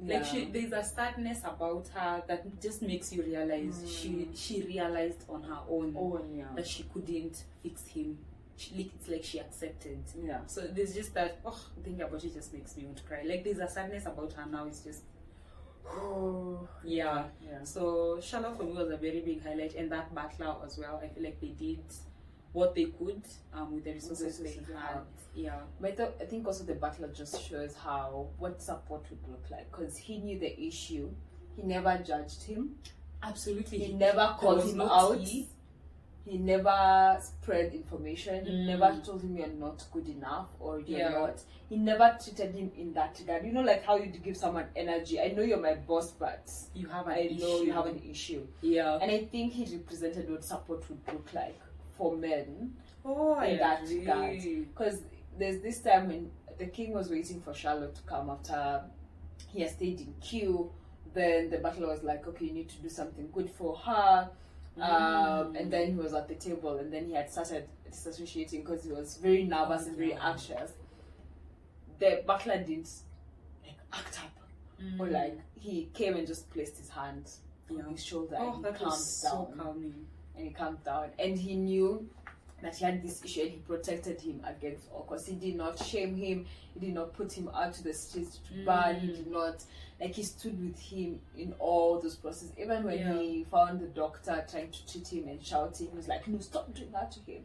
like 0.00 0.24
she, 0.24 0.44
there's 0.46 0.72
a 0.72 0.82
sadness 0.84 1.40
about 1.44 1.88
her 1.94 2.22
that 2.28 2.60
just 2.62 2.82
makes 2.82 3.12
you 3.12 3.22
realize 3.22 3.74
Mm. 3.82 3.88
she 3.88 4.28
she 4.34 4.62
realized 4.62 5.24
on 5.28 5.42
her 5.42 5.58
own 5.68 5.94
Oh 5.98 6.20
yeah. 6.34 6.44
that 6.54 6.66
she 6.66 6.84
couldn't 6.84 7.42
fix 7.62 7.86
him. 7.86 8.18
She, 8.56 8.74
like, 8.76 8.90
it's 8.94 9.08
like 9.08 9.24
she 9.24 9.38
accepted. 9.40 10.02
Yeah. 10.20 10.40
So 10.46 10.62
there's 10.62 10.94
just 10.94 11.14
that. 11.14 11.38
Oh, 11.44 11.58
thinking 11.82 12.02
about 12.02 12.22
it 12.24 12.34
just 12.34 12.52
makes 12.52 12.76
me 12.76 12.84
want 12.84 12.96
to 12.98 13.02
cry. 13.04 13.22
Like 13.24 13.44
there's 13.44 13.58
a 13.58 13.68
sadness 13.68 14.06
about 14.06 14.32
her 14.34 14.46
now. 14.50 14.66
It's 14.66 14.80
just 14.80 15.02
Oh 15.86 16.68
yeah. 16.84 17.24
yeah. 17.44 17.64
So 17.64 18.20
Charlotte 18.20 18.56
for 18.56 18.64
me 18.64 18.72
was 18.72 18.90
a 18.90 18.96
very 18.96 19.20
big 19.20 19.42
highlight, 19.44 19.74
and 19.74 19.90
that 19.92 20.14
battle 20.14 20.62
as 20.64 20.76
well. 20.78 21.00
I 21.02 21.08
feel 21.08 21.24
like 21.24 21.40
they 21.40 21.48
did 21.48 21.80
what 22.52 22.74
they 22.74 22.86
could 22.86 23.22
um, 23.52 23.74
with 23.74 23.84
the 23.84 23.92
resources 23.92 24.38
they 24.38 24.50
had. 24.52 24.66
had. 24.76 24.98
Yeah. 25.34 25.60
But 25.80 25.90
I, 25.90 25.94
thought, 25.94 26.14
I 26.20 26.24
think 26.24 26.46
also 26.46 26.64
the 26.64 26.74
butler 26.74 27.08
just 27.08 27.42
shows 27.48 27.74
how 27.74 28.28
what 28.38 28.60
support 28.62 29.04
would 29.10 29.30
look 29.30 29.44
like 29.50 29.70
because 29.70 29.96
he 29.96 30.18
knew 30.18 30.38
the 30.38 30.60
issue. 30.60 31.10
He 31.56 31.62
never 31.62 31.98
judged 31.98 32.42
him. 32.44 32.76
Absolutely. 33.22 33.78
He 33.78 33.92
never 33.92 34.36
called 34.38 34.64
him 34.64 34.78
no 34.78 34.88
out. 34.90 35.24
tea. 35.24 35.48
He 36.24 36.36
never 36.36 37.18
spread 37.22 37.72
information. 37.72 38.44
He 38.44 38.52
Mm. 38.52 38.66
never 38.66 39.00
told 39.02 39.22
him 39.22 39.36
you're 39.38 39.46
not 39.48 39.82
good 39.92 40.08
enough 40.08 40.48
or 40.60 40.78
you're 40.80 40.98
Yeah. 40.98 41.08
not. 41.08 41.42
He 41.70 41.76
never 41.76 42.18
treated 42.22 42.54
him 42.54 42.70
in 42.76 42.92
that 42.92 43.18
regard. 43.18 43.46
You 43.46 43.52
know, 43.52 43.62
like 43.62 43.82
how 43.82 43.96
you 43.96 44.06
give 44.06 44.36
someone 44.36 44.66
energy. 44.76 45.18
I 45.20 45.28
know 45.28 45.42
you're 45.42 45.56
my 45.60 45.74
boss, 45.76 46.12
but 46.12 46.50
You 46.74 46.86
have 46.88 47.06
an 47.06 47.12
I 47.14 47.22
know 47.38 47.56
issue. 47.56 47.64
you 47.64 47.72
have 47.72 47.86
an 47.86 48.02
issue. 48.08 48.46
Yeah. 48.60 48.98
And 49.00 49.10
I 49.10 49.24
think 49.24 49.54
he 49.54 49.64
represented 49.74 50.30
what 50.30 50.44
support 50.44 50.88
would 50.90 51.00
look 51.10 51.32
like 51.32 51.58
for 51.98 52.16
men 52.16 52.72
Oh, 53.04 53.32
I 53.34 53.46
in 53.46 53.58
that 53.58 53.82
agree. 53.82 53.98
regard. 54.00 54.40
Because 54.42 55.02
there's 55.38 55.60
this 55.60 55.80
time 55.80 56.08
when 56.08 56.30
the 56.58 56.66
king 56.66 56.92
was 56.92 57.10
waiting 57.10 57.40
for 57.40 57.52
Charlotte 57.54 57.94
to 57.96 58.02
come 58.02 58.30
after 58.30 58.82
he 59.48 59.60
had 59.62 59.70
stayed 59.70 60.00
in 60.00 60.14
queue. 60.20 60.70
Then 61.14 61.50
the 61.50 61.58
butler 61.58 61.88
was 61.88 62.02
like, 62.02 62.26
okay, 62.28 62.46
you 62.46 62.52
need 62.52 62.68
to 62.70 62.76
do 62.82 62.88
something 62.88 63.28
good 63.32 63.50
for 63.50 63.76
her. 63.76 64.30
Um, 64.76 64.82
Mm. 65.52 65.60
and 65.60 65.72
then 65.72 65.88
he 65.88 65.94
was 65.94 66.14
at 66.14 66.28
the 66.28 66.36
table, 66.36 66.76
and 66.78 66.92
then 66.92 67.06
he 67.06 67.12
had 67.14 67.28
started 67.32 67.64
disassociating 67.90 68.64
because 68.64 68.84
he 68.84 68.92
was 68.92 69.16
very 69.16 69.42
nervous 69.42 69.86
and 69.88 69.96
very 69.96 70.12
anxious. 70.14 70.72
The 71.98 72.22
butler 72.26 72.58
didn't 72.58 72.88
like 73.66 73.76
act 73.92 74.20
up, 74.24 74.30
Mm. 74.80 75.00
or 75.00 75.06
like 75.08 75.38
he 75.56 75.88
came 75.94 76.14
and 76.16 76.26
just 76.26 76.48
placed 76.50 76.76
his 76.78 76.88
hand 76.90 77.28
Yeah. 77.68 77.82
on 77.82 77.90
his 77.90 78.04
shoulder 78.04 78.36
Oh, 78.38 78.46
and 78.48 78.56
he 78.56 78.62
that 78.62 78.74
calmed 78.76 78.90
was 78.92 79.20
so 79.22 79.52
calming. 79.56 80.06
And 80.38 80.46
he 80.46 80.52
calmed 80.54 80.82
down 80.84 81.08
and 81.18 81.36
he 81.38 81.54
knew 81.56 82.08
that 82.62 82.74
he 82.76 82.84
had 82.84 83.02
this 83.02 83.24
issue 83.24 83.42
and 83.42 83.50
he 83.50 83.56
protected 83.58 84.20
him 84.20 84.40
against 84.44 84.88
all 84.92 85.04
because 85.08 85.26
he 85.26 85.34
did 85.34 85.56
not 85.56 85.78
shame 85.78 86.16
him 86.16 86.46
he 86.74 86.80
did 86.80 86.94
not 86.94 87.12
put 87.12 87.32
him 87.32 87.48
out 87.54 87.72
to 87.74 87.82
the 87.84 87.92
streets 87.92 88.38
to 88.38 88.64
burn 88.64 88.98
he 89.00 89.08
Mm. 89.08 89.16
did 89.16 89.26
not 89.30 89.64
like 90.00 90.14
he 90.14 90.22
stood 90.22 90.60
with 90.64 90.78
him 90.78 91.20
in 91.36 91.52
all 91.58 92.00
those 92.00 92.16
processes 92.16 92.52
even 92.58 92.84
when 92.84 92.98
Yeah. 92.98 93.12
he 93.18 93.44
found 93.50 93.80
the 93.80 93.86
doctor 93.86 94.44
trying 94.50 94.70
to 94.70 94.86
treat 94.92 95.08
him 95.08 95.28
and 95.28 95.44
shouting 95.44 95.88
he 95.90 95.96
was 95.96 96.08
like 96.08 96.26
no 96.28 96.38
stop 96.40 96.72
doing 96.74 96.90
that 96.92 97.10
to 97.12 97.20
him 97.30 97.44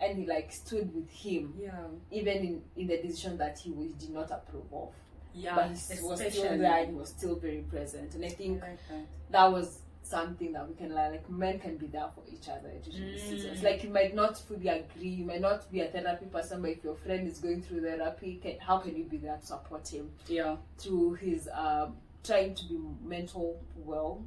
and 0.00 0.18
he 0.18 0.26
like 0.26 0.50
stood 0.52 0.94
with 0.94 1.10
him 1.10 1.54
Yeah. 1.58 1.72
even 2.10 2.36
in, 2.38 2.62
in 2.76 2.86
the 2.86 2.98
decision 2.98 3.36
that 3.38 3.58
he, 3.58 3.70
was, 3.70 3.92
did 3.92 4.10
not 4.10 4.30
approve 4.30 4.64
of 4.72 4.92
Yeah. 5.34 5.54
but 5.54 5.66
he 5.68 6.02
was 6.02 6.20
still 6.20 6.58
there 6.58 6.78
and 6.82 6.88
he 6.90 6.94
was 6.94 7.08
still 7.10 7.36
very 7.36 7.62
present 7.62 8.14
and 8.14 8.24
i 8.24 8.28
I 8.28 8.30
think 8.30 8.60
like 8.62 8.78
that. 8.88 9.06
that 9.30 9.52
was 9.52 9.78
something 10.10 10.52
that 10.52 10.68
we 10.68 10.74
can 10.74 10.94
learn. 10.94 11.12
Like 11.12 11.30
men 11.30 11.58
can 11.60 11.76
be 11.76 11.86
there 11.86 12.08
for 12.14 12.22
each 12.30 12.48
other 12.48 12.70
during 12.84 13.12
the 13.12 13.18
Mm. 13.18 13.28
seasons. 13.30 13.62
Like 13.62 13.84
you 13.84 13.90
might 13.90 14.14
not 14.14 14.36
fully 14.38 14.68
agree, 14.68 15.08
you 15.08 15.24
might 15.24 15.40
not 15.40 15.70
be 15.70 15.80
a 15.80 15.88
therapy 15.88 16.26
person, 16.26 16.60
but 16.62 16.70
if 16.72 16.84
your 16.84 16.96
friend 16.96 17.26
is 17.28 17.38
going 17.38 17.62
through 17.62 17.82
therapy, 17.82 18.40
can, 18.42 18.58
how 18.58 18.78
can 18.78 18.96
you 18.96 19.04
be 19.04 19.18
there 19.18 19.36
to 19.36 19.46
support 19.46 19.86
him 19.88 20.10
Yeah. 20.28 20.56
through 20.78 21.14
his 21.14 21.48
um, 21.52 21.96
trying 22.24 22.54
to 22.54 22.64
be 22.66 22.78
mental 23.04 23.60
well? 23.76 24.22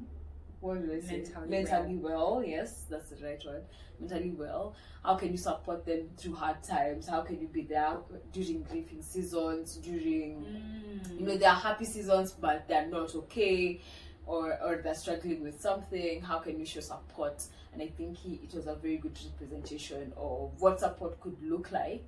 What 0.60 0.80
do 0.86 0.94
I 0.94 1.00
say? 1.00 1.18
Mentally 1.18 1.48
Mentally 1.48 1.96
well. 1.96 2.42
Yes, 2.44 2.86
that's 2.88 3.10
the 3.10 3.22
right 3.22 3.44
word. 3.44 3.64
Mentally 4.00 4.30
well. 4.30 4.74
How 5.04 5.14
can 5.16 5.30
you 5.30 5.36
support 5.36 5.84
them 5.84 6.08
through 6.16 6.34
hard 6.36 6.62
times? 6.62 7.06
How 7.06 7.20
can 7.20 7.38
you 7.38 7.48
be 7.48 7.62
there 7.62 7.98
during 8.32 8.62
grieving 8.62 9.02
seasons? 9.02 9.76
During 9.76 10.40
Mm. 10.46 11.20
you 11.20 11.26
know 11.26 11.36
there 11.36 11.50
are 11.50 11.60
happy 11.68 11.84
seasons 11.84 12.32
but 12.32 12.66
they're 12.66 12.86
not 12.88 13.14
okay 13.14 13.78
or 14.26 14.58
or 14.62 14.76
they're 14.82 14.94
struggling 14.94 15.42
with 15.42 15.60
something 15.60 16.22
how 16.22 16.38
can 16.38 16.58
you 16.58 16.66
show 16.66 16.80
support? 16.80 17.42
And 17.72 17.82
i 17.82 17.88
think 17.88 18.16
he, 18.16 18.40
it 18.44 18.54
was 18.54 18.66
a 18.66 18.74
very 18.76 18.96
good 18.98 19.18
representation 19.32 20.12
of 20.16 20.50
what 20.60 20.80
support 20.80 21.20
could 21.20 21.36
look 21.42 21.72
like 21.72 22.04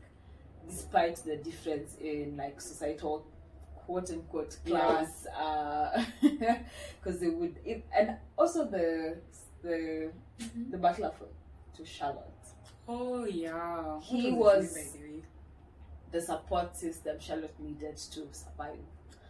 despite 0.68 1.16
the 1.24 1.36
difference 1.36 1.96
in 2.00 2.36
like 2.36 2.60
societal 2.60 3.26
quote 3.74 4.10
unquote 4.10 4.56
class 4.66 5.26
uh, 5.26 6.04
because 6.22 7.20
they 7.20 7.28
would 7.28 7.56
it, 7.64 7.84
and 7.96 8.16
also 8.36 8.64
the 8.64 9.16
the 9.62 10.10
the 10.70 10.76
butler 10.78 11.12
for 11.18 11.26
to 11.76 11.84
charlotte. 11.84 12.24
Oh 12.88 13.24
yeah. 13.24 14.00
He 14.00 14.32
was- 14.32 14.72
the 14.74 15.22
the 16.12 16.20
support 16.20 16.76
system 16.76 17.18
charlotte 17.20 17.54
needed 17.60 17.96
to 17.96 18.26
survive. 18.32 18.78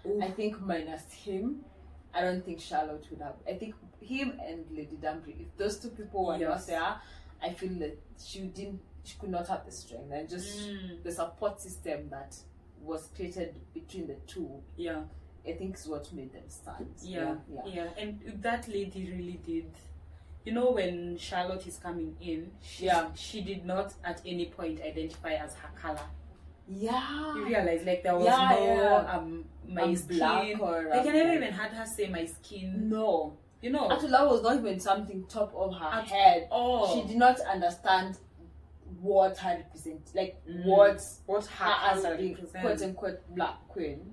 Ooh. 0.06 0.20
I 0.22 0.30
think 0.30 0.60
minus 0.60 1.10
him, 1.12 1.64
I 2.16 2.22
don't 2.22 2.44
think 2.44 2.60
Charlotte 2.60 3.06
would 3.10 3.20
have. 3.20 3.34
I 3.46 3.52
think 3.54 3.74
him 4.00 4.40
and 4.44 4.64
Lady 4.70 4.96
Danbury, 4.96 5.36
if 5.40 5.56
those 5.58 5.78
two 5.78 5.90
people 5.90 6.24
were 6.26 6.38
Yes. 6.38 6.48
not 6.48 6.66
there, 6.66 6.96
I 7.42 7.52
feel 7.52 7.74
that 7.80 7.98
she 8.24 8.40
didn't, 8.40 8.80
she 9.04 9.18
could 9.18 9.30
not 9.30 9.46
have 9.48 9.66
the 9.66 9.72
strength 9.72 10.10
and 10.12 10.28
just 10.28 10.58
Mm. 10.68 11.02
the 11.02 11.12
support 11.12 11.60
system 11.60 12.08
that 12.10 12.34
was 12.82 13.08
created 13.14 13.54
between 13.74 14.06
the 14.06 14.14
two. 14.26 14.62
Yeah. 14.76 15.02
I 15.46 15.52
think 15.52 15.76
is 15.76 15.86
what 15.86 16.12
made 16.12 16.32
them 16.32 16.48
stand. 16.48 16.88
Yeah, 17.02 17.36
yeah, 17.48 17.60
yeah, 17.66 17.88
and 17.98 18.20
that 18.42 18.66
lady 18.66 19.10
really 19.12 19.38
did. 19.44 19.70
You 20.44 20.52
know, 20.52 20.70
when 20.72 21.18
Charlotte 21.18 21.66
is 21.66 21.76
coming 21.78 22.16
in, 22.20 22.50
she, 22.62 22.86
Yeah. 22.86 23.12
she 23.14 23.42
did 23.42 23.64
not 23.64 23.94
at 24.02 24.20
any 24.26 24.46
point 24.46 24.80
identify 24.80 25.34
as 25.34 25.54
her 25.54 25.68
color. 25.76 26.00
Yeah. 26.68 27.34
You 27.36 27.44
realize, 27.46 27.84
like, 27.84 28.02
there 28.02 28.14
was 28.16 28.24
Yeah, 28.24 28.48
no 28.50 28.74
yeah. 28.74 29.12
um 29.16 29.44
my 29.68 29.82
I'm 29.82 29.96
skin. 29.96 30.18
black 30.18 30.60
or 30.60 30.88
like, 30.90 31.06
I 31.06 31.10
never 31.12 31.32
even 31.34 31.52
had 31.52 31.72
her 31.72 31.86
say 31.86 32.08
my 32.08 32.24
skin. 32.24 32.88
No, 32.88 33.36
You 33.60 33.70
know, 33.70 33.90
actually, 33.90 34.10
that 34.10 34.26
was 34.28 34.42
not 34.42 34.56
even 34.58 34.78
something 34.80 35.24
top 35.28 35.52
of 35.54 35.74
her 35.74 35.86
At 36.00 36.08
head. 36.08 36.48
oh 36.52 36.94
She 37.02 37.08
did 37.08 37.16
not 37.16 37.40
understand 37.40 38.18
what 39.00 39.36
her 39.38 39.56
represent, 39.56 40.10
like 40.14 40.36
Mm. 40.48 40.64
what 40.66 41.02
what 41.26 41.44
her 41.46 41.64
her 41.64 42.10
as 42.12 42.16
being 42.18 42.36
quote 42.60 42.82
unquote 42.82 43.34
black 43.34 43.56
queen 43.68 44.12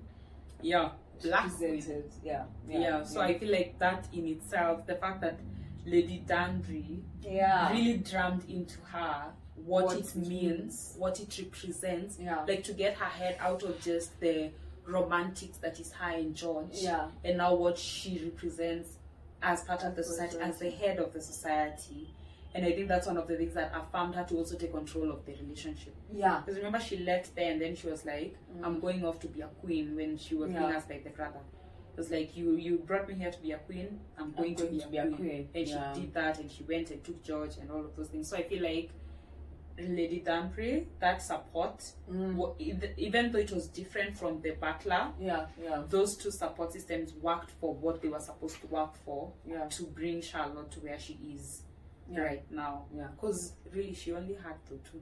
Yeah, 0.60 0.90
black 1.22 1.50
queen. 1.56 1.70
presented. 1.76 2.10
Yeah, 2.22 2.44
Yeah, 2.68 3.02
so 3.04 3.20
I 3.20 3.38
feel 3.38 3.52
like 3.52 3.78
that 3.78 4.08
in 4.12 4.26
itself, 4.26 4.86
the 4.86 4.96
fact 4.96 5.20
that 5.20 5.38
Lady 5.86 6.18
Danbury 6.26 7.00
yeah, 7.22 7.70
really 7.70 7.98
drummed 7.98 8.48
into 8.50 8.80
her 8.92 9.32
what, 9.56 9.84
What 9.86 9.98
it 9.98 10.14
means, 10.16 10.94
what 10.98 11.20
it 11.20 11.38
represents, 11.42 12.18
yeah, 12.20 12.44
like 12.46 12.64
to 12.64 12.72
get 12.72 12.94
her 12.96 13.04
head 13.06 13.36
out 13.40 13.62
of 13.62 13.80
just 13.80 14.18
the 14.20 14.50
romantics 14.86 15.58
that 15.58 15.80
is 15.80 15.92
her 15.92 16.14
and 16.14 16.34
George, 16.34 16.68
yeah, 16.74 17.08
and 17.24 17.38
now 17.38 17.54
what 17.54 17.78
she 17.78 18.20
represents 18.24 18.90
as 19.42 19.62
part 19.62 19.82
of 19.84 19.94
the 19.96 20.02
society, 20.04 20.38
as 20.40 20.58
the 20.58 20.70
head 20.70 20.98
of 20.98 21.12
the 21.12 21.20
society. 21.20 22.08
And 22.56 22.64
I 22.64 22.70
think 22.70 22.86
that's 22.86 23.08
one 23.08 23.16
of 23.16 23.26
the 23.26 23.36
things 23.36 23.54
that 23.54 23.72
affirmed 23.74 24.14
her 24.14 24.22
to 24.24 24.36
also 24.36 24.56
take 24.56 24.70
control 24.72 25.10
of 25.10 25.26
the 25.26 25.32
relationship. 25.42 25.92
yeah, 26.12 26.40
Because 26.40 26.56
remember, 26.56 26.78
she 26.78 26.98
left 26.98 27.34
there 27.34 27.50
and 27.50 27.60
then 27.60 27.74
she 27.74 27.88
was 27.88 28.04
like, 28.06 28.36
I'm 28.62 28.78
going 28.78 29.04
off 29.04 29.18
to 29.20 29.26
be 29.26 29.40
a 29.40 29.48
queen 29.48 29.96
when 29.96 30.16
she 30.16 30.36
was 30.36 30.50
being 30.52 30.62
Mm. 30.62 30.70
Yeah. 30.70 30.76
asked 30.76 30.88
by 30.88 31.00
the 31.02 31.10
brother. 31.10 31.40
It 31.92 31.96
was 31.98 32.12
like, 32.12 32.36
you 32.36 32.52
you 32.54 32.78
brought 32.78 33.08
me 33.08 33.14
here 33.14 33.32
to 33.32 33.40
be 33.42 33.50
a 33.50 33.58
queen, 33.58 33.98
I'm 34.16 34.30
going, 34.32 34.54
to, 34.54 34.66
be, 34.66 34.98
a 34.98 35.06
queen. 35.08 35.48
And 35.52 35.66
yeah. 35.66 35.92
she 35.94 36.00
did 36.02 36.14
that 36.14 36.38
and 36.38 36.48
she 36.48 36.62
went 36.62 36.92
and 36.92 37.02
took 37.02 37.24
George 37.24 37.56
and 37.60 37.68
all 37.72 37.80
of 37.84 37.96
those 37.96 38.06
things. 38.06 38.28
So 38.28 38.36
I 38.36 38.44
feel 38.44 38.62
like 38.62 38.90
Lady 39.78 40.20
Danbury, 40.20 40.86
that 41.00 41.20
support, 41.20 41.82
Mm. 42.08 42.54
even 42.96 43.32
though 43.32 43.38
it 43.40 43.50
was 43.50 43.66
different 43.68 44.16
from 44.16 44.40
the 44.40 44.52
butler, 44.52 45.12
yeah, 45.18 45.46
yeah, 45.60 45.82
those 45.88 46.16
two 46.16 46.30
support 46.30 46.72
systems 46.72 47.12
worked 47.14 47.50
for 47.60 47.74
what 47.74 48.00
they 48.00 48.08
were 48.08 48.20
supposed 48.20 48.60
to 48.60 48.66
work 48.68 48.94
for 49.04 49.32
yeah, 49.44 49.66
to 49.68 49.82
bring 49.84 50.20
Charlotte 50.22 50.70
to 50.70 50.80
where 50.80 50.98
she 50.98 51.14
is 51.34 51.62
yeah, 52.08 52.20
right 52.20 52.50
now. 52.52 52.84
yeah, 52.94 53.08
Because 53.08 53.54
really, 53.72 53.94
she 53.94 54.12
only 54.12 54.34
had 54.34 54.54
the 54.68 54.76
two. 54.88 55.00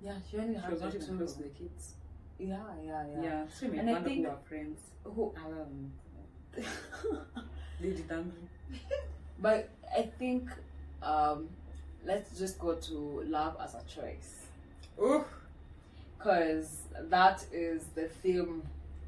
yeah. 0.00 0.14
She 0.30 0.38
only 0.38 0.54
She 0.54 0.60
had 0.60 0.70
was 0.70 0.80
not 0.82 0.92
two. 0.92 0.98
even 0.98 1.16
close 1.18 1.32
to 1.34 1.42
the 1.42 1.48
kids. 1.48 1.94
Yeah, 2.38 2.56
yeah, 2.84 3.04
Yeah, 3.16 3.22
yeah. 3.22 3.46
so 3.48 3.66
we 3.68 3.78
And 3.78 3.90
I 3.90 4.02
think- 4.02 4.24
who 4.26 4.30
are 4.32 4.38
friends. 4.48 4.78
Who? 5.04 5.34
Um, 5.36 5.92
Lady 7.80 8.02
Danbury. 8.02 8.48
but 9.40 9.68
I 9.96 10.02
think 10.18 10.48
um, 11.02 11.48
let's 12.04 12.38
just 12.38 12.58
go 12.58 12.74
to 12.74 13.22
love 13.26 13.56
as 13.62 13.74
a 13.74 13.82
choice, 13.88 14.46
Oh, 14.98 15.24
because 16.18 16.82
that 17.10 17.44
is 17.52 17.84
the 17.94 18.08
theme 18.08 18.62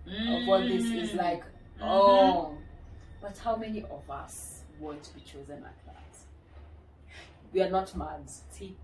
of 0.06 0.46
what 0.46 0.62
this 0.68 0.84
is 0.84 1.10
Mm. 1.12 1.16
like. 1.16 1.44
Mhm. 1.44 1.82
Oh, 1.82 2.58
but 3.20 3.38
how 3.38 3.56
many 3.56 3.82
of 3.84 4.10
us 4.10 4.62
want 4.80 5.02
to 5.04 5.14
be 5.14 5.20
chosen 5.20 5.62
like 5.62 5.84
that? 5.86 5.94
We 7.52 7.62
are 7.62 7.70
not 7.70 7.94
mad. 7.96 8.28
See, 8.50 8.76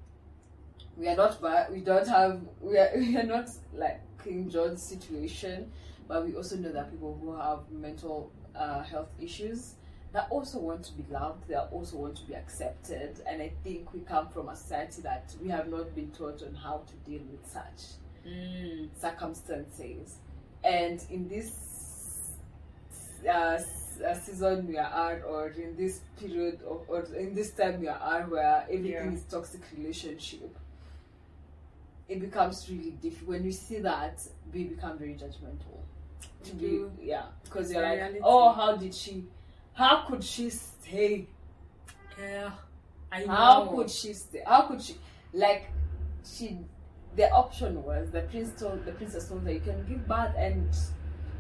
We 0.97 1.09
are 1.09 1.17
not 1.17 1.41
bad. 1.41 1.73
We 1.73 1.81
don't 1.81 2.07
have. 2.09 2.41
We 2.61 2.79
are. 2.79 2.91
We 2.97 3.17
are 3.17 3.23
not 3.25 3.49
like 3.75 4.01
King 4.23 4.51
John's 4.51 4.83
situation, 4.83 5.71
but 6.07 6.27
we 6.27 6.35
also 6.35 6.57
know 6.57 6.73
that 6.73 6.91
people 6.91 7.19
who 7.21 7.35
have 7.37 7.61
mental 7.71 8.31
uh, 8.55 8.83
health 8.83 9.09
issues 9.21 9.75
that 10.13 10.27
also 10.31 10.59
want 10.59 10.85
to 10.85 10.93
be 10.93 11.05
loved. 11.11 11.49
They 11.49 11.55
also 11.55 11.97
want 11.97 12.17
to 12.17 12.25
be 12.25 12.35
accepted, 12.35 13.21
and 13.27 13.41
I 13.41 13.53
think 13.63 13.93
we 13.93 14.01
come 14.01 14.29
from 14.29 14.49
a 14.49 14.57
society 14.57 15.03
that 15.03 15.35
we 15.43 15.49
have 15.51 15.69
not 15.69 15.95
been 15.95 16.11
taught 16.11 16.43
on 16.43 16.55
how 16.55 16.83
to 16.87 17.11
deal 17.11 17.23
with 17.31 17.51
such 17.51 17.97
mm. 18.27 18.89
circumstances. 19.01 20.17
And 20.65 21.03
in 21.11 21.29
this 21.29 21.53
uh, 23.31 23.59
season 24.15 24.67
we 24.67 24.79
are 24.79 25.13
at, 25.13 25.25
or 25.25 25.49
in 25.49 25.77
this 25.77 26.01
period, 26.19 26.61
of, 26.69 26.83
or 26.89 27.03
in 27.17 27.35
this 27.35 27.51
time 27.53 27.81
we 27.81 27.89
are 27.89 28.21
at, 28.21 28.29
where 28.29 28.65
everything 28.65 28.93
Yeah. 28.93 29.13
is 29.13 29.23
toxic 29.23 29.61
relationship, 29.77 30.57
it 32.09 32.21
becomes 32.21 32.69
really 32.69 32.91
difficult. 32.91 33.29
When 33.29 33.45
you 33.45 33.53
see 33.53 33.79
that, 33.81 34.21
we 34.53 34.65
become 34.65 34.99
very 34.99 35.15
judgmental. 35.15 35.79
To 36.45 36.55
be, 36.55 36.85
yeah, 37.03 37.27
because 37.45 37.71
you're 37.71 37.83
like, 37.83 37.99
reality. 37.99 38.21
oh, 38.23 38.53
how 38.53 38.77
did 38.77 38.95
she? 38.95 39.25
How 39.75 40.05
could 40.07 40.23
she 40.25 40.51
stay? 40.51 41.27
Yeah, 42.19 42.51
I 43.11 43.25
know. 43.25 43.33
How 43.33 43.67
could 43.67 43.91
she 43.91 44.13
stay? 44.13 44.43
How 44.47 44.63
could 44.63 44.83
she? 44.83 44.97
Like, 45.33 45.71
she. 46.25 46.59
The 47.17 47.29
option 47.33 47.83
was 47.83 48.11
the 48.11 48.21
prince 48.23 48.59
told 48.61 48.85
the 48.85 48.93
princess 48.93 49.29
told 49.29 49.43
her 49.43 49.51
you 49.53 49.61
can 49.61 49.85
give 49.89 50.07
birth 50.07 50.33
and 50.37 50.69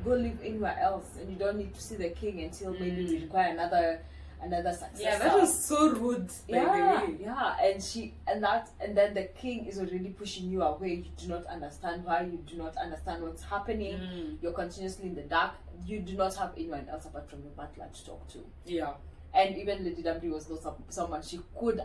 go 0.05 0.11
live 0.14 0.39
anywhere 0.43 0.76
else, 0.81 1.07
and 1.20 1.31
you 1.31 1.37
don't 1.37 1.59
need 1.59 1.74
to 1.74 1.81
see 1.81 1.95
the 1.97 2.09
king 2.11 2.43
until 2.43 2.72
maybe 2.72 3.05
we 3.05 3.18
Mm. 3.18 3.22
require 3.22 3.51
another 3.53 4.01
another 4.43 4.72
successor. 4.72 5.03
Yeah, 5.03 5.18
that 5.18 5.38
was 5.38 5.64
so 5.66 5.91
rude. 5.91 6.28
By 6.28 6.57
yeah, 6.57 7.01
the 7.07 7.12
way. 7.12 7.18
yeah, 7.20 7.57
and 7.62 7.82
she 7.82 8.14
and 8.26 8.43
that 8.43 8.70
and 8.80 8.97
then 8.97 9.14
the 9.14 9.24
king 9.24 9.66
is 9.66 9.78
already 9.78 10.11
pushing 10.11 10.51
you 10.51 10.62
away. 10.62 10.95
You 10.95 11.05
do 11.16 11.28
not 11.28 11.47
understand 11.47 12.05
why. 12.05 12.22
You 12.22 12.38
do 12.47 12.57
not 12.57 12.76
understand 12.76 13.22
what's 13.22 13.43
happening. 13.45 13.95
Mm. 13.99 14.36
You're 14.43 14.53
continuously 14.53 15.07
in 15.09 15.14
the 15.14 15.22
dark. 15.22 15.53
You 15.86 16.01
do 16.01 16.14
not 16.16 16.34
have 16.36 16.53
anyone 16.57 16.86
else 16.91 17.07
apart 17.07 17.28
from 17.30 17.41
your 17.43 17.53
butler 17.53 17.88
to 17.93 18.05
talk 18.05 18.28
to 18.32 18.38
Yeah. 18.66 18.93
and 19.34 19.57
even 19.57 19.82
Lady 19.84 20.03
Danbury 20.03 20.30
was 20.30 20.49
not 20.51 20.62
some, 20.62 20.74
someone 20.91 21.22
she 21.22 21.41
could. 21.59 21.80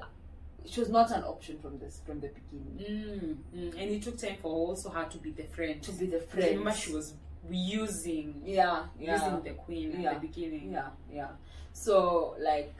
She 0.65 0.79
was 0.79 0.89
not 0.89 1.11
an 1.11 1.23
option 1.23 1.59
from 1.61 1.77
this 1.79 2.01
from 2.05 2.19
the 2.19 2.29
beginning 2.29 2.75
Mm. 3.55 3.59
Mm. 3.59 3.71
And 3.81 3.91
it 3.91 4.01
took 4.01 4.17
time 4.17 4.37
for 4.41 4.51
also 4.51 4.89
her 4.89 5.05
to 5.05 5.17
be 5.19 5.31
the 5.31 5.43
friend. 5.43 5.81
to 5.83 5.91
be 5.93 6.07
the 6.07 6.19
friend. 6.21 6.57
Remember, 6.57 6.73
she 6.73 6.91
was 6.91 7.13
using 7.49 8.41
yeah, 8.43 8.83
yeah, 8.99 9.13
using 9.15 9.43
the 9.43 9.51
queen 9.61 10.01
Yeah. 10.01 10.11
at 10.11 10.21
the 10.21 10.27
beginning. 10.27 10.71
yeah, 10.71 10.89
yeah. 11.11 11.27
So 11.77 12.35
like, 12.39 12.73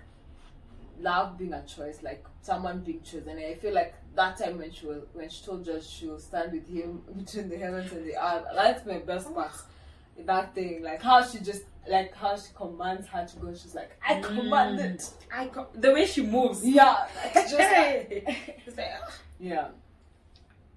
love 1.01 1.37
being 1.37 1.53
a 1.53 1.61
choice, 1.65 1.99
like 2.01 2.25
someone 2.41 2.79
being 2.79 3.01
chosen. 3.01 3.29
And 3.29 3.39
I 3.39 3.55
feel 3.55 3.73
like 3.73 3.93
that 4.15 4.37
time 4.37 4.57
when 4.57 4.71
she 4.71 4.85
was 4.85 5.03
when 5.13 5.29
she 5.29 5.43
told 5.45 5.67
us 5.67 5.85
she 5.87 6.07
will 6.07 6.19
stand 6.19 6.53
with 6.53 6.67
him 6.67 7.01
between 7.17 7.49
the 7.49 7.57
heavens 7.57 7.91
and 7.91 8.05
the 8.05 8.15
earth, 8.15 8.45
that's 8.55 8.85
my 8.85 8.99
best 8.99 9.33
part. 9.33 9.51
That 10.25 10.55
thing, 10.55 10.81
like 10.81 11.01
how 11.01 11.21
she 11.25 11.39
just 11.39 11.63
like 11.89 12.15
how 12.15 12.37
she 12.37 12.47
commands 12.55 13.05
her 13.07 13.25
to 13.25 13.37
go. 13.37 13.53
She's 13.53 13.75
like, 13.75 13.91
I 14.07 14.21
command 14.21 14.79
Mm. 14.79 14.95
it. 14.95 15.09
I 15.31 15.47
co- 15.47 15.67
the 15.75 15.91
way 15.91 16.05
she 16.05 16.21
moves. 16.23 16.65
Yeah, 16.65 17.05
like, 17.25 17.33
just 17.33 17.53
like, 17.59 18.25
like, 18.77 18.91
yeah. 19.39 19.67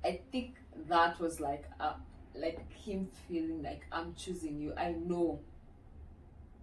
I 0.05 0.21
think 0.33 0.57
that 0.89 1.21
was 1.21 1.39
like 1.39 1.65
uh, 1.79 1.95
like 2.35 2.69
him 2.73 3.09
feeling 3.29 3.63
like 3.63 3.83
I'm 3.93 4.15
choosing 4.17 4.59
you. 4.61 4.75
I 4.77 4.91
know 4.93 5.39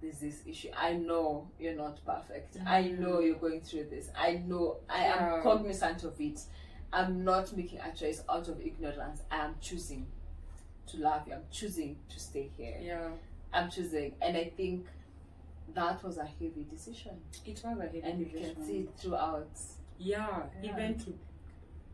there's 0.06 0.20
this 0.20 0.42
issue. 0.46 0.70
I 0.78 0.94
know 0.94 1.48
you're 1.60 1.76
not 1.76 2.04
perfect. 2.06 2.58
I 2.66 2.84
mm. 2.84 3.00
know 3.00 3.20
you're 3.20 3.36
going 3.36 3.62
through 3.62 3.86
this. 3.86 4.10
I 4.18 4.44
know 4.48 4.78
I 4.90 5.06
Yeah. 5.06 5.36
am 5.36 5.44
cognizant 5.44 6.04
of 6.04 6.20
it. 6.22 6.42
I'm 6.94 7.24
not 7.24 7.56
making 7.58 7.80
a 7.80 7.92
choice 7.92 8.24
out 8.30 8.48
of 8.48 8.62
ignorance. 8.62 9.24
I 9.32 9.38
am 9.38 9.56
choosing 9.60 10.06
to 10.88 10.98
love 10.98 11.28
you. 11.28 11.34
I'm 11.34 11.44
choosing 11.52 11.98
to 12.10 12.20
stay 12.20 12.50
here. 12.56 12.78
yeah, 12.80 13.10
I'm 13.52 13.70
choosing, 13.70 14.16
and 14.22 14.38
I 14.38 14.52
think 14.56 14.86
that 15.74 16.04
was 16.04 16.18
a 16.18 16.26
heavy 16.26 16.66
decision, 16.70 17.14
it 17.46 17.62
was 17.66 17.80
a 17.80 17.82
heavy 17.82 18.02
and 18.02 18.20
you 18.20 18.28
can 18.28 18.64
see 18.64 18.80
it 18.82 18.90
throughout 18.98 19.50
Yeah, 19.98 20.44
Yeah. 20.62 20.72
even 20.72 21.00
to 21.00 21.18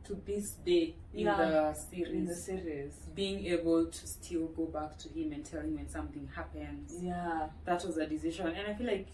to 0.04 0.16
this 0.26 0.52
day 0.66 0.96
in 1.14 1.26
Yeah. 1.26 1.38
the 1.38 1.74
series, 1.74 2.14
in 2.14 2.26
the 2.26 2.36
series. 2.36 2.94
being 3.16 3.46
able 3.48 3.86
to 3.86 4.08
still 4.08 4.48
go 4.48 4.66
back 4.66 4.98
to 4.98 5.10
him 5.10 5.32
and 5.32 5.46
tell 5.46 5.62
him 5.62 5.76
when 5.76 5.88
something 5.88 6.28
happens. 6.28 6.98
Yeah. 7.02 7.50
That 7.66 7.84
was 7.86 7.98
a 7.98 8.08
decision, 8.08 8.48
and 8.48 8.68
I 8.68 8.74
feel 8.74 8.88
like 8.88 9.08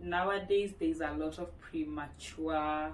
nowadays 0.00 0.72
there's 0.78 1.00
a 1.00 1.12
lot 1.12 1.38
of 1.38 1.48
premature 1.60 2.92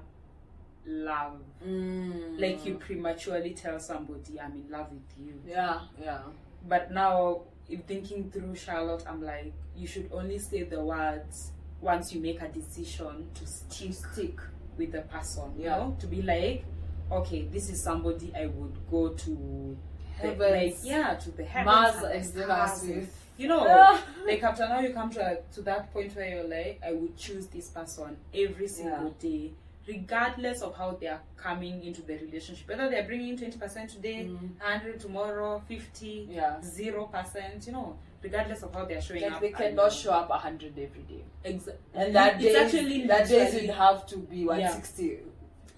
love. 0.87 1.41
Mm. 1.65 2.41
Like 2.41 2.65
you 2.65 2.75
prematurely 2.77 3.55
tell 3.55 3.79
somebody, 3.79 4.41
"I'm 4.41 4.53
in 4.57 4.71
love 4.71 4.91
with 4.93 5.19
you," 5.19 5.41
Yeah, 5.47 5.81
yeah. 6.01 6.23
but 6.67 6.91
now 6.91 7.43
if 7.69 7.85
thinking 7.85 8.31
through 8.31 8.55
Charlotte, 8.55 9.05
I'm 9.07 9.23
like, 9.23 9.53
you 9.77 9.87
should 9.87 10.11
only 10.13 10.39
say 10.39 10.63
the 10.63 10.83
words 10.83 11.53
once 11.81 12.13
you 12.15 12.21
make 12.21 12.41
a 12.43 12.49
decision 12.49 13.29
to 13.35 13.47
stick 13.47 13.93
Stick. 13.95 14.41
with 14.79 14.93
the 14.93 15.03
person. 15.03 15.55
You 15.59 15.65
Yeah. 15.65 15.77
know, 15.77 15.97
to 16.01 16.07
be 16.07 16.23
like, 16.23 16.65
okay, 17.11 17.43
this 17.51 17.69
is 17.71 17.83
somebody 17.83 18.33
I 18.37 18.47
would 18.47 18.75
go 18.91 19.09
to. 19.11 19.77
the- 20.23 20.35
like 20.51 20.75
yeah, 20.83 21.15
to 21.15 21.31
the 21.31 21.45
heavens 21.45 21.67
Mars 21.67 21.95
and 21.97 22.03
the 22.05 22.13
and 22.13 22.25
stars 22.27 22.81
Venus 22.83 22.83
and- 22.83 22.97
with. 22.97 23.15
You 23.39 23.47
know, 23.47 23.65
Ah. 23.69 24.03
like 24.27 24.43
after 24.43 24.67
now 24.69 24.81
you 24.81 24.93
come 24.93 25.11
to 25.11 25.21
a, 25.25 25.37
to 25.55 25.63
that 25.63 25.93
point 25.93 26.15
where 26.17 26.29
you're 26.29 26.49
like, 26.49 26.81
I 26.85 26.91
would 26.93 27.17
choose 27.17 27.47
this 27.47 27.69
person 27.69 28.17
every 28.35 28.67
single 28.67 29.11
day, 29.11 29.53
regardless 29.87 30.61
of 30.61 30.77
how 30.77 30.99
they 31.01 31.07
are 31.07 31.21
coming 31.37 31.85
into 31.85 32.03
the 32.03 32.15
relationship. 32.19 32.69
Whether 32.69 32.91
they're 32.91 33.05
bringing 33.07 33.39
twenty 33.39 33.57
percent 33.57 33.91
today, 33.91 34.27
Mm. 34.29 34.59
hundred 34.61 34.99
tomorrow, 34.99 35.63
fifty, 35.69 36.27
Yeah. 36.29 36.61
zero 36.63 37.07
percent. 37.07 37.65
You 37.69 37.75
know, 37.75 37.97
regardless 38.23 38.65
of 38.65 38.75
how 38.75 38.85
they're 38.87 39.01
showing 39.01 39.23
Like 39.23 39.33
up. 39.35 39.41
they 39.41 39.51
cannot 39.53 39.93
show 39.93 40.11
up 40.15 40.31
a 40.31 40.39
hundred 40.39 40.77
every 40.77 41.03
day. 41.03 41.23
Exa- 41.45 41.77
And 41.95 42.17
that 42.17 42.43
actually 42.45 43.07
that 43.07 43.29
days 43.29 43.55
literally- 43.55 43.67
would 43.69 43.77
have 43.77 44.05
to 44.09 44.17
be 44.19 44.45
one 44.47 44.69
sixty. 44.73 45.21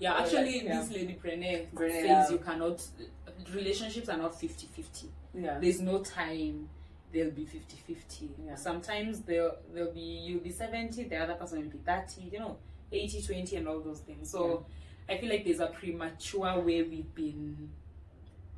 Yeah, 0.01 0.15
actually, 0.15 0.65
yeah. 0.65 0.81
this 0.81 0.91
lady 0.91 1.17
Brene, 1.23 1.69
says 1.77 2.05
yeah. 2.07 2.31
you 2.31 2.39
cannot. 2.39 2.83
Relationships 3.55 4.09
are 4.09 4.17
not 4.17 4.33
50-50. 4.33 5.05
Yeah. 5.35 5.59
There's 5.61 5.81
no 5.81 5.99
time 5.99 6.69
they'll 7.13 7.31
be 7.31 7.43
50-50. 7.43 8.29
Yeah. 8.47 8.55
Sometimes 8.55 9.21
they'll 9.21 9.57
they'll 9.75 9.93
be 9.93 10.01
you'll 10.01 10.41
be 10.41 10.51
70, 10.51 11.05
the 11.05 11.17
other 11.17 11.35
person 11.35 11.61
will 11.63 11.69
be 11.69 11.79
30, 11.79 12.23
you 12.33 12.39
know, 12.39 12.57
80-20 12.91 13.59
and 13.59 13.69
all 13.69 13.81
those 13.81 14.01
things. 14.01 14.31
So 14.31 14.65
I 15.09 15.19
feel 15.19 15.29
like 15.29 15.45
there's 15.45 15.61
a 15.61 15.67
premature 15.67 16.61
way 16.61 16.83
we've 16.83 17.15
been 17.15 17.71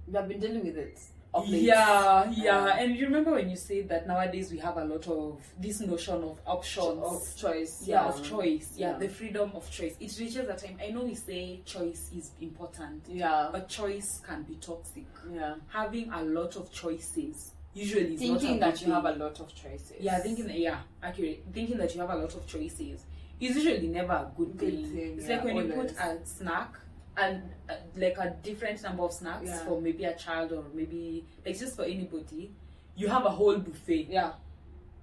We 0.06 0.14
have 0.14 0.28
been 0.28 0.40
dealing 0.40 0.64
with 0.64 0.76
it. 0.76 0.98
Of 1.34 1.48
late. 1.48 1.62
yeah, 1.62 2.30
yeah, 2.30 2.66
Yeah. 2.66 2.76
And 2.78 2.94
you 2.94 3.06
remember 3.06 3.32
when 3.32 3.48
you 3.48 3.56
said 3.56 3.88
that 3.88 4.06
nowadays 4.06 4.50
we 4.52 4.58
have 4.58 4.76
a 4.76 4.84
lot 4.84 5.06
of 5.08 5.40
this 5.58 5.80
notion 5.80 6.22
of 6.24 6.38
options 6.46 7.02
Of 7.02 7.36
choice. 7.36 7.82
yeah, 7.86 8.04
of 8.06 8.22
choice 8.22 8.72
yeah, 8.76 8.92
Yeah. 8.92 8.98
the 8.98 9.08
freedom 9.08 9.50
of 9.54 9.70
choice 9.70 9.94
it 9.98 10.14
reaches 10.20 10.46
a 10.48 10.54
time 10.54 10.78
i 10.82 10.90
know 10.90 11.04
we 11.04 11.14
say 11.14 11.60
choice 11.64 12.10
is 12.14 12.32
important 12.42 13.04
Yeah. 13.08 13.48
but 13.50 13.68
choice 13.68 14.20
can 14.26 14.42
be 14.42 14.56
toxic 14.56 15.06
Yeah. 15.32 15.54
having 15.68 16.12
a 16.12 16.22
lot 16.22 16.56
of 16.56 16.70
choices 16.70 17.52
usually 17.74 18.16
Thinking 18.18 18.60
that 18.60 18.82
you 18.82 18.92
have 18.92 19.06
a 19.06 19.12
lot 19.12 19.40
of 19.40 19.54
choices. 19.54 19.92
yeah 20.00 20.18
thinking 20.18 20.46
that 20.48 20.58
yeah 20.58 20.80
accurate 21.02 21.44
thinking 21.54 21.78
that 21.78 21.94
you 21.94 22.02
have 22.02 22.10
a 22.10 22.16
lot 22.16 22.34
of 22.34 22.46
choices 22.46 23.06
is 23.40 23.56
usually 23.56 23.88
never 23.88 24.12
a 24.12 24.30
good, 24.36 24.56
Good 24.58 24.70
thing. 24.70 24.84
thing, 24.94 25.18
it's 25.18 25.28
yeah, 25.28 25.36
like 25.36 25.44
when 25.46 25.56
you 25.56 25.72
put 25.72 25.90
a 25.92 26.18
snack 26.24 26.74
and 27.16 27.42
uh, 27.68 27.74
like 27.96 28.16
a 28.18 28.34
different 28.42 28.82
number 28.82 29.02
of 29.02 29.12
snacks 29.12 29.44
Yeah. 29.46 29.64
for 29.64 29.80
maybe 29.80 30.04
a 30.04 30.14
child 30.14 30.52
or 30.52 30.64
maybe 30.74 31.24
like 31.44 31.58
just 31.58 31.76
for 31.76 31.82
anybody 31.84 32.50
you 32.96 33.08
have 33.08 33.24
a 33.26 33.30
whole 33.30 33.58
buffet 33.58 34.06
Yeah. 34.10 34.32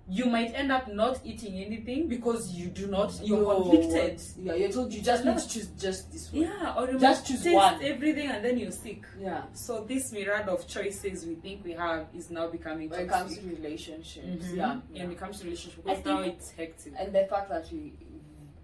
you 0.07 0.26
might 0.26 0.51
end 0.55 0.72
up 0.72 0.88
not 0.91 1.20
eating 1.24 1.64
anything 1.64 2.07
because 2.07 2.51
you 2.51 2.66
do 2.70 2.88
not 2.88 3.14
you're 3.24 3.41
No. 3.41 3.62
conflicted 3.62 4.20
Yeah, 4.39 4.55
you're 4.55 4.72
told 4.72 4.91
you 4.91 5.01
just 5.03 5.24
need 5.24 5.38
to 5.38 5.47
choose 5.47 5.68
just 5.80 6.12
this 6.12 6.34
one. 6.34 6.41
yeah 6.43 6.74
or 6.76 6.88
you 6.91 6.97
Just 6.99 7.22
might 7.22 7.28
choose 7.28 7.43
taste 7.43 7.55
one. 7.55 7.84
everything 7.84 8.28
and 8.32 8.43
then 8.43 8.57
you're 8.57 8.72
sick 8.72 9.03
Yeah. 9.20 9.43
so 9.53 9.84
this 9.88 10.12
myriad 10.12 10.47
of 10.49 10.68
choices 10.68 11.28
we 11.28 11.36
think 11.36 11.64
we 11.64 11.74
have 11.74 12.07
is 12.18 12.32
now 12.32 12.47
becoming 12.47 12.89
When 12.89 13.01
it 13.01 13.10
comes 13.10 13.38
to 13.38 13.45
relationships. 13.47 14.26
Mhm. 14.47 14.55
Yeah. 14.55 14.80
yeah 14.93 15.03
when 15.03 15.12
it 15.12 15.20
comes 15.20 15.38
to 15.39 15.43
relationships 15.45 15.84
because 15.86 16.03
now 16.05 16.22
it's 16.22 16.49
hectic 16.51 16.93
and 16.97 17.14
the 17.14 17.26
fact 17.30 17.49
that 17.49 17.72
we 17.72 17.93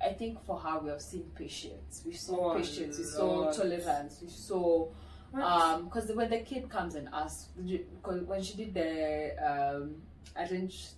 I 0.06 0.14
think 0.14 0.40
for 0.46 0.58
her 0.60 0.80
we 0.80 0.90
have 0.90 1.02
seen 1.02 1.24
patience. 1.36 2.04
We 2.06 2.14
saw 2.14 2.52
Oh, 2.52 2.56
patience, 2.56 2.98
we 3.00 3.04
saw 3.04 3.52
tolerance, 3.52 4.20
we 4.22 4.30
saw 4.30 4.88
um 5.34 5.86
because 5.86 6.10
when 6.12 6.30
the 6.30 6.40
kid 6.40 6.70
comes 6.70 6.96
and 6.96 7.10
asks 7.12 7.50
because 7.58 8.22
when 8.24 8.42
she 8.42 8.56
did 8.56 8.74
the 8.74 9.36
um 9.52 9.96
arranged 10.38 10.90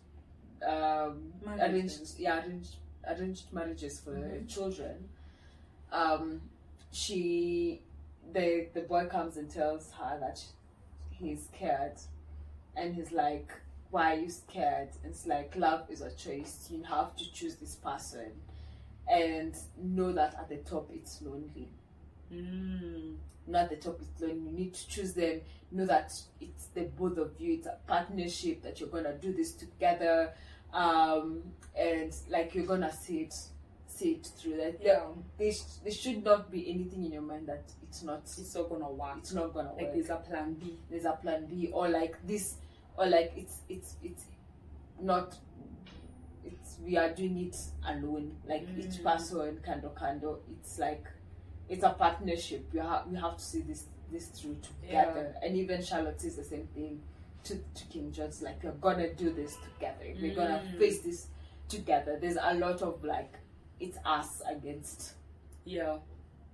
um 0.67 1.33
arranged 1.59 2.19
yeah 2.19 2.43
arranged 2.45 2.75
arranged 3.07 3.51
marriages 3.51 3.99
for 3.99 4.11
Mhm. 4.11 4.47
children 4.47 5.09
um 5.91 6.41
she 6.91 7.81
the 8.33 8.67
the 8.73 8.81
boy 8.81 9.05
comes 9.07 9.37
and 9.37 9.49
tells 9.49 9.91
her 9.99 10.17
that 10.19 10.39
he's 11.09 11.45
scared 11.45 11.97
and 12.75 12.93
he's 12.95 13.11
like 13.11 13.49
why 13.89 14.15
are 14.15 14.19
you 14.19 14.29
scared? 14.29 14.89
And 15.01 15.13
it's 15.13 15.25
like 15.25 15.55
love 15.55 15.89
is 15.89 16.01
a 16.01 16.11
choice. 16.11 16.67
You 16.69 16.83
have 16.83 17.15
to 17.15 17.31
choose 17.31 17.55
this 17.55 17.75
person 17.75 18.31
and 19.09 19.55
know 19.81 20.11
that 20.11 20.35
at 20.35 20.49
the 20.49 20.57
top 20.57 20.89
it's 20.93 21.21
lonely. 21.21 21.69
Mm. 22.33 23.15
at 23.53 23.69
the 23.69 23.77
top 23.77 23.99
it's 24.01 24.21
lonely. 24.21 24.49
You 24.51 24.57
need 24.57 24.73
to 24.73 24.87
choose 24.87 25.13
them. 25.13 25.41
Know 25.71 25.85
that 25.85 26.13
it's 26.41 26.65
the 26.73 26.83
both 26.83 27.17
of 27.17 27.31
you. 27.39 27.53
It's 27.53 27.67
a 27.67 27.77
partnership 27.87 28.61
that 28.63 28.79
you're 28.79 28.89
gonna 28.89 29.13
do 29.15 29.33
this 29.33 29.53
together. 29.53 30.33
Um 30.73 31.43
and 31.77 32.13
like 32.29 32.53
you're 32.55 32.65
gonna 32.65 32.91
see 32.93 33.19
it 33.19 33.33
see 33.87 34.11
it 34.11 34.25
through. 34.37 34.57
That 34.57 34.81
Yeah. 34.83 35.01
there, 35.37 35.51
there 35.83 35.91
should 35.93 36.23
not 36.23 36.51
be 36.51 36.69
anything 36.69 37.05
in 37.05 37.11
your 37.13 37.21
mind 37.21 37.47
that 37.47 37.71
it's 37.83 38.03
not 38.03 38.19
it's 38.23 38.53
not 38.55 38.69
gonna 38.69 38.91
work. 38.91 39.17
it's 39.19 39.33
not 39.33 39.53
gonna 39.53 39.71
like 39.73 39.83
work. 39.83 39.93
there's 39.93 40.09
a 40.09 40.17
plan 40.17 40.53
b. 40.55 40.77
There's 40.89 41.05
a 41.05 41.13
plan 41.13 41.45
B 41.45 41.69
or 41.71 41.87
like 41.87 42.15
this 42.27 42.55
or 42.97 43.05
like 43.07 43.31
it's 43.37 43.61
it's 43.69 43.95
it's 44.03 44.25
not 45.01 45.37
it's 46.51 46.77
we 46.83 46.97
are 46.97 47.09
doing 47.13 47.37
it 47.39 47.57
alone. 47.87 48.35
Like 48.47 48.67
each 48.77 48.99
Mm. 48.99 49.03
person 49.03 49.59
kando 49.65 49.93
kando 49.93 50.37
it's 50.51 50.79
like 50.79 51.05
it's 51.69 51.83
a 51.83 51.89
partnership. 51.89 52.65
We 52.73 52.79
have 52.79 53.07
we 53.07 53.17
have 53.17 53.37
to 53.37 53.43
see 53.43 53.61
this 53.61 53.85
this 54.11 54.27
through 54.27 54.57
together. 54.61 55.35
And 55.43 55.55
even 55.57 55.81
Charlotte 55.83 56.21
says 56.21 56.37
the 56.37 56.43
same 56.43 56.67
thing 56.73 57.01
to, 57.43 57.55
to 57.55 57.83
King 57.89 58.11
George 58.11 58.41
like 58.41 58.63
we're 58.63 58.71
gonna 58.71 59.13
do 59.13 59.31
this 59.31 59.57
together. 59.57 60.05
We're 60.21 60.35
gonna 60.35 60.61
Mm. 60.65 60.77
face 60.79 61.01
this 61.01 61.27
together. 61.69 62.17
There's 62.21 62.37
a 62.41 62.53
lot 62.55 62.81
of 62.81 63.03
like 63.03 63.33
it's 63.79 63.97
us 64.05 64.41
against 64.49 65.13
yeah 65.65 65.97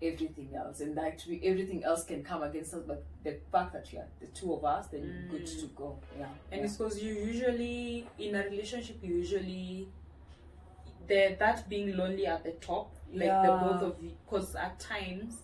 everything 0.04 0.50
else 0.56 0.80
and 0.82 0.96
that 0.98 1.24
we 1.30 1.40
everything 1.44 1.84
else 1.84 2.04
can 2.04 2.24
come 2.24 2.44
against 2.44 2.74
us 2.74 2.84
but 2.88 3.04
the 3.24 3.38
fact 3.52 3.74
that 3.74 3.92
you're 3.94 4.06
the 4.20 4.28
two 4.28 4.54
of 4.54 4.64
us 4.66 4.88
then 4.88 5.02
Mm. 5.02 5.30
good 5.32 5.46
to 5.46 5.66
go 5.76 5.98
yeah 6.18 6.26
and 6.52 6.60
yeah. 6.62 6.66
it's 6.66 6.78
because 6.78 7.02
you 7.02 7.14
usually 7.14 8.08
in 8.20 8.36
a 8.36 8.44
relationship 8.44 8.98
you 9.02 9.16
usually 9.16 9.88
the 11.08 11.36
that 11.40 11.68
being 11.70 11.96
lonely 11.98 12.26
at 12.28 12.44
the 12.44 12.52
top 12.54 12.96
like 13.14 13.42
the 13.44 13.58
both 13.62 13.82
of 13.82 14.02
you 14.02 14.12
because 14.26 14.56
at 14.56 14.80
times 14.80 15.40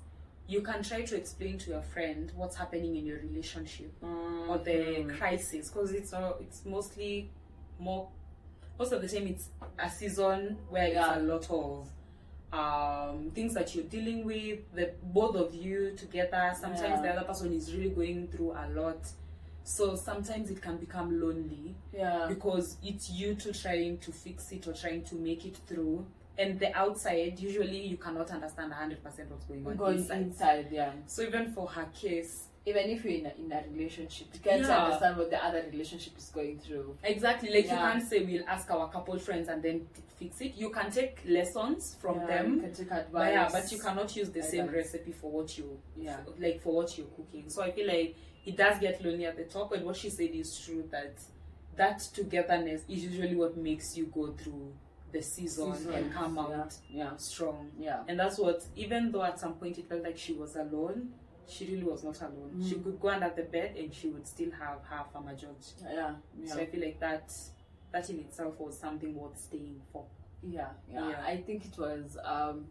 you 0.48 0.62
can 0.62 0.82
try 0.82 1.02
to 1.04 1.16
explain 1.16 1.58
to 1.60 1.70
your 1.72 1.82
friend 1.82 2.32
what's 2.36 2.56
happening 2.56 2.96
in 2.96 3.06
your 3.06 3.20
relationship 3.20 3.92
or 4.02 4.58
the 4.60 4.72
Mhm. 4.72 5.18
crisis 5.18 5.70
because 5.70 5.92
it's 5.92 6.14
uh, 6.14 6.34
it's 6.40 6.66
mostly 6.66 7.30
more 7.78 8.08
most 8.80 8.92
of 8.94 9.02
the 9.02 9.08
time 9.08 9.28
it's 9.28 9.50
a 9.78 9.90
season 9.90 10.58
where 10.70 10.88
Yeah. 10.88 11.14
it's 11.14 11.18
a 11.18 11.24
lot 11.24 11.50
of 11.52 11.90
um 12.54 13.30
things 13.36 13.54
that 13.54 13.74
you're 13.76 13.84
dealing 13.86 14.26
with 14.26 14.60
the 14.74 14.92
both 15.04 15.36
of 15.36 15.54
you 15.54 15.94
together 15.96 16.52
sometimes 16.60 16.82
Yeah. 16.82 17.02
the 17.02 17.10
other 17.16 17.28
person 17.28 17.54
is 17.54 17.74
really 17.74 17.90
going 17.90 18.28
through 18.28 18.52
a 18.54 18.68
lot 18.74 18.98
so 19.64 19.96
sometimes 19.96 20.50
it 20.50 20.62
can 20.62 20.78
become 20.78 21.22
lonely 21.22 21.76
yeah 21.94 22.26
because 22.28 22.78
it's 22.84 23.12
you 23.12 23.36
two 23.36 23.52
trying 23.54 24.00
to 24.00 24.12
fix 24.12 24.52
it 24.52 24.68
or 24.68 24.74
trying 24.74 25.04
to 25.04 25.16
make 25.16 25.46
it 25.46 25.58
through 25.68 26.06
and 26.40 26.60
the 26.60 26.76
outside 26.76 27.38
usually 27.40 27.86
you 27.86 27.98
cannot 27.98 28.32
understand 28.32 28.72
100% 28.72 29.04
what's 29.30 29.46
going 29.46 29.68
on 29.68 29.76
Going 29.76 29.98
inside. 29.98 30.22
inside, 30.22 30.68
yeah. 30.72 30.92
So 31.06 31.22
even 31.24 31.52
for 31.54 31.68
her 31.68 31.86
case, 31.94 32.46
Even 32.66 32.90
if 32.90 33.04
you're 33.04 33.14
in 33.14 33.26
a, 33.26 33.34
in 33.38 33.52
a 33.52 33.62
relationship, 33.74 34.28
you 34.34 34.40
can't 34.40 34.62
Yeah. 34.62 34.84
understand 34.86 35.18
what 35.18 35.30
the 35.30 35.44
other 35.44 35.64
relationship 35.70 36.18
is 36.18 36.30
going 36.30 36.60
through. 36.60 36.98
exactly 37.04 37.50
like 37.54 37.66
Yeah. 37.66 37.74
you 37.74 37.80
can't 37.92 38.10
say 38.10 38.24
we'll 38.24 38.48
ask 38.48 38.72
our 38.72 38.88
couple 38.90 39.20
friends 39.20 39.50
and 39.50 39.62
then 39.62 39.86
fix 40.20 40.42
it. 40.42 40.56
You 40.56 40.70
can 40.70 40.92
take 40.92 41.22
lessons 41.26 41.96
from 42.02 42.16
Yeah, 42.18 42.22
you 42.22 42.28
them, 42.28 42.60
can 42.62 42.74
take 42.74 42.90
but 42.90 43.32
yeah, 43.34 43.50
but 43.52 43.72
you 43.72 43.80
cannot 43.80 44.16
use 44.16 44.30
the 44.30 44.44
same 44.44 44.68
recipe 44.68 45.12
for 45.12 45.32
what 45.32 45.58
you 45.58 45.80
Yeah. 45.98 46.18
like 46.38 46.62
for 46.62 46.74
what 46.76 46.98
you're 46.98 47.08
cooking. 47.08 47.50
So 47.50 47.62
I 47.64 47.72
feel 47.72 47.88
like 47.88 48.16
it 48.46 48.56
does 48.58 48.80
get 48.80 49.04
lonely 49.04 49.26
at 49.26 49.38
the 49.38 49.46
top, 49.46 49.72
and 49.74 49.86
what 49.86 49.96
she 49.96 50.10
said 50.10 50.30
is 50.32 50.60
true 50.60 50.84
that 50.92 51.16
that 51.76 52.00
togetherness 52.14 52.82
is 52.90 53.06
usually 53.06 53.36
what 53.36 53.56
makes 53.58 53.96
you 53.98 54.06
go 54.08 54.34
through 54.34 54.74
the 55.12 55.22
season, 55.22 55.74
and 55.94 56.14
come 56.14 56.38
out 56.38 56.74
Yeah. 56.90 57.16
strong. 57.18 57.72
Yeah. 57.80 58.04
And 58.08 58.20
that's 58.20 58.38
what, 58.38 58.64
even 58.76 59.12
though 59.12 59.24
at 59.24 59.40
some 59.40 59.56
point 59.56 59.78
it 59.80 59.88
felt 59.90 60.04
like 60.04 60.18
she 60.18 60.34
was 60.34 60.56
alone, 60.56 61.14
she 61.48 61.66
really 61.66 61.84
was 61.84 62.04
not 62.04 62.22
alone. 62.22 62.62
She 62.68 62.76
Mm. 62.76 62.84
could 62.84 63.00
go 63.00 63.08
under 63.10 63.32
the 63.36 63.42
bed 63.44 63.76
and 63.76 63.92
she 63.92 64.10
would 64.10 64.28
still 64.28 64.52
have 64.52 64.84
her 64.84 65.04
farmer 65.12 65.34
George. 65.36 65.66
Yeah. 65.82 66.16
Yeah. 66.40 66.54
So 66.54 66.60
I 66.60 66.66
feel 66.68 66.82
like 66.82 67.00
that 67.00 67.32
that 67.92 68.10
in 68.10 68.20
itself 68.20 68.60
was 68.60 68.78
something 68.78 69.16
worth 69.16 69.38
staying 69.38 69.82
for. 69.92 70.06
Yeah, 70.44 70.68
yeah, 70.90 71.10
Yeah. 71.10 71.24
I 71.26 71.38
think 71.38 71.66
it 71.66 71.78
was. 71.78 72.18
Um, 72.24 72.66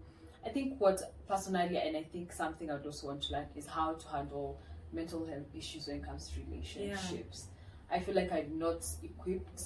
I 0.46 0.50
think 0.50 0.80
what 0.80 1.00
personally, 1.26 1.76
and 1.78 1.96
I 1.96 2.04
think 2.04 2.32
something 2.32 2.70
I'd 2.70 2.86
also 2.86 3.08
want 3.08 3.22
to 3.24 3.32
learn 3.32 3.46
is 3.56 3.66
how 3.66 3.94
to 3.94 4.08
handle 4.08 4.60
mental 4.92 5.26
health 5.26 5.54
issues 5.54 5.86
when 5.88 5.96
it 5.98 6.04
comes 6.06 6.28
to 6.30 6.40
relationships. 6.48 7.46
I 7.90 8.00
feel 8.00 8.14
like 8.14 8.32
I'm 8.32 8.58
not 8.58 8.84
equipped 9.02 9.62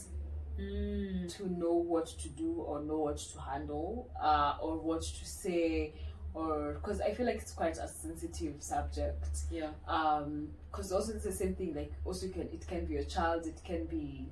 Mm. 0.58 1.34
to 1.38 1.48
know 1.50 1.72
what 1.72 2.06
to 2.06 2.28
do 2.28 2.52
or 2.60 2.82
know 2.82 2.98
what 2.98 3.16
to 3.16 3.40
handle 3.40 4.10
uh, 4.22 4.56
or 4.60 4.76
what 4.78 5.00
to 5.00 5.24
say 5.24 5.94
or 6.34 6.74
because 6.74 7.00
I 7.00 7.14
feel 7.14 7.24
like 7.24 7.36
it's 7.36 7.52
quite 7.52 7.78
a 7.78 7.88
sensitive 7.88 8.62
subject 8.62 9.38
Yeah. 9.50 9.70
um 9.88 10.48
because 10.70 10.92
also 10.92 11.14
it's 11.14 11.24
the 11.24 11.32
same 11.32 11.54
thing 11.54 11.74
like 11.74 11.90
also 12.04 12.26
you 12.26 12.32
can 12.32 12.48
it 12.52 12.66
can 12.68 12.84
be 12.84 12.98
a 12.98 13.04
child 13.04 13.46
it 13.46 13.62
can 13.64 13.86
be 13.86 14.28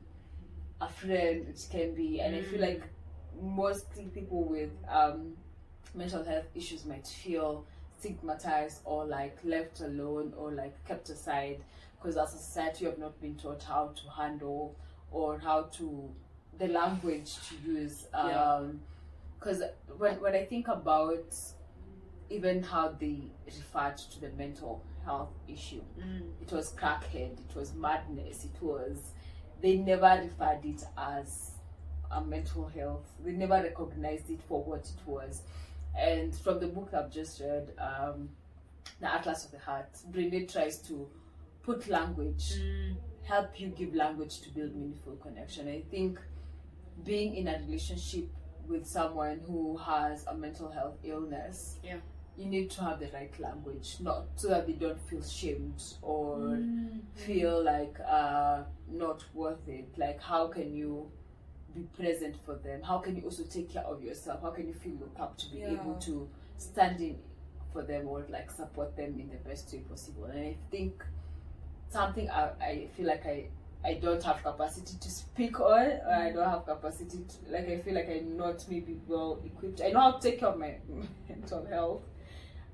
a 0.80 0.88
friend 0.88 1.46
it 1.48 1.66
can 1.70 1.94
be 1.94 2.20
and 2.20 2.34
i 2.34 2.42
feel 2.42 2.58
Mm. 2.60 2.68
like 2.68 2.82
mostly 3.42 4.04
people 4.06 4.44
with 4.44 4.70
um 4.88 5.34
mental 5.94 6.22
health 6.24 6.46
issues 6.54 6.84
might 6.84 7.06
feel 7.06 7.64
stigmatized 7.98 8.80
or 8.84 9.04
like 9.04 9.36
left 9.44 9.80
alone 9.80 10.32
or 10.36 10.52
like 10.52 10.74
kept 10.86 11.08
aside 11.10 11.58
because 11.96 12.16
as 12.16 12.34
a 12.34 12.38
society 12.38 12.84
you 12.84 12.90
have 12.90 12.98
not 12.98 13.20
been 13.20 13.34
taught 13.36 13.62
how 13.62 13.88
to 13.88 14.08
handle 14.10 14.74
or 15.10 15.38
how 15.38 15.62
to 15.64 16.08
the 16.58 16.68
language 16.68 17.34
to 17.48 17.54
use 17.70 18.06
Yeah. 18.14 18.54
um 18.54 18.80
because 19.38 19.62
when, 19.98 20.20
when 20.20 20.34
i 20.34 20.44
think 20.44 20.68
about 20.68 21.34
even 22.28 22.62
how 22.62 22.88
they 23.00 23.22
referred 23.46 23.96
to 23.96 24.20
the 24.20 24.30
mental 24.30 24.82
health 25.04 25.32
issue 25.48 25.82
Mm. 25.98 26.30
it 26.40 26.52
was 26.52 26.72
crackhead 26.72 27.32
it 27.48 27.54
was 27.56 27.74
madness 27.74 28.44
it 28.44 28.62
was 28.62 29.12
they 29.62 29.76
never 29.76 30.20
referred 30.22 30.64
it 30.64 30.84
as 30.96 31.52
a 32.10 32.20
mental 32.20 32.66
health 32.68 33.06
they 33.24 33.32
never 33.32 33.54
recognized 33.62 34.30
it 34.30 34.40
for 34.48 34.62
what 34.64 34.80
it 34.80 35.06
was 35.06 35.42
and 35.98 36.34
from 36.34 36.58
the 36.60 36.66
book 36.66 36.90
i've 36.96 37.10
just 37.12 37.40
read 37.40 37.72
um, 37.78 38.28
the 39.00 39.12
atlas 39.12 39.44
of 39.44 39.50
the 39.52 39.58
heart 39.58 39.88
Brene 40.10 40.50
tries 40.50 40.78
to 40.88 41.06
put 41.62 41.88
language 41.88 42.54
Mm. 42.58 42.96
help 43.24 43.60
you 43.60 43.68
give 43.68 43.94
language 43.94 44.40
to 44.40 44.50
build 44.50 44.74
meaningful 44.74 45.16
connection 45.16 45.68
i 45.68 45.82
think 45.90 46.18
being 47.04 47.34
in 47.36 47.48
a 47.48 47.58
relationship 47.66 48.26
with 48.68 48.86
someone 48.86 49.40
who 49.46 49.76
has 49.76 50.24
a 50.26 50.34
mental 50.34 50.70
health 50.70 50.96
illness 51.04 51.78
Yeah. 51.84 51.96
You 52.40 52.46
need 52.46 52.70
to 52.70 52.80
have 52.82 52.98
the 53.00 53.08
right 53.12 53.38
language 53.40 53.96
not 54.00 54.24
so 54.36 54.48
that 54.48 54.66
they 54.66 54.72
don't 54.84 55.00
feel 55.08 55.22
shamed 55.22 55.82
or 56.02 56.36
Mm. 56.38 57.00
feel 57.14 57.62
like 57.64 57.96
uh 58.20 58.62
not 58.88 59.24
worth 59.34 59.68
it 59.68 59.88
like 59.98 60.20
how 60.20 60.46
can 60.48 60.74
you 60.74 61.10
be 61.74 61.82
present 62.00 62.34
for 62.46 62.54
them 62.66 62.82
how 62.82 62.98
can 62.98 63.16
you 63.16 63.22
also 63.24 63.44
take 63.44 63.68
care 63.74 63.82
of 63.84 64.02
yourself 64.02 64.40
how 64.42 64.50
can 64.50 64.66
you 64.66 64.74
feel 64.74 64.94
look 65.00 65.16
up 65.24 65.36
to 65.38 65.50
be 65.50 65.58
Yeah. 65.58 65.74
able 65.80 65.94
to 66.08 66.28
stand 66.56 67.00
in 67.00 67.16
for 67.72 67.82
them 67.82 68.08
or 68.08 68.24
like 68.28 68.50
support 68.50 68.96
them 68.96 69.18
in 69.20 69.28
the 69.30 69.40
best 69.48 69.72
way 69.72 69.80
possible 69.80 70.24
and 70.24 70.40
i 70.52 70.56
think 70.70 71.04
something 71.88 72.28
i, 72.30 72.50
I 72.60 72.88
feel 72.96 73.06
like 73.06 73.26
i 73.26 73.48
I 73.82 73.94
don't 73.94 74.22
have 74.24 74.42
capacity 74.42 74.98
to 75.00 75.10
speak 75.10 75.58
on, 75.58 75.86
or 76.06 76.12
I 76.12 76.32
don't 76.32 76.46
have 76.50 76.66
capacity 76.66 77.16
to, 77.30 77.50
like, 77.50 77.66
I 77.66 77.78
feel 77.78 77.94
like 77.94 78.10
I'm 78.10 78.36
not 78.36 78.62
maybe 78.68 78.98
well 79.08 79.40
equipped. 79.42 79.80
I 79.80 79.88
know 79.88 80.00
how 80.00 80.10
to 80.18 80.20
take 80.20 80.38
care 80.40 80.50
of 80.50 80.58
my 80.58 80.74
mental 81.30 81.64
health. 81.64 82.02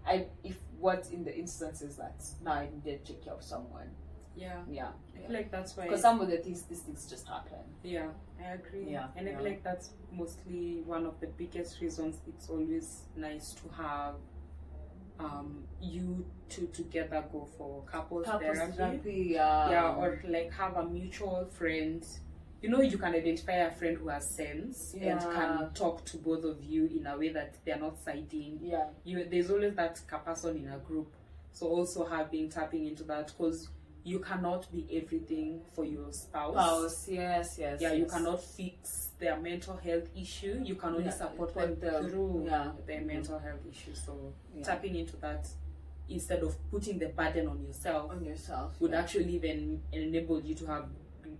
I, 0.07 0.27
if 0.45 0.57
what 0.79 1.09
in 1.13 1.25
the 1.25 1.37
instances 1.37 1.97
that 1.97 2.23
now 2.45 2.53
I 2.53 2.69
need 2.71 2.85
to 2.85 2.99
take 3.13 3.25
care 3.25 3.35
of 3.35 3.43
someone, 3.43 3.91
Yeah. 4.37 4.63
yeah, 4.71 4.91
I 5.17 5.21
feel 5.27 5.33
like 5.37 5.51
that's 5.51 5.77
why. 5.77 5.85
because 5.85 6.03
some 6.03 6.21
of 6.21 6.29
the 6.29 6.39
things, 6.39 6.63
these 6.63 6.81
things 6.81 7.07
just 7.07 7.27
happen. 7.27 7.59
Yeah, 7.83 8.09
I 8.41 8.53
agree. 8.55 8.87
Yeah, 8.91 9.09
and 9.17 9.29
I 9.29 9.33
feel 9.33 9.43
yeah. 9.43 9.49
like 9.49 9.65
that's 9.65 9.91
mostly 10.13 10.83
one 10.87 11.07
of 11.07 11.19
the 11.21 11.27
biggest 11.29 11.81
reasons 11.81 12.21
it's 12.29 12.49
always 12.49 13.03
nice 13.17 13.53
to 13.55 13.69
have 13.83 14.15
um 15.19 15.65
you 15.81 16.25
two 16.49 16.67
together 16.69 17.25
go 17.33 17.49
for 17.57 17.83
couples, 17.85 18.27
Couples 18.27 18.57
therapy. 18.59 18.77
therapy, 18.77 19.27
yeah, 19.33 19.71
yeah, 19.71 19.95
or 19.97 20.23
like 20.29 20.53
have 20.53 20.77
a 20.77 20.85
mutual 20.85 21.47
friend. 21.51 22.07
You 22.63 22.71
know, 22.71 22.81
you 22.81 22.99
can 22.99 23.15
identify 23.15 23.53
a 23.53 23.71
friend 23.71 23.97
who 23.99 24.09
has 24.09 24.29
sense 24.29 24.95
and 25.01 25.21
can 25.21 25.71
talk 25.75 26.05
to 26.07 26.17
both 26.17 26.45
of 26.45 26.63
you 26.65 26.87
in 26.87 27.07
a 27.07 27.17
way 27.17 27.29
that 27.29 27.55
they're 27.65 27.79
not 27.79 27.99
siding. 28.03 28.59
yeah, 28.63 28.87
You, 29.05 29.27
there's 29.31 29.51
always 29.51 29.75
that 29.75 30.01
person 30.25 30.57
in 30.57 30.69
a 30.73 30.79
group. 30.79 31.13
So 31.53 31.67
also 31.69 32.05
having 32.05 32.49
tapping 32.49 32.87
into 32.87 33.05
that 33.05 33.29
because 33.29 33.69
you 34.05 34.21
cannot 34.21 34.71
be 34.73 34.87
everything 35.03 35.61
for 35.75 35.85
your 35.85 36.13
spouse. 36.13 36.55
spouse, 36.55 37.09
yes, 37.09 37.57
yes, 37.59 37.81
Yeah, 37.81 37.93
you 37.93 38.07
cannot 38.07 38.43
fix 38.43 39.11
their 39.19 39.39
mental 39.39 39.77
health 39.77 40.09
issue. 40.17 40.61
You 40.65 40.77
can 40.77 40.91
only 40.91 41.05
Yeah, 41.05 41.11
support 41.11 41.55
them, 41.55 41.77
through 41.77 42.45
Yeah. 42.47 42.73
their 42.87 43.01
Mhm. 43.01 43.07
mental 43.07 43.39
health 43.39 43.61
issue. 43.71 43.95
So 43.95 44.33
Yeah. 44.55 44.63
tapping 44.65 44.97
into 44.97 45.17
that 45.19 45.49
instead 46.09 46.43
of 46.43 46.57
putting 46.71 46.99
the 46.99 47.09
burden 47.09 47.49
on 47.49 47.61
yourself 47.65 48.11
on 48.13 48.25
yourself 48.25 48.81
would 48.81 48.93
yeah. 48.93 49.01
actually 49.01 49.35
even 49.35 49.83
enable 49.93 50.41
you 50.41 50.55
to 50.55 50.65
have 50.67 50.89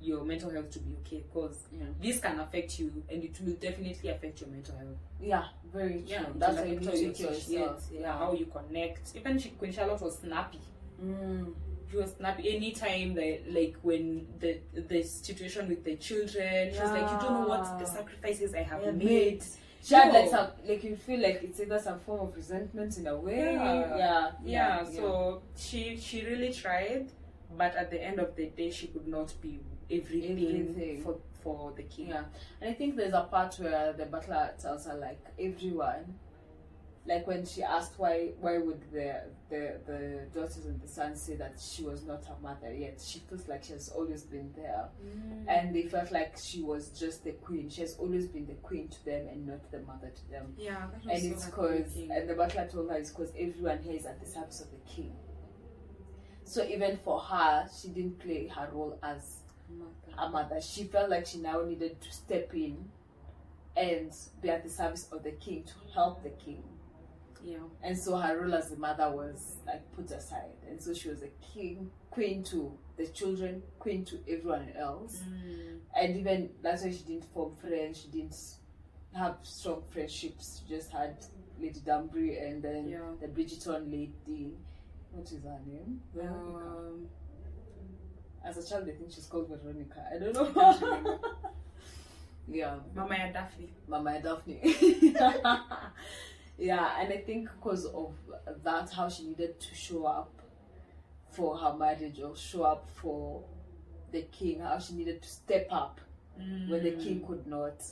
your 0.01 0.25
mental 0.25 0.51
health 0.51 0.71
to 0.73 0.79
be 0.81 0.95
okay 1.05 1.23
because 1.27 1.65
yeah. 1.73 1.85
this 2.01 2.21
can 2.21 2.39
affect 2.41 2.79
you 2.79 2.93
and 3.09 3.23
it 3.25 3.39
will 3.45 3.55
definitely 3.55 4.09
affect 4.11 4.41
your 4.41 4.51
mental 4.51 4.77
health. 4.77 4.97
yeah, 5.21 5.45
very 5.73 6.03
true. 6.07 6.17
it 6.17 6.39
That's 6.39 6.57
will 6.57 6.63
why 6.65 6.71
you 6.71 6.81
need 6.81 6.89
affect 6.89 7.17
to 7.17 7.23
how 7.25 7.29
of 7.29 7.37
associate, 7.37 7.59
yourself. 7.61 7.89
Yeah, 7.93 8.19
how 8.19 8.33
you 8.33 8.47
connect. 8.47 9.17
Even 9.17 9.39
she, 9.39 9.51
Queen 9.51 9.73
Charlotte 9.73 10.01
was 10.01 10.19
snappy. 10.19 10.61
Mm. 11.05 11.53
She 11.91 11.97
was 11.97 12.15
snappy 12.17 12.57
anytime 12.57 13.15
that 13.15 13.43
like 13.53 13.77
when 13.83 14.27
the 14.41 14.59
the 14.75 15.03
situation 15.03 15.69
with 15.69 15.85
the 15.85 15.97
children. 15.97 16.73
She 16.73 16.81
was 16.81 16.91
like, 16.91 17.11
you 17.11 17.19
don't 17.21 17.33
know 17.43 17.49
what 17.49 17.79
the 17.79 17.87
sacrifices 17.87 18.55
I 18.55 18.63
have 18.63 18.83
Yeah, 18.83 18.91
made. 18.91 19.43
She 19.85 19.95
had 19.95 20.13
like 20.13 20.29
some, 20.29 20.49
like 20.67 20.83
you 20.83 20.97
feel 20.97 21.21
like 21.21 21.41
it's 21.45 21.61
either 21.61 21.79
some 21.79 22.01
form 22.01 22.21
of 22.29 22.35
resentment 22.35 22.99
in 22.99 23.07
a 23.07 23.17
way. 23.17 23.53
Yeah. 23.55 23.97
yeah, 23.97 24.31
yeah, 24.45 24.85
so 24.85 25.43
she 25.57 25.97
she 25.97 26.25
really 26.25 26.53
tried 26.53 27.09
but 27.57 27.75
at 27.77 27.91
the 27.91 28.03
end 28.03 28.19
of 28.19 28.35
the 28.37 28.47
day 28.47 28.71
she 28.71 28.89
could 28.89 29.07
not 29.07 29.33
be 29.41 29.61
everything, 29.91 30.69
Everything. 30.69 31.03
for 31.03 31.19
for 31.43 31.73
the 31.77 31.83
king 31.85 32.09
Yeah, 32.09 32.25
and 32.61 32.71
I 32.71 32.75
think 32.75 32.97
there's 32.97 33.13
a 33.13 33.23
part 33.23 33.55
where 33.57 33.93
the 33.93 34.07
butler 34.07 34.53
tells 34.59 34.87
her 34.87 34.95
like 34.95 35.21
everyone, 35.39 36.15
like 37.07 37.27
when 37.27 37.47
she 37.47 37.63
asked 37.63 37.99
why 37.99 38.33
why 38.41 38.59
would 38.59 38.81
the 38.93 39.23
the 39.49 39.79
the 39.87 40.27
daughters 40.35 40.65
and 40.65 40.81
the 40.81 40.89
sons 40.89 41.23
say 41.23 41.37
that 41.37 41.61
she 41.61 41.85
was 41.85 42.03
not 42.05 42.25
her 42.25 42.35
mother 42.43 42.75
yet 42.75 43.01
she 43.01 43.21
feels 43.21 43.47
like 43.47 43.63
she 43.63 43.75
has 43.75 43.89
always 43.91 44.23
been 44.25 44.53
there, 44.57 44.89
mm. 45.05 45.45
and 45.49 45.73
they 45.75 45.83
felt 45.83 46.11
like 46.11 46.37
she 46.37 46.63
was 46.63 46.89
just 46.89 47.23
the 47.23 47.33
queen. 47.33 47.69
She 47.71 47.83
has 47.83 47.95
always 47.99 48.27
been 48.27 48.47
the 48.47 48.55
queen 48.55 48.89
to 48.89 49.05
them 49.05 49.29
and 49.29 49.47
not 49.47 49.71
the 49.71 49.81
mother 49.81 50.11
to 50.11 50.31
them. 50.31 50.55
yeah 50.59 50.89
And 51.09 51.23
so 51.23 51.29
it's 51.29 51.47
because 51.47 51.97
and 51.97 52.29
the 52.29 52.35
butler 52.35 52.69
told 52.71 52.91
her 52.91 52.97
it's 52.97 53.11
because 53.11 53.33
everyone 53.39 53.79
here 53.83 53.95
is 53.95 54.05
at 54.07 54.19
the 54.21 54.27
service 54.27 54.61
of 54.61 54.71
the 54.73 54.81
king. 54.91 55.13
So 56.45 56.65
even 56.65 56.97
for 57.05 57.19
her, 57.21 57.69
she 57.77 57.89
didn't 57.89 58.21
play 58.21 58.47
her 58.47 58.69
role 58.73 58.99
as 59.03 59.41
a 60.19 60.29
mother. 60.31 60.61
She 60.61 60.85
felt 60.85 61.11
like 61.11 61.27
she 61.27 61.39
now 61.39 61.63
needed 61.63 62.01
to 62.01 62.11
step 62.13 62.55
in 62.55 62.89
and 63.77 64.13
be 64.41 64.49
at 64.51 64.63
the 64.65 64.71
service 64.71 65.09
of 65.13 65.23
the 65.23 65.33
king 65.33 65.65
to 65.65 65.73
help 65.95 66.23
the 66.23 66.31
king. 66.31 66.63
yeah 67.45 67.59
And 67.83 67.99
so 67.99 68.17
her 68.17 68.41
role 68.41 68.55
as 68.55 68.73
a 68.73 68.77
mother 68.77 69.11
was 69.11 69.57
like 69.67 69.83
put 69.95 70.11
aside. 70.11 70.57
And 70.69 70.81
so 70.81 70.95
she 70.95 71.09
was 71.11 71.23
a 71.23 71.31
king, 71.55 71.91
queen 72.11 72.43
to 72.45 72.73
the 72.97 73.07
children, 73.09 73.63
queen 73.79 74.05
to 74.07 74.19
everyone 74.29 74.73
else. 74.79 75.21
Mm. 75.29 75.79
And 75.95 76.17
even 76.17 76.51
that's 76.63 76.83
why 76.85 76.91
she 76.91 77.03
didn't 77.05 77.27
form 77.35 77.55
friends, 77.57 78.01
she 78.03 78.09
didn't 78.09 78.37
have 79.15 79.37
strong 79.43 79.83
friendships. 79.91 80.63
She 80.67 80.75
just 80.75 80.91
had 80.91 81.17
Lady 81.61 81.81
Danbury 81.81 82.39
and 82.39 82.63
then 82.63 82.89
Yeah. 82.89 83.13
the 83.21 83.27
Bridgerton 83.29 83.91
lady. 83.91 84.53
What 85.13 85.31
is 85.33 85.43
her 85.45 85.61
name? 85.67 86.01
Um, 86.21 87.09
As 88.47 88.57
a 88.57 88.69
child, 88.69 88.89
I 88.89 88.93
think 88.93 89.13
she's 89.13 89.27
called 89.27 89.49
Veronica. 89.49 90.05
I 90.15 90.19
don't 90.19 90.35
know. 90.35 91.21
Yeah 92.49 92.77
Mama 92.95 93.17
ya 93.17 93.33
Daphne. 93.33 93.69
Mama 93.89 94.21
Daphne. 94.23 94.61
yeah, 96.59 97.01
and 97.01 97.13
I 97.13 97.23
think 97.27 97.49
because 97.57 97.87
of 97.87 98.15
that, 98.63 98.91
how 98.91 99.09
she 99.09 99.25
needed 99.25 99.59
to 99.61 99.75
show 99.75 100.07
up 100.07 100.31
for 101.31 101.57
her 101.59 101.75
marriage 101.77 102.21
or 102.21 102.37
show 102.37 102.63
up 102.63 102.89
for 102.95 103.43
the 104.13 104.23
king, 104.23 104.61
how 104.61 104.79
she 104.79 104.95
needed 104.95 105.23
to 105.23 105.29
step 105.29 105.67
up 105.71 106.01
when 106.37 106.83
the 106.83 106.93
king 106.93 107.21
mm. 107.21 107.27
could 107.27 107.47
not. 107.47 107.83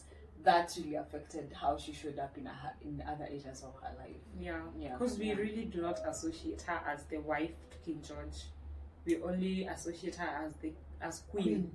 That 0.45 0.75
really 0.77 0.97
affected 0.97 1.55
how 1.59 1.79
she 1.79 1.95
showed 1.95 2.19
up 2.19 2.37
in 2.37 2.45
her, 2.45 2.73
in 2.83 3.03
other 3.09 3.25
areas 3.25 3.63
of 3.63 3.75
her 3.83 3.97
life. 3.99 4.21
Yeah, 4.39 4.61
Yeah, 4.79 4.93
because 4.93 5.19
we 5.19 5.29
yeah. 5.29 5.37
really 5.37 5.65
do 5.65 5.81
not 5.81 6.01
associate 6.07 6.61
her 6.67 6.81
as 6.87 7.05
the 7.05 7.17
wife 7.17 7.53
to 7.71 7.79
King 7.79 8.03
George. 8.07 8.45
We 9.05 9.23
only 9.23 9.65
associate 9.67 10.15
her 10.17 10.47
as 10.47 10.55
the 10.63 10.73
as 11.01 11.23
Queen 11.31 11.71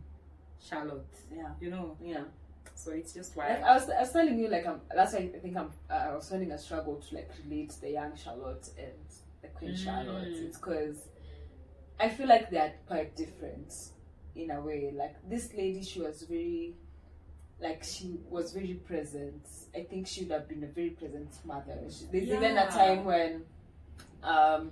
Charlotte. 0.59 1.05
Yeah, 1.35 1.49
You 1.61 1.69
know, 1.69 1.97
yeah. 2.03 2.23
so 2.75 2.91
it's 2.91 3.13
just 3.13 3.37
Like 3.37 3.61
why. 3.61 3.69
I 3.69 3.73
was, 3.75 3.89
I 3.89 3.99
was 4.01 4.11
telling 4.11 4.39
you, 4.39 4.47
like 4.47 4.65
I'm, 4.65 4.81
that's 4.95 5.13
why 5.13 5.19
I 5.19 5.39
think 5.39 5.55
I'm. 5.57 5.71
Uh, 5.89 5.93
I 5.93 6.15
was 6.15 6.29
finding 6.29 6.51
a 6.51 6.57
struggle 6.57 6.95
to 6.95 7.15
like 7.15 7.29
relate 7.45 7.73
the 7.81 7.91
young 7.91 8.15
Charlotte 8.15 8.69
and 8.77 8.93
the 9.41 9.47
Queen 9.49 9.71
Mm. 9.71 9.83
Charlotte. 9.83 10.27
It's 10.27 10.57
because 10.57 10.97
I 11.99 12.09
feel 12.09 12.27
like 12.27 12.49
they 12.49 12.57
are 12.57 12.73
quite 12.87 13.15
different 13.15 13.73
in 14.35 14.51
a 14.51 14.59
way. 14.61 14.91
Like 14.95 15.15
this 15.29 15.53
lady, 15.53 15.83
she 15.83 16.01
was 16.01 16.23
very, 16.23 16.73
like 17.61 17.83
she 17.83 18.19
was 18.29 18.53
very 18.53 18.73
present. 18.73 19.45
I 19.75 19.83
think 19.83 20.07
she 20.07 20.21
would 20.23 20.31
have 20.31 20.47
been 20.49 20.63
a 20.63 20.67
very 20.67 20.89
present 20.91 21.29
mother. 21.45 21.77
She, 21.89 22.05
there's 22.11 22.29
even 22.29 22.57
a 22.57 22.67
time 22.71 23.05
when, 23.05 23.43
um. 24.23 24.71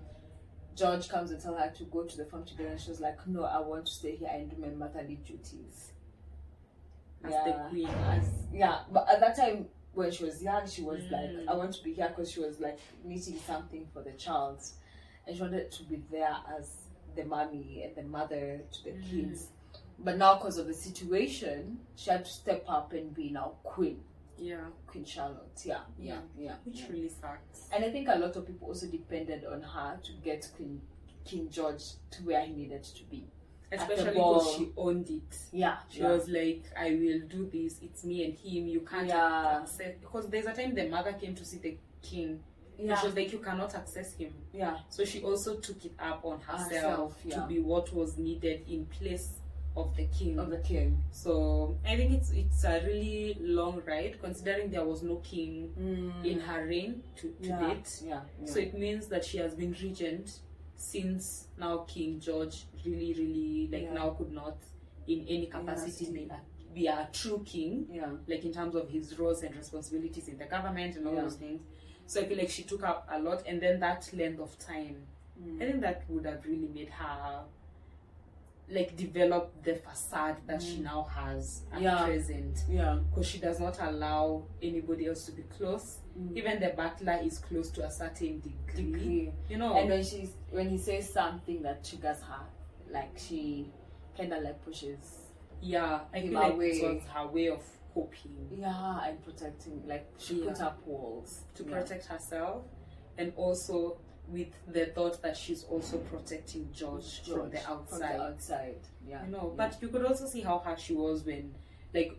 George 0.77 1.09
comes 1.09 1.31
and 1.31 1.41
tells 1.41 1.57
her 1.59 1.69
to 1.75 1.83
go 1.85 2.03
to 2.03 2.17
the 2.17 2.25
farm 2.25 2.45
together, 2.45 2.69
and 2.69 2.79
she 2.79 2.89
was 2.91 2.99
like, 3.01 3.25
"No, 3.27 3.43
I 3.43 3.59
want 3.59 3.87
to 3.87 3.91
stay 3.91 4.15
here 4.15 4.29
and 4.31 4.49
do 4.49 4.55
my 4.57 4.67
motherly 4.69 5.15
duties." 5.25 5.91
As 7.23 7.31
the 7.33 7.65
queen. 7.69 7.87
as 7.87 8.29
yeah. 8.53 8.81
But 8.91 9.09
at 9.09 9.19
that 9.19 9.35
time, 9.35 9.67
when 9.93 10.11
she 10.11 10.23
was 10.23 10.41
young, 10.41 10.67
she 10.67 10.83
was 10.83 11.01
Mm. 11.03 11.11
like, 11.11 11.47
"I 11.49 11.55
want 11.57 11.73
to 11.73 11.83
be 11.83 11.93
here" 11.93 12.09
because 12.09 12.31
she 12.31 12.39
was 12.39 12.59
like 12.59 12.77
knitting 13.03 13.39
something 13.39 13.87
for 13.91 14.03
the 14.03 14.11
child, 14.13 14.59
and 15.25 15.35
she 15.35 15.41
wanted 15.41 15.71
to 15.71 15.83
be 15.83 15.97
there 16.11 16.35
as 16.57 16.83
the 17.15 17.25
mommy 17.25 17.83
and 17.83 17.95
the 17.95 18.03
mother 18.03 18.61
to 18.71 18.83
the 18.83 18.91
Mm. 18.91 19.09
kids. 19.09 19.47
But 19.99 20.17
now, 20.17 20.35
because 20.35 20.59
of 20.59 20.67
the 20.67 20.75
situation, 20.75 21.79
she 21.95 22.11
had 22.11 22.23
to 22.25 22.31
step 22.31 22.63
up 22.67 22.93
and 22.93 23.15
be 23.15 23.31
now 23.31 23.55
queen, 23.63 24.03
Yeah, 24.37 24.61
Queen 24.85 25.05
Charlotte. 25.05 25.59
Yeah, 25.65 25.79
yeah, 25.99 26.19
yeah. 26.37 26.55
which 26.63 26.81
yeah. 26.81 26.87
really 26.91 27.09
sucks. 27.09 27.67
And 27.73 27.83
I 27.83 27.89
think 27.91 28.07
a 28.09 28.17
lot 28.17 28.35
of 28.35 28.45
people 28.45 28.67
also 28.67 28.87
depended 28.87 29.45
on 29.45 29.61
her 29.61 29.99
to 30.03 30.11
get 30.23 30.49
Queen 30.55 30.81
King 31.25 31.49
George 31.49 31.83
to 32.11 32.23
where 32.23 32.45
he 32.45 32.53
needed 32.53 32.83
to 32.83 33.03
be. 33.05 33.25
Especially 33.69 34.11
because 34.11 34.55
she 34.55 34.69
owned 34.77 35.09
it. 35.09 35.37
Yeah, 35.51 35.75
She 35.89 35.99
yeah. 35.99 36.11
was 36.11 36.29
like, 36.29 36.63
I 36.79 36.91
will 36.91 37.19
do 37.27 37.49
this. 37.51 37.79
It's 37.81 38.05
me 38.05 38.23
and 38.23 38.33
him. 38.33 38.65
You 38.67 38.79
can't 38.81 39.07
Yeah. 39.07 39.59
access. 39.61 39.95
Because 39.99 40.29
there's 40.29 40.45
a 40.45 40.53
time 40.53 40.73
the 40.73 40.87
mother 40.87 41.11
came 41.13 41.35
to 41.35 41.43
see 41.43 41.57
the 41.57 41.77
king. 42.01 42.39
And 42.79 42.87
yeah, 42.87 42.95
she 42.95 43.07
was 43.07 43.15
like, 43.15 43.33
you 43.33 43.39
cannot 43.39 43.75
access 43.75 44.13
him. 44.13 44.33
yeah. 44.53 44.77
So 44.89 45.03
she 45.03 45.21
also 45.21 45.55
took 45.57 45.83
it 45.83 45.93
up 45.99 46.23
on 46.23 46.39
herself, 46.39 47.17
Herself, 47.23 47.23
to 47.31 47.45
be 47.47 47.59
what 47.59 47.91
was 47.93 48.17
needed 48.17 48.63
in 48.69 48.85
place 48.85 49.39
of 49.77 49.95
the 49.95 50.05
king. 50.07 50.39
Of 50.39 50.49
the 50.49 50.57
king. 50.57 51.01
So 51.11 51.77
I 51.85 51.95
think 51.95 52.11
it's 52.11 52.31
it's 52.31 52.63
a 52.63 52.81
really 52.85 53.37
long 53.39 53.81
ride 53.85 54.17
considering 54.21 54.71
there 54.71 54.83
was 54.83 55.03
no 55.03 55.17
king 55.17 55.71
in 56.23 56.39
her 56.39 56.65
reign 56.65 57.03
to, 57.17 57.27
to 57.29 57.47
yeah, 57.47 57.59
date. 57.59 58.01
Yeah, 58.03 58.21
yeah. 58.41 58.51
So 58.51 58.59
it 58.59 58.73
means 58.77 59.07
that 59.07 59.23
she 59.23 59.37
has 59.37 59.53
been 59.53 59.75
regent 59.81 60.39
since 60.75 61.47
now 61.57 61.79
King 61.87 62.19
George 62.19 62.65
really, 62.85 63.13
really 63.17 63.69
like 63.71 63.83
Yeah. 63.83 63.93
now 63.93 64.09
could 64.11 64.31
not 64.31 64.57
in 65.07 65.25
any 65.27 65.45
capacity 65.47 66.11
be, 66.11 66.29
a, 66.29 66.39
be 66.73 66.87
a 66.87 67.09
true 67.13 67.41
king, 67.45 67.87
yeah. 67.91 68.09
like 68.27 68.43
in 68.45 68.53
terms 68.53 68.75
of 68.75 68.89
his 68.89 69.17
roles 69.17 69.41
and 69.43 69.55
responsibilities 69.55 70.27
in 70.27 70.37
the 70.37 70.45
government 70.45 70.95
and 70.97 71.07
all 71.07 71.15
those 71.15 71.35
things. 71.35 71.61
So 72.05 72.21
I 72.21 72.25
feel 72.25 72.37
like 72.37 72.49
she 72.49 72.63
took 72.63 72.83
up 72.83 73.07
a 73.11 73.19
lot, 73.19 73.43
and 73.47 73.61
then 73.61 73.79
that 73.79 74.09
length 74.13 74.39
of 74.39 74.57
time, 74.59 74.97
Mm. 75.39 75.61
I 75.61 75.65
think 75.69 75.81
that 75.81 76.03
would 76.09 76.25
have 76.25 76.43
really 76.45 76.67
made 76.73 76.89
her 76.89 77.43
like 78.69 78.97
develop 78.97 79.63
the 79.63 79.75
facade 79.75 80.35
that 80.45 80.61
she 80.61 80.77
Mm. 80.79 80.83
now 80.83 81.03
has 81.03 81.63
at 81.71 81.81
Yeah. 81.81 82.05
present 82.05 82.65
Yeah. 82.69 82.99
because 83.09 83.25
she 83.25 83.37
does 83.39 83.59
not 83.61 83.79
allow 83.81 84.43
anybody 84.61 85.07
else 85.07 85.25
to 85.27 85.31
be 85.31 85.43
close. 85.43 85.99
Even 86.35 86.59
the 86.59 86.69
butler 86.75 87.19
is 87.23 87.39
close 87.39 87.69
to 87.71 87.85
a 87.85 87.89
certain 87.91 88.41
degree. 88.41 88.91
Degree. 88.91 89.33
You 89.49 89.57
know, 89.57 89.73
And 89.77 89.89
when 89.89 90.03
she's 90.03 90.33
when 90.51 90.69
he 90.69 90.77
says 90.77 91.11
something 91.11 91.61
that 91.61 91.83
triggers 91.83 92.21
her, 92.23 92.43
like 92.89 93.17
she 93.17 93.71
kind 94.17 94.33
of 94.33 94.43
like 94.43 94.61
pushes. 94.65 95.19
yeah, 95.61 96.01
I 96.13 96.21
feel 96.21 96.33
like 96.33 96.53
away. 96.53 96.69
it 96.71 96.95
was 96.95 97.03
her 97.05 97.27
way 97.27 97.47
of 97.49 97.63
coping 97.93 98.49
Yeah, 98.51 99.07
and 99.07 99.23
protecting. 99.23 99.87
Like 99.87 100.07
she 100.17 100.41
put 100.43 100.59
up 100.61 100.85
walls 100.85 101.45
to 101.55 101.63
Yeah. 101.63 101.71
protect 101.79 102.05
herself, 102.07 102.63
and 103.17 103.31
also 103.37 103.97
with 104.29 104.47
the 104.67 104.87
thought 104.87 105.21
that 105.21 105.37
she's 105.37 105.63
also 105.65 105.97
protecting 105.99 106.69
George, 106.73 107.21
from 107.23 107.49
the 107.49 107.59
outside. 107.69 107.89
From 107.89 107.99
the 107.99 108.23
outside. 108.23 108.75
Yeah. 109.07 109.25
You 109.25 109.31
know, 109.31 109.53
Yeah. 109.57 109.67
but 109.69 109.81
you 109.81 109.87
could 109.89 110.05
also 110.05 110.25
see 110.25 110.41
how 110.41 110.59
hard 110.59 110.79
she 110.79 110.93
was 110.93 111.23
when, 111.23 111.53
like, 111.93 112.13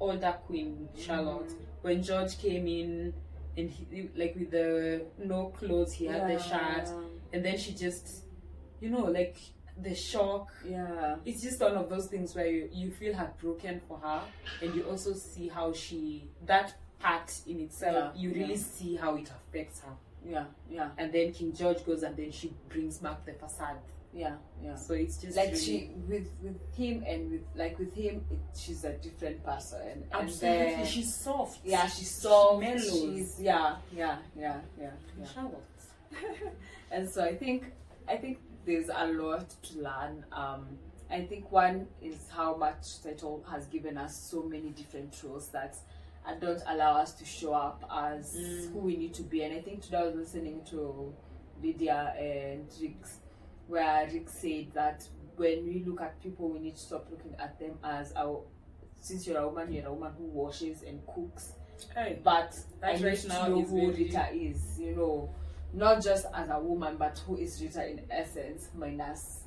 older 0.00 0.36
Queen 0.46 0.88
Charlotte, 0.96 1.48
Mm. 1.48 1.56
when 1.82 2.02
George 2.02 2.36
came 2.38 2.66
in 2.66 3.14
and 3.56 3.70
he, 3.70 4.10
like 4.16 4.34
with 4.34 4.50
the 4.50 5.06
no 5.18 5.46
clothes, 5.50 5.92
he 5.92 6.06
had 6.06 6.28
the 6.28 6.42
shirt, 6.42 6.88
and 7.32 7.44
then 7.44 7.56
she 7.56 7.72
just, 7.72 8.24
you 8.80 8.90
know, 8.90 9.04
like 9.04 9.36
the 9.80 9.94
shock. 9.94 10.52
Yeah. 10.66 11.16
It's 11.24 11.40
just 11.42 11.60
one 11.60 11.76
of 11.76 11.88
those 11.88 12.06
things 12.08 12.34
where 12.34 12.46
you, 12.46 12.68
you 12.72 12.90
feel 12.90 13.14
heartbroken 13.14 13.80
for 13.88 13.98
her, 13.98 14.22
and 14.62 14.74
you 14.74 14.82
also 14.84 15.12
see 15.14 15.48
how 15.48 15.72
she 15.72 16.28
that 16.46 16.74
part 16.98 17.32
in 17.46 17.60
itself. 17.60 18.12
Yeah, 18.16 18.20
You 18.20 18.32
really 18.34 18.56
see 18.56 18.96
how 18.96 19.14
it 19.16 19.30
affects 19.30 19.80
her, 19.80 19.92
Yeah. 20.26 20.44
Yeah. 20.70 20.90
and 20.98 21.12
then 21.12 21.32
King 21.32 21.52
George 21.54 21.84
goes 21.84 22.02
and 22.02 22.16
then 22.16 22.30
she 22.32 22.52
brings 22.68 22.98
back 22.98 23.24
the 23.26 23.32
facade. 23.32 23.76
Yeah. 24.12 24.36
Yeah. 24.62 24.76
So 24.76 24.94
it's 24.94 25.16
just 25.18 25.36
like 25.36 25.48
really, 25.48 25.58
she 25.60 25.90
with 26.08 26.28
with 26.42 26.56
him 26.76 27.04
and 27.06 27.30
with 27.32 27.42
like 27.56 27.78
with 27.78 27.92
him 27.94 28.24
it, 28.30 28.38
she's 28.56 28.84
a 28.84 28.92
different 28.92 29.44
person 29.44 29.80
and 29.82 30.04
absolutely 30.12 30.74
then, 30.76 30.86
she's 30.86 31.14
soft. 31.14 31.58
yeah 31.64 31.86
she's 31.88 32.10
soft 32.10 32.60
mellows. 32.60 32.90
she's 32.90 33.40
yeah 33.40 33.76
yeah 33.94 34.18
yeah 34.38 34.60
yeah 34.80 34.90
yeah 35.18 35.26
Charlotte. 35.34 35.64
and 36.92 37.08
so 37.10 37.24
i 37.24 37.34
think 37.34 37.72
i 38.08 38.16
think 38.16 38.38
there's 38.64 38.88
a 38.94 39.06
lot 39.08 39.48
to 39.62 39.78
learn 39.80 40.24
um 40.30 40.64
i 41.10 41.20
think 41.20 41.50
one 41.50 41.86
is 42.00 42.28
how 42.32 42.54
much 42.54 43.02
title 43.02 43.44
has 43.50 43.66
given 43.66 43.98
us 43.98 44.16
so 44.16 44.44
many 44.44 44.70
different 44.70 45.12
roles 45.24 45.48
that 45.48 45.76
uh, 46.26 46.34
don't 46.40 46.62
allow 46.68 46.94
us 47.00 47.12
to 47.14 47.24
show 47.24 47.52
up 47.54 47.84
as 47.90 48.34
Mm. 48.36 48.72
who 48.72 48.78
we 48.80 48.96
need 48.96 49.14
to 49.14 49.22
be 49.22 49.42
and 49.42 49.54
i 49.54 49.60
think 49.60 49.82
today 49.82 49.98
i 49.98 50.02
was 50.04 50.14
listening 50.16 50.62
to 50.70 51.12
lydia 51.62 52.14
and 52.18 52.66
rick's 52.80 53.18
where 53.68 54.08
rick 54.12 54.28
said 54.28 54.66
that 54.74 55.06
when 55.36 55.64
we 55.66 55.82
look 55.86 56.00
at 56.00 56.20
people 56.22 56.48
we 56.48 56.58
need 56.60 56.76
to 56.76 56.80
stop 56.82 57.06
looking 57.10 57.34
at 57.38 57.58
them 57.58 57.72
as 57.82 58.12
our 58.16 58.42
since 59.00 59.26
you're 59.26 59.38
a 59.38 59.46
woman 59.48 59.72
you're 59.72 59.86
a 59.86 59.92
woman 59.92 60.12
who 60.18 60.24
washes 60.24 60.82
and 60.82 61.00
cooks 61.06 61.52
Hey. 61.94 62.18
but 62.22 62.56
I 62.82 62.92
need 62.96 63.16
to 63.16 63.28
now 63.28 63.48
know 63.48 63.60
who 63.62 63.80
very- 63.92 64.04
Rita 64.04 64.28
is, 64.32 64.78
you 64.78 64.94
know, 64.94 65.28
not 65.72 66.02
just 66.02 66.24
as 66.32 66.48
a 66.48 66.58
woman, 66.60 66.96
but 66.96 67.18
who 67.26 67.36
is 67.36 67.60
Rita 67.60 67.84
in 67.90 68.00
essence, 68.10 68.68
minus 68.76 69.40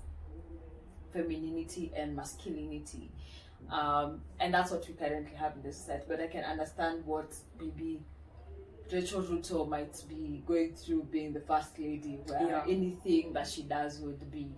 femininity 1.14 1.92
and 1.96 2.16
masculinity. 2.16 3.10
Um, 3.70 4.22
and 4.40 4.54
that's 4.54 4.72
what 4.72 4.88
we 4.88 4.94
currently 4.94 5.36
have 5.36 5.56
in 5.56 5.62
this 5.64 5.78
set. 5.78 6.08
But 6.08 6.22
I 6.22 6.28
can 6.28 6.44
understand 6.44 7.06
what 7.06 7.36
maybe 7.60 8.02
Rachel 8.92 9.22
Ruto 9.22 9.68
might 9.68 10.02
be 10.08 10.44
going 10.48 10.74
through 10.76 11.04
being 11.12 11.34
the 11.34 11.42
first 11.42 11.78
lady, 11.78 12.20
where 12.28 12.48
Yeah. 12.48 12.64
anything 12.68 13.34
that 13.34 13.48
she 13.48 13.64
does 13.64 14.00
would 14.00 14.32
be 14.32 14.50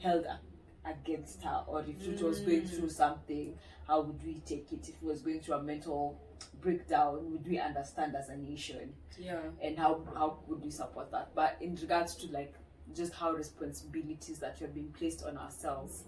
held 0.00 0.24
a- 0.24 0.40
against 0.84 1.42
her, 1.42 1.64
or 1.68 1.82
if 1.82 1.98
Ruto 2.00 2.22
was 2.22 2.40
going 2.40 2.62
Mm. 2.62 2.68
through 2.68 2.88
something, 2.90 3.56
how 3.86 4.00
would 4.00 4.22
we 4.24 4.40
take 4.40 4.72
it? 4.72 4.88
If 4.88 4.98
he 4.98 5.06
was 5.06 5.22
going 5.22 5.40
through 5.40 5.54
a 5.56 5.62
mental 5.62 6.18
breakdown, 6.60 7.30
would 7.30 7.46
we 7.46 7.58
understand 7.60 8.16
as 8.16 8.28
a 8.28 8.36
nation? 8.36 8.94
Yeah. 9.20 9.40
and 9.60 9.76
how 9.76 10.04
how 10.14 10.38
would 10.46 10.62
we 10.62 10.70
support 10.70 11.10
that 11.10 11.34
but 11.34 11.56
in 11.60 11.74
regards 11.74 12.14
to 12.14 12.30
like 12.30 12.54
just 12.94 13.12
how 13.14 13.32
responsibilities 13.32 14.38
that 14.38 14.56
have 14.60 14.72
been 14.72 14.92
placed 14.92 15.24
on 15.24 15.36
ourselves 15.36 16.04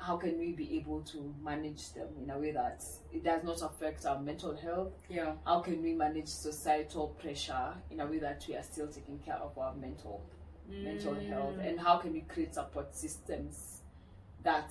how 0.00 0.16
can 0.16 0.38
we 0.38 0.52
be 0.52 0.78
able 0.78 1.02
to 1.02 1.34
manage 1.44 1.92
them 1.92 2.08
in 2.22 2.30
a 2.30 2.38
way 2.38 2.52
that 2.52 2.82
it 3.12 3.22
does 3.22 3.44
not 3.44 3.60
affect 3.62 4.06
our 4.06 4.18
mental 4.20 4.56
health 4.56 4.92
Yeah. 5.08 5.34
how 5.44 5.60
can 5.60 5.82
we 5.82 5.92
manage 5.94 6.28
societal 6.28 7.08
pressure 7.20 7.74
in 7.90 8.00
a 8.00 8.06
way 8.06 8.18
that 8.18 8.44
we 8.48 8.56
are 8.56 8.62
still 8.62 8.88
taking 8.88 9.18
care 9.18 9.36
of 9.36 9.56
our 9.58 9.74
mental 9.74 10.22
mental 10.68 11.14
health 11.14 11.56
Mm. 11.56 11.68
and 11.68 11.80
how 11.80 11.98
can 11.98 12.12
we 12.12 12.20
create 12.22 12.54
support 12.54 12.94
systems 12.94 13.82
that 14.42 14.70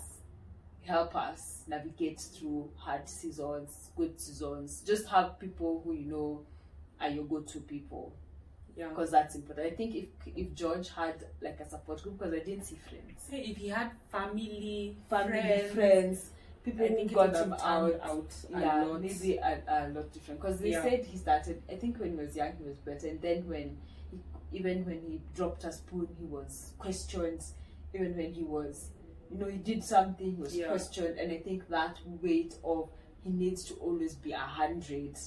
help 0.82 1.16
us 1.16 1.64
navigate 1.68 2.20
through 2.20 2.72
hard 2.78 3.08
seasons 3.08 3.92
good 3.96 4.20
seasons 4.20 4.82
just 4.88 5.08
have 5.08 5.38
people 5.40 5.82
who 5.84 5.94
you 5.94 6.06
know 6.06 6.46
are 7.00 7.10
your 7.10 7.26
go-to 7.26 7.60
people 7.60 8.14
Yeah. 8.80 8.88
because 8.90 9.12
that's 9.12 9.36
important 9.36 9.68
i 9.68 9.76
think 9.76 9.94
if 9.96 10.06
if 10.36 10.54
george 10.56 10.90
had 10.90 11.26
like 11.42 11.60
a 11.60 11.68
support 11.70 12.02
group 12.02 12.18
because 12.18 12.34
i 12.34 12.40
didn't 12.40 12.64
see 12.64 12.78
friends 12.90 13.28
Hey, 13.30 13.42
if 13.52 13.58
he 13.58 13.68
had 13.68 13.92
family, 14.12 14.98
family 15.10 15.40
friends, 15.42 15.74
friends 15.74 16.30
people 16.64 16.86
I 16.86 16.90
think 16.90 17.10
who 17.12 17.16
got 17.16 17.34
turned 17.34 17.54
out, 17.54 18.00
out 18.02 18.32
a 18.56 18.60
yeah, 18.60 18.84
lot. 18.86 19.02
maybe 19.02 19.38
a, 19.38 19.62
a 19.68 19.80
lot 19.90 20.12
different. 20.12 20.42
Because 20.42 20.60
they 20.60 20.72
Yeah. 20.72 20.82
said 20.84 21.06
he 21.06 21.18
started. 21.18 21.62
I 21.72 21.76
think 21.76 22.00
when 22.00 22.12
he 22.12 22.16
was 22.18 22.36
young, 22.36 22.54
he 22.58 22.64
was 22.68 22.78
better, 22.80 23.08
and 23.08 23.22
then 23.22 23.48
when 23.48 23.78
he, 24.12 24.20
even 24.58 24.84
when 24.86 25.00
he 25.08 25.22
dropped 25.36 25.64
a 25.64 25.72
spoon, 25.72 26.08
he 26.20 26.26
was 26.26 26.74
questioned. 26.78 27.44
Even 27.94 28.16
when 28.18 28.34
he 28.34 28.44
was, 28.44 28.90
you 29.32 29.38
know, 29.38 29.46
he 29.48 29.58
did 29.58 29.84
something, 29.84 30.36
he 30.36 30.42
was 30.42 30.56
Yeah. 30.56 30.68
questioned, 30.68 31.18
and 31.20 31.32
I 31.32 31.38
think 31.38 31.70
that 31.70 31.98
weight 32.22 32.56
of 32.64 32.90
he 33.24 33.30
needs 33.30 33.64
to 33.66 33.76
always 33.76 34.16
be 34.16 34.32
a 34.34 34.38
hundred. 34.40 35.18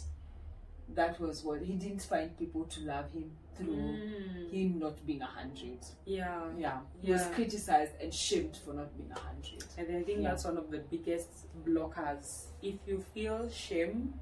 That 0.95 1.21
was 1.21 1.43
what 1.43 1.63
he 1.63 1.75
didn't 1.75 2.03
find 2.03 2.37
people 2.39 2.65
to 2.65 2.81
love 2.83 3.11
him 3.13 3.31
through 3.57 3.77
Mm. 3.77 4.51
him 4.51 4.79
not 4.79 5.05
being 5.07 5.23
a 5.23 5.27
hundred. 5.27 5.79
Yeah. 6.07 6.51
Yeah, 6.59 6.81
he 7.01 7.13
was 7.13 7.27
criticized 7.35 7.93
and 8.01 8.13
shamed 8.13 8.57
for 8.57 8.73
not 8.75 8.97
being 8.97 9.11
a 9.11 9.19
hundred. 9.19 9.65
And 9.79 9.97
I 9.97 10.03
think 10.03 10.21
Yeah. 10.23 10.31
that's 10.31 10.45
one 10.45 10.57
of 10.59 10.71
the 10.71 10.79
biggest 10.79 11.29
blockers. 11.65 12.47
If 12.63 12.77
you 12.87 13.01
feel 13.15 13.49
shame, 13.51 14.15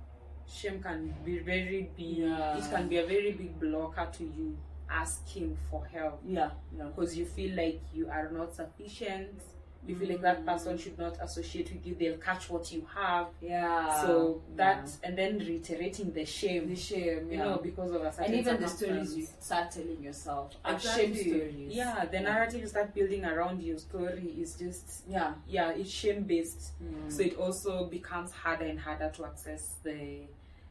shame 0.47 0.83
can 0.83 1.14
be 1.25 1.39
very 1.39 1.91
big. 1.97 2.18
Yeah. 2.18 2.59
It 2.59 2.71
can 2.71 2.89
be 2.89 2.99
a 2.99 3.07
very 3.07 3.33
big 3.33 3.59
blocker 3.61 4.09
to 4.12 4.25
you 4.25 4.57
asking 4.89 5.57
for 5.71 5.85
help 5.87 6.21
Yeah, 6.27 6.51
yeah. 6.77 6.85
because 6.89 7.16
you 7.16 7.25
feel 7.25 7.57
like 7.57 7.81
you 7.95 8.09
are 8.09 8.31
not 8.33 8.53
sufficient. 8.55 9.41
You 9.87 9.97
feel 9.97 10.09
like 10.11 10.20
that 10.20 10.45
person 10.45 10.76
should 10.76 10.99
not 10.99 11.16
associate 11.22 11.72
with 11.72 11.87
you. 11.87 11.97
They'll 11.99 12.18
catch 12.18 12.51
what 12.51 12.70
you 12.72 12.87
have. 12.95 13.28
Yeah. 13.41 14.01
so 14.03 14.43
that 14.57 14.85
yeah. 14.85 15.09
and 15.09 15.18
then 15.18 15.39
reiterating 15.39 16.12
the 16.12 16.24
shame, 16.24 16.68
the 16.68 16.76
shame, 16.76 17.31
you 17.31 17.39
yeah. 17.39 17.45
know, 17.45 17.61
because 17.62 17.91
of 17.93 18.03
a 18.03 18.12
certain 18.12 18.33
and 18.33 18.41
even 18.41 18.61
the 18.61 18.68
stories 18.68 19.16
you 19.16 19.26
start 19.41 19.70
telling 19.70 20.03
yourself 20.03 20.55
Exactly. 20.66 21.14
shame 21.14 21.14
stories. 21.14 21.74
Yeah, 21.74 22.05
the 22.05 22.20
narrative 22.20 22.61
you 22.61 22.66
start 22.66 22.95
building 22.95 23.24
around 23.24 23.62
your 23.62 23.78
story 23.78 24.35
is 24.39 24.55
just 24.55 25.03
Yeah. 25.09 25.33
yeah, 25.49 25.70
it's 25.70 25.91
shame 25.91 26.24
based. 26.24 26.72
Mm. 26.83 27.11
So 27.11 27.22
it 27.22 27.37
also 27.39 27.87
becomes 27.87 28.33
harder 28.33 28.66
and 28.66 28.78
harder 28.78 29.11
to 29.16 29.24
access 29.24 29.76
the 29.83 30.20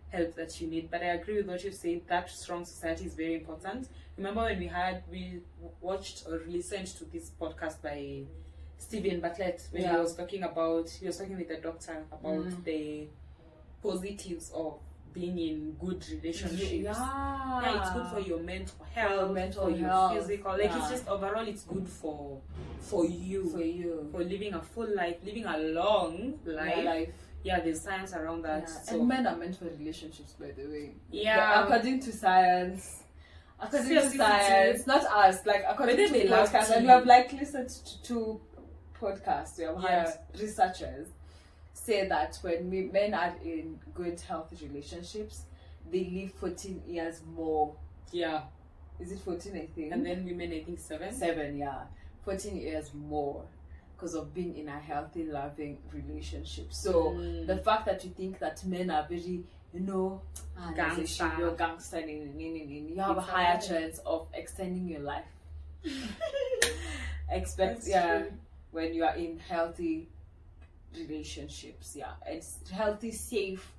help 0.10 0.36
that 0.36 0.60
you 0.60 0.68
need. 0.68 0.90
But 0.92 1.02
I 1.02 1.08
agree 1.08 1.38
with 1.38 1.48
what 1.48 1.64
you 1.64 1.72
said. 1.72 2.02
That 2.08 2.30
strong 2.30 2.66
society 2.66 3.06
is 3.06 3.14
very 3.16 3.36
important. 3.36 3.90
Remember 4.18 4.42
when 4.44 4.60
we 4.60 4.68
had 4.68 5.04
we 5.10 5.40
watched 5.82 6.26
or 6.28 6.42
listened 6.48 6.88
to 6.88 7.06
this 7.06 7.32
podcast 7.40 7.82
by 7.82 8.24
Steven 8.80 9.20
Bartlett 9.20 9.62
when 9.72 9.84
he 9.84 9.96
was 9.98 10.16
talking 10.16 10.42
about 10.44 10.90
he 10.90 11.06
was 11.06 11.18
talking 11.18 11.38
with 11.38 11.50
a 11.52 11.58
doctor 11.62 12.04
about 12.12 12.46
Mm. 12.46 12.64
the 12.64 13.08
positives 13.84 14.52
of 14.56 14.80
being 15.14 15.38
in 15.40 15.72
good 15.80 16.04
relationships. 16.10 16.62
Yeah. 16.72 17.62
Yeah, 17.62 17.82
it's 17.82 17.92
good 17.94 18.08
for 18.08 18.20
your 18.20 18.40
mental 18.40 18.86
health, 18.94 19.32
mental 19.32 19.64
for 19.66 19.70
your 19.72 19.88
health, 19.90 20.14
physical. 20.18 20.52
Like 20.52 20.72
it's 20.72 20.90
just 20.90 21.08
overall, 21.08 21.48
it's 21.48 21.64
good 21.64 21.88
for 21.88 22.40
for 22.80 23.06
you 23.06 23.50
for 23.50 23.62
you. 23.62 24.08
for 24.12 24.24
living 24.24 24.54
a 24.54 24.62
full 24.62 24.88
life, 24.96 25.18
living 25.26 25.46
a 25.46 25.58
long 25.58 26.40
life. 26.46 26.74
Yeah, 26.78 26.84
life. 26.84 27.10
Yeah, 27.44 27.60
there's 27.62 27.82
science 27.82 28.14
around 28.14 28.42
that. 28.44 28.64
Yeah. 28.68 28.82
So 28.84 29.00
And 29.00 29.08
men 29.08 29.26
are 29.28 29.36
meant 29.36 29.56
for 29.58 29.66
relationships, 29.66 30.34
by 30.34 30.52
the 30.52 30.66
way. 30.68 30.92
yeah, 31.12 31.64
according 31.64 32.02
to 32.02 32.12
science. 32.12 33.04
According 33.62 33.90
to 33.90 34.10
science, 34.12 34.88
not 34.88 35.04
us. 35.06 35.46
Like 35.46 35.64
according 35.68 35.98
to 35.98 36.30
love 36.30 36.50
podcasts, 36.52 36.70
and 36.72 36.84
we 36.86 36.90
have 36.92 37.06
like 37.06 37.34
listened 37.34 37.70
to 37.70 38.02
two 38.04 38.42
podcasts. 39.00 39.58
We 39.58 39.64
have 39.66 39.82
Yeah. 39.84 40.06
had 40.12 40.20
researchers 40.40 41.08
say 41.74 42.08
that 42.08 42.38
when 42.42 42.70
we, 42.70 42.84
men 42.92 43.14
are 43.14 43.36
in 43.44 43.80
good, 43.94 44.20
healthy 44.20 44.68
relationships, 44.68 45.46
they 45.92 46.06
live 46.06 46.32
14 46.34 46.84
years 46.88 47.22
more. 47.36 47.76
yeah, 48.12 48.44
Is 49.00 49.12
it 49.12 49.20
14? 49.20 49.56
I 49.56 49.66
think. 49.68 49.94
and 49.94 50.06
then 50.06 50.26
women, 50.26 50.52
I 50.52 50.64
think 50.64 50.80
seven. 50.80 51.14
seven, 51.14 51.58
yeah, 51.58 51.84
14 52.26 52.58
years 52.58 52.92
more 52.94 53.46
because 53.96 54.14
of 54.16 54.34
being 54.34 54.58
in 54.58 54.68
a 54.70 54.80
healthy, 54.80 55.24
loving 55.26 55.78
relationship. 55.94 56.72
So 56.74 57.12
Mm. 57.12 57.48
the 57.48 57.58
fact 57.58 57.86
that 57.86 58.04
you 58.04 58.12
think 58.12 58.40
that 58.40 58.64
men 58.66 58.90
are 58.90 59.06
very, 59.08 59.44
you 59.74 59.80
know, 59.82 60.22
ah, 60.58 60.72
Gangster. 60.76 61.32
you're 61.38 61.52
gangster, 61.56 62.00
you 62.00 62.96
have 62.98 63.18
a 63.18 63.22
higher 63.22 63.60
chance 63.62 64.00
of 64.00 64.28
extending 64.34 64.88
your 64.88 65.02
life. 65.02 65.26
Expect, 67.30 67.76
That's 67.76 67.90
yeah, 67.90 68.18
true. 68.22 68.32
When 68.72 68.94
you 68.94 69.04
are 69.04 69.16
in 69.16 69.40
healthy 69.40 70.10
relationships, 70.98 71.96
yeah, 71.96 72.14
it's 72.26 72.60
healthy, 72.72 73.12
safe. 73.12 73.72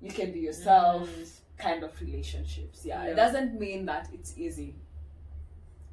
You 0.00 0.10
can 0.10 0.32
be 0.32 0.40
yourself 0.40 1.08
Mm. 1.08 1.30
kind 1.58 1.82
of 1.84 1.98
relationships. 2.00 2.84
Yeah. 2.84 3.04
Yeah. 3.04 3.10
It 3.12 3.14
doesn't 3.16 3.58
mean 3.58 3.86
that 3.86 4.08
it's 4.12 4.36
easy. 4.36 4.74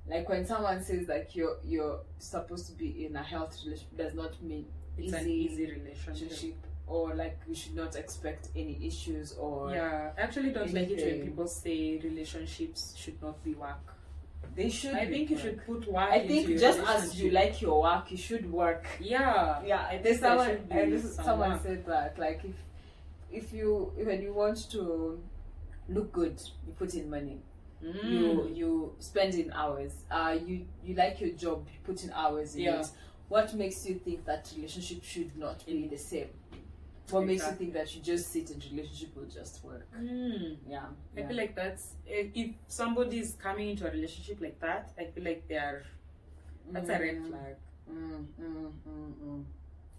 Like 0.08 0.28
when 0.28 0.46
someone 0.46 0.82
says 0.84 1.08
like 1.08 1.36
you're 1.36 1.58
you're 1.64 2.00
supposed 2.18 2.66
to 2.68 2.74
be 2.74 3.06
in 3.06 3.16
a 3.16 3.24
healthy 3.24 3.66
relationship 3.70 3.98
does 3.98 4.14
not 4.14 4.42
mean 4.42 4.66
It's 4.98 5.14
an 5.14 5.28
easy 5.28 5.64
easy 5.64 5.72
relationship. 5.72 6.56
or 6.88 7.14
like 7.16 7.38
we 7.48 7.56
should 7.56 7.76
not 7.76 7.96
expect 7.96 8.50
any 8.56 8.78
issues 8.86 9.34
or 9.34 9.72
Yeah, 9.72 10.12
I 10.18 10.22
actually 10.22 10.52
don't 10.52 10.74
like 10.74 10.90
it 10.90 11.06
when 11.06 11.22
people 11.28 11.48
say 11.48 12.00
relationships 12.04 12.94
should 12.98 13.22
not 13.22 13.42
be 13.44 13.54
work. 13.54 13.96
They 14.56 14.70
should 14.70 14.94
I 14.96 15.06
think 15.06 15.30
you 15.30 15.36
work. 15.38 15.44
should 15.46 15.66
put 15.66 15.88
work. 15.92 16.10
I 16.12 16.28
think 16.28 16.48
just 16.60 16.80
as 16.80 17.20
you 17.22 17.32
like 17.32 17.62
your 17.62 17.82
work 17.82 18.12
you 18.12 18.18
should 18.18 18.52
work. 18.52 18.86
Yeah, 19.00 19.62
Yeah, 19.66 19.86
I 19.86 19.92
think 19.92 20.04
there's 20.04 20.20
someone 20.20 20.68
and 20.70 21.00
someone 21.02 21.52
work. 21.52 21.64
said 21.64 21.86
that 21.86 22.20
like 22.20 22.42
if 22.44 22.56
if 23.32 23.54
you 23.54 23.94
when 23.96 24.22
you 24.22 24.34
want 24.34 24.70
to 24.72 25.20
look 25.90 26.12
good 26.12 26.42
you 26.66 26.74
put 26.74 26.94
in 26.96 27.10
money. 27.10 27.40
Mm. 27.84 28.04
you 28.04 28.52
you 28.54 28.96
spend 29.00 29.34
in 29.34 29.52
hours 29.54 29.94
uh 30.12 30.38
you 30.46 30.68
you 30.84 30.94
like 30.94 31.20
your 31.20 31.32
job 31.32 31.66
you 31.74 31.80
put 31.84 32.04
in 32.04 32.12
hours 32.14 32.54
in 32.56 32.62
Yeah. 32.62 32.82
it 32.82 32.88
what 33.28 33.52
makes 33.56 33.84
you 33.88 33.96
think 33.96 34.24
that 34.26 34.52
relationship 34.56 35.04
should 35.04 35.36
not 35.36 35.66
be 35.66 35.88
the 35.88 35.98
same 35.98 36.28
what 37.14 37.26
makes 37.26 37.46
you 37.46 37.52
think 37.54 37.74
that 37.74 37.96
you 37.96 38.02
just 38.02 38.32
sit 38.32 38.50
in 38.52 38.60
relationship 38.72 39.16
will 39.16 39.26
just 39.26 39.64
work 39.64 39.88
Mm. 39.98 40.58
yeah, 40.68 40.86
I 41.16 41.20
yeah. 41.20 41.28
feel 41.28 41.38
like 41.38 41.56
that's 41.56 41.96
if 42.06 42.28
if 42.36 42.52
somebody 42.68 43.20
is 43.20 43.34
coming 43.42 43.70
into 43.72 43.88
a 43.88 43.92
relationship 43.92 44.40
like 44.42 44.60
that, 44.60 44.92
I 44.98 45.06
feel 45.06 45.24
like 45.24 45.48
they 45.48 45.56
are 45.58 45.84
that's 46.72 46.90
a 46.90 47.00
red 47.00 47.18
Mm, 47.18 47.28
flag. 47.30 47.56
mm, 47.92 48.26
mm, 48.42 48.72
mm, 48.88 49.14
mm. 49.26 49.44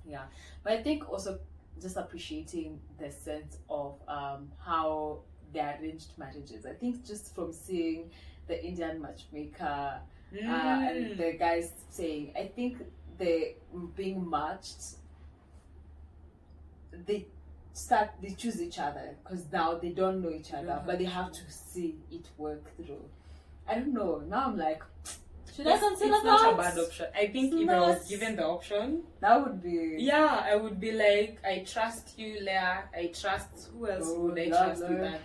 yeah 0.07 0.25
but 0.63 0.73
i 0.73 0.83
think 0.83 1.09
also 1.11 1.39
just 1.81 1.97
appreciating 1.97 2.81
the 2.99 3.11
sense 3.11 3.59
of 3.69 3.97
um 4.09 4.51
how 4.59 5.21
they 5.53 5.61
arranged 5.61 6.13
marriages 6.19 6.67
i 6.67 6.73
think 6.73 7.05
just 7.07 7.35
from 7.35 7.53
seeing 7.53 8.11
the 8.47 8.65
indian 8.65 9.01
matchmaker 9.03 10.01
uh, 10.49 10.79
and 10.89 11.07
Mm. 11.13 11.17
the 11.19 11.33
guys 11.39 11.73
saying, 11.91 12.33
I 12.35 12.47
think 12.47 12.79
they 13.19 13.57
being 13.95 14.29
matched, 14.29 14.83
they 17.07 17.27
start 17.73 18.11
they 18.23 18.31
choose 18.35 18.61
each 18.61 18.79
other 18.79 19.17
because 19.23 19.47
now 19.53 19.75
they 19.79 19.91
don't 19.91 20.21
know 20.23 20.31
each 20.31 20.53
other, 20.53 20.67
Yeah. 20.67 20.83
but 20.87 20.99
they 20.99 21.05
have 21.07 21.33
to 21.33 21.41
see 21.51 21.97
it 22.11 22.29
work 22.39 22.65
through. 22.77 23.05
I 23.69 23.75
don't 23.75 23.93
know. 23.95 24.23
Now 24.29 24.47
I'm 24.47 24.57
like, 24.59 24.83
should 25.55 25.67
I 25.67 25.79
consider 25.79 26.15
it's 26.15 26.23
that? 26.25 26.25
not 26.25 26.55
a 26.55 26.57
bad 26.57 26.79
option. 26.79 27.07
I 27.15 27.27
think 27.29 27.53
It's 27.53 27.63
if 27.63 27.69
I 27.69 27.81
was 27.81 28.09
given 28.09 28.37
the 28.37 28.45
option, 28.47 29.03
That 29.21 29.43
would 29.45 29.63
be 29.63 29.97
yeah, 29.99 30.43
I 30.53 30.57
would 30.57 30.81
be 30.81 30.93
like, 30.93 31.39
I 31.45 31.65
trust 31.67 32.19
you, 32.19 32.41
Leah. 32.41 32.85
I 32.95 33.07
trust 33.21 33.69
who 33.73 33.87
else 33.89 34.05
Oh, 34.09 34.21
would 34.23 34.39
I 34.39 34.49
trust 34.49 34.83
with 34.89 35.01
that? 35.01 35.21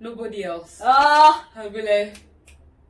Nobody 0.00 0.44
else. 0.44 0.80
ah. 0.84 1.46
I'll 1.56 1.70
be 1.70 1.82
like, 1.82 2.20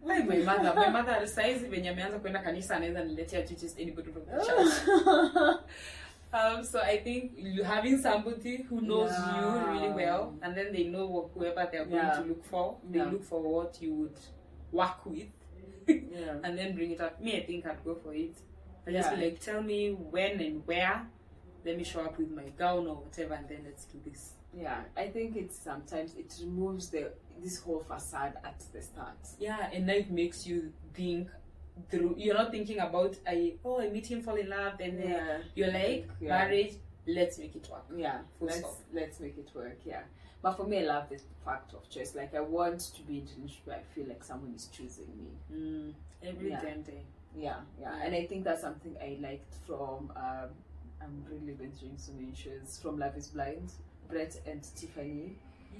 why 0.00 0.18
my 0.22 0.36
mother? 0.50 0.72
My 0.74 0.88
mother 0.90 1.26
saizi 1.26 1.66
venye 1.68 1.88
ameanza 1.90 2.18
kwenda 2.18 2.38
kanisa 2.42 2.76
anaweza 2.76 3.04
niletea 3.04 3.42
just 3.42 3.78
anybody 3.80 4.10
from 4.12 4.22
the 4.24 4.46
church. 4.46 5.56
Um, 6.32 6.62
so 6.64 6.80
I 6.80 6.98
think 6.98 7.38
having 7.64 7.98
somebody 8.00 8.62
who 8.62 8.80
knows 8.80 9.10
you 9.10 9.72
really 9.72 9.88
well, 9.92 10.34
and 10.42 10.56
then 10.56 10.72
they 10.72 10.84
know 10.84 11.06
what, 11.06 11.30
whoever 11.34 11.68
they're 11.70 11.84
going 11.84 11.96
Yeah. 11.96 12.20
to 12.20 12.22
look 12.22 12.44
for. 12.44 12.76
They 12.88 12.98
Yeah. 12.98 13.06
look 13.10 13.24
for 13.24 13.40
what 13.42 13.82
you 13.82 13.92
would 13.94 14.18
work 14.70 15.04
with, 15.06 15.28
yeah. 15.88 16.36
and 16.44 16.56
then 16.56 16.74
bring 16.76 16.92
it 16.92 17.00
up. 17.00 17.20
Me, 17.20 17.36
I 17.36 17.44
think 17.46 17.66
I'd 17.66 17.84
go 17.84 17.96
for 17.96 18.14
it. 18.14 18.36
I 18.86 18.92
just 18.92 19.10
Yeah. 19.10 19.16
be 19.16 19.24
like, 19.24 19.40
tell 19.40 19.62
me 19.62 19.90
when 19.92 20.40
and 20.40 20.66
where. 20.66 21.06
Let 21.64 21.76
me 21.76 21.84
show 21.84 22.00
up 22.04 22.16
with 22.16 22.30
my 22.30 22.48
gown 22.56 22.86
or 22.86 22.96
whatever, 22.96 23.34
and 23.34 23.48
then 23.48 23.62
let's 23.64 23.84
do 23.84 23.98
this. 24.04 24.34
Yeah, 24.54 24.82
I 24.96 25.08
think 25.08 25.36
it's 25.36 25.58
sometimes 25.58 26.14
it 26.14 26.32
removes 26.42 26.90
the 26.90 27.12
this 27.42 27.58
whole 27.62 27.80
facade 27.80 28.34
at 28.44 28.62
the 28.72 28.82
start. 28.82 29.16
Yeah, 29.38 29.68
and 29.72 29.88
then 29.88 29.96
it 29.96 30.10
makes 30.10 30.46
you 30.46 30.72
think 30.94 31.28
through. 31.90 32.14
You're 32.18 32.34
not 32.34 32.50
thinking 32.50 32.78
about 32.78 33.16
I 33.26 33.54
oh 33.64 33.80
I 33.80 33.88
meet 33.88 34.06
him, 34.10 34.22
fall 34.22 34.36
in 34.36 34.48
love, 34.48 34.74
then 34.78 35.00
Yeah, 35.02 35.38
you're 35.54 35.72
like 35.72 36.08
Yeah. 36.20 36.28
marriage. 36.28 36.74
Let's 37.06 37.38
make 37.38 37.56
it 37.56 37.68
work. 37.70 37.84
yeah. 37.96 38.18
Full 38.38 38.48
let's 38.48 38.58
stop. 38.60 38.76
let's 38.92 39.20
make 39.20 39.38
it 39.38 39.50
work. 39.54 39.78
Yeah, 39.84 40.02
but 40.42 40.52
for 40.56 40.64
me, 40.66 40.78
I 40.78 40.82
love 40.82 41.08
this 41.08 41.24
fact 41.44 41.72
of 41.74 41.88
choice. 41.88 42.14
Like 42.14 42.34
I 42.34 42.40
want 42.40 42.80
to 42.80 43.02
be 43.02 43.18
in 43.18 43.24
a 43.24 43.26
relationship 43.26 43.66
where 43.66 43.76
I 43.78 43.82
feel 43.94 44.06
like 44.06 44.22
someone 44.22 44.54
is 44.54 44.66
choosing 44.66 45.06
me. 45.18 45.56
Mm, 45.56 45.94
every 46.22 46.50
Yeah. 46.50 46.60
damn 46.60 46.82
day. 46.82 47.02
Yeah, 47.36 47.56
yeah, 47.80 47.96
Yeah. 47.96 48.02
and 48.04 48.14
I 48.14 48.26
think 48.26 48.44
that's 48.44 48.60
something 48.60 48.96
I 49.00 49.16
liked 49.20 49.54
from. 49.66 50.12
Um, 50.16 50.50
I'm 51.02 51.24
really 51.30 51.52
venturing 51.54 51.96
so 51.96 52.12
many 52.12 52.34
shows 52.34 52.78
from 52.82 52.98
Love 52.98 53.16
Is 53.16 53.28
Blind, 53.28 53.72
Brett 54.08 54.38
and 54.46 54.62
Tiffany. 54.76 55.36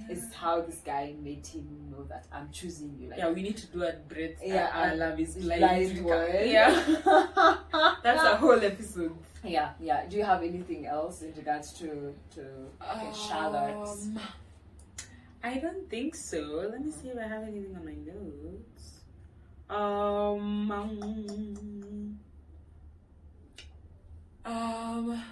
Is 0.09 0.33
how 0.35 0.61
this 0.61 0.81
guy 0.85 1.15
made 1.23 1.47
him 1.47 1.67
know 1.91 2.03
that 2.05 2.27
I'm 2.33 2.51
choosing 2.51 2.97
you. 2.99 3.11
Like, 3.11 3.19
yeah, 3.19 3.31
we 3.31 3.43
need 3.43 3.57
to 3.59 3.67
do 3.67 3.83
a 3.85 3.93
breath. 3.93 4.41
Yeah, 4.45 4.71
I, 4.73 4.91
I 4.91 4.95
love 4.95 5.21
is 5.21 5.37
blind. 5.37 5.61
blind 5.61 6.05
word. 6.05 6.47
Yeah, 6.49 6.71
that's 8.03 8.25
a 8.25 8.37
whole 8.37 8.63
episode. 8.63 9.17
yeah, 9.45 9.71
yeah. 9.81 10.07
Do 10.07 10.17
you 10.17 10.25
have 10.25 10.43
anything 10.43 10.87
else 10.87 11.23
in 11.23 11.33
regards 11.35 11.73
to 11.75 12.15
to 12.35 12.41
okay, 12.83 13.11
Charlotte? 13.29 13.89
Um, 13.89 14.19
I 15.43 15.59
don't 15.59 15.89
think 15.89 16.15
so. 16.15 16.69
Let 16.71 16.85
me 16.85 16.93
see 16.93 17.09
if 17.09 17.19
I 17.19 17.27
have 17.27 17.45
anything 17.45 17.75
on 17.77 17.85
my 17.85 17.95
notes. 17.95 19.01
Um, 19.71 20.71
um, 24.45 25.23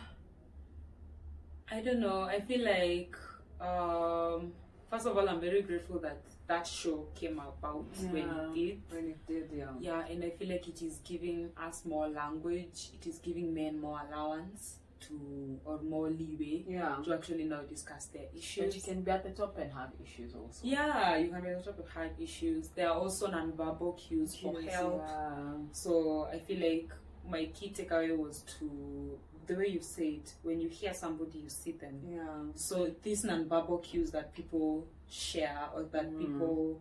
I 1.71 1.81
don't 1.81 2.01
know. 2.01 2.23
I 2.23 2.41
feel 2.41 2.65
like, 2.65 3.17
um, 3.61 4.53
first 4.91 5.07
of 5.07 5.17
all, 5.17 5.29
I'm 5.29 5.41
very 5.41 5.63
grateful 5.63 5.99
that 6.01 6.19
that 6.47 6.67
show 6.67 7.07
came 7.15 7.39
about 7.39 7.87
when 8.11 8.29
it 8.31 8.55
did. 8.55 8.81
When 8.91 9.09
it 9.09 9.27
did, 9.27 9.51
yeah. 9.55 9.67
Yeah, 9.81 10.07
and 10.07 10.25
I 10.25 10.31
feel 10.31 10.49
like 10.49 10.67
it 10.69 10.81
is 10.83 10.99
giving 11.05 11.51
us 11.61 11.85
more 11.85 12.09
language. 12.09 12.91
It 12.95 13.07
is 13.07 13.19
giving 13.19 13.53
men 13.53 13.81
more 13.81 14.01
allowance 14.09 14.79
to 15.01 15.61
or 15.65 15.81
more 15.83 16.09
leeway 16.11 16.65
Yeah. 16.67 16.97
to 17.05 17.15
actually 17.15 17.45
now 17.45 17.61
discuss 17.63 18.07
their 18.07 18.25
But 18.33 18.39
issues. 18.39 18.75
you 18.77 18.83
can 18.83 19.03
be 19.03 19.11
at 19.13 19.23
the 19.23 19.31
top 19.31 19.57
and 19.59 19.73
have 19.73 19.91
issues 20.03 20.35
also. 20.35 20.61
Yeah, 20.67 21.17
you 21.19 21.29
can 21.31 21.41
be 21.43 21.49
at 21.51 21.65
the 21.65 21.71
top 21.71 21.79
of 21.79 21.89
have 21.91 22.11
issues. 22.21 22.69
There 22.75 22.89
are 22.89 22.99
also 22.99 23.29
non-verbal 23.31 23.93
cues 23.93 24.35
for 24.37 24.61
help. 24.61 25.05
yeah. 25.07 25.53
So 25.71 26.25
I 26.33 26.39
feel 26.41 26.61
like 26.61 26.91
my 27.29 27.45
key 27.55 27.71
takeaway 27.77 28.17
was 28.17 28.43
to 28.59 29.19
the 29.49 29.55
way 29.55 29.67
you 29.69 29.81
say 29.81 30.09
it. 30.21 30.33
When 30.43 30.61
you 30.61 30.69
hear 30.69 30.95
somebody, 30.95 31.39
you 31.41 31.49
see 31.49 31.73
them. 31.73 32.01
Yeah. 32.09 32.53
So 32.55 32.93
these 33.03 33.25
non-verbal 33.25 33.79
cues 33.79 34.11
that 34.13 34.33
people 34.35 34.87
share 35.09 35.65
or 35.75 35.83
that 35.85 36.11
Mm. 36.13 36.19
people 36.19 36.81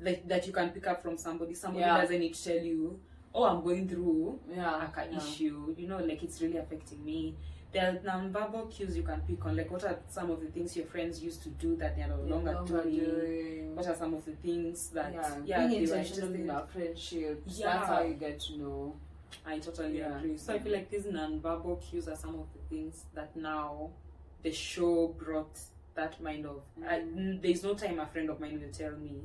that, 0.00 0.28
that 0.28 0.46
you 0.46 0.52
can 0.52 0.70
pick 0.70 0.86
up 0.86 1.02
from 1.02 1.16
somebody. 1.16 1.54
Somebody 1.54 1.80
Yeah. 1.86 2.00
doesn't 2.00 2.20
need 2.20 2.34
to 2.34 2.44
tell 2.44 2.62
you, 2.64 3.00
"Oh, 3.34 3.44
I'm 3.44 3.62
going 3.62 3.88
through 3.88 4.38
Yeah. 4.50 4.76
like 4.76 4.96
a 4.96 5.10
yeah. 5.10 5.16
issue." 5.18 5.74
You 5.78 5.88
know, 5.88 5.98
like 5.98 6.22
it's 6.22 6.40
really 6.42 6.58
affecting 6.58 7.04
me. 7.04 7.34
There 7.70 7.86
are 7.90 8.00
non-verbal 8.02 8.66
cues 8.66 8.96
you 8.96 9.02
can 9.02 9.20
pick 9.22 9.44
on. 9.44 9.54
Like, 9.56 9.70
what 9.70 9.84
are 9.84 9.98
some 10.08 10.30
of 10.30 10.40
the 10.40 10.46
things 10.46 10.74
your 10.76 10.86
friends 10.86 11.22
used 11.22 11.42
to 11.42 11.50
do 11.50 11.76
that 11.76 11.96
they 11.96 12.02
are 12.02 12.08
no 12.08 12.22
longer 12.22 12.52
longer 12.54 12.82
doing? 12.82 13.04
doing. 13.04 13.76
What 13.76 13.86
are 13.86 13.94
some 13.94 14.14
of 14.14 14.24
the 14.24 14.32
things 14.36 14.88
that 14.90 15.12
yeah, 15.12 15.38
yeah, 15.44 15.66
being 15.66 15.82
intentional 15.82 16.32
in 16.34 16.48
our 16.48 16.66
friendships. 16.66 17.58
Yeah. 17.58 17.74
That's 17.74 17.86
how 17.88 18.02
you 18.02 18.14
get 18.14 18.40
to 18.40 18.56
know. 18.56 18.96
I 19.46 19.58
totally 19.58 19.98
Yeah. 19.98 20.18
agree. 20.18 20.36
So 20.38 20.54
I 20.54 20.58
feel 20.58 20.72
like 20.72 20.90
these 20.90 21.06
non-verbal 21.06 21.76
cues 21.76 22.08
are 22.08 22.16
some 22.16 22.34
of 22.34 22.46
the 22.52 22.60
things 22.68 23.04
that 23.14 23.34
now 23.36 23.90
the 24.42 24.52
show 24.52 25.08
brought 25.08 25.58
that 25.94 26.20
mind 26.20 26.46
of. 26.46 26.62
I, 26.86 27.00
Mm. 27.00 27.42
there's 27.42 27.62
no 27.64 27.74
time 27.74 27.98
a 27.98 28.06
friend 28.06 28.30
of 28.30 28.38
mine 28.40 28.60
will 28.60 28.70
tell 28.72 28.96
me, 28.96 29.22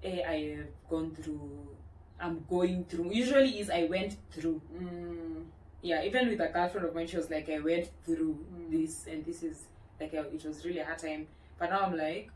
"Hey, 0.00 0.22
I 0.24 0.56
have 0.56 0.88
gone 0.88 1.14
through. 1.14 1.76
I'm 2.18 2.44
going 2.48 2.84
through." 2.84 3.12
Usually, 3.12 3.60
is 3.60 3.70
I 3.70 3.84
went 3.84 4.16
through. 4.30 4.60
Mm. 4.74 5.44
Yeah, 5.82 6.02
even 6.02 6.28
with 6.28 6.40
a 6.40 6.48
girlfriend 6.48 6.86
of 6.88 6.94
mine, 6.94 7.06
she 7.06 7.16
was 7.16 7.30
like, 7.30 7.48
"I 7.48 7.58
went 7.60 7.88
through 8.04 8.34
Mm. 8.52 8.70
this, 8.70 9.06
and 9.06 9.24
this 9.24 9.42
is 9.42 9.64
like 10.00 10.12
it 10.14 10.44
was 10.44 10.64
really 10.64 10.80
a 10.80 10.84
hard 10.84 10.98
time." 10.98 11.26
But 11.58 11.70
now 11.70 11.80
I'm 11.80 11.96
like, 11.96 12.30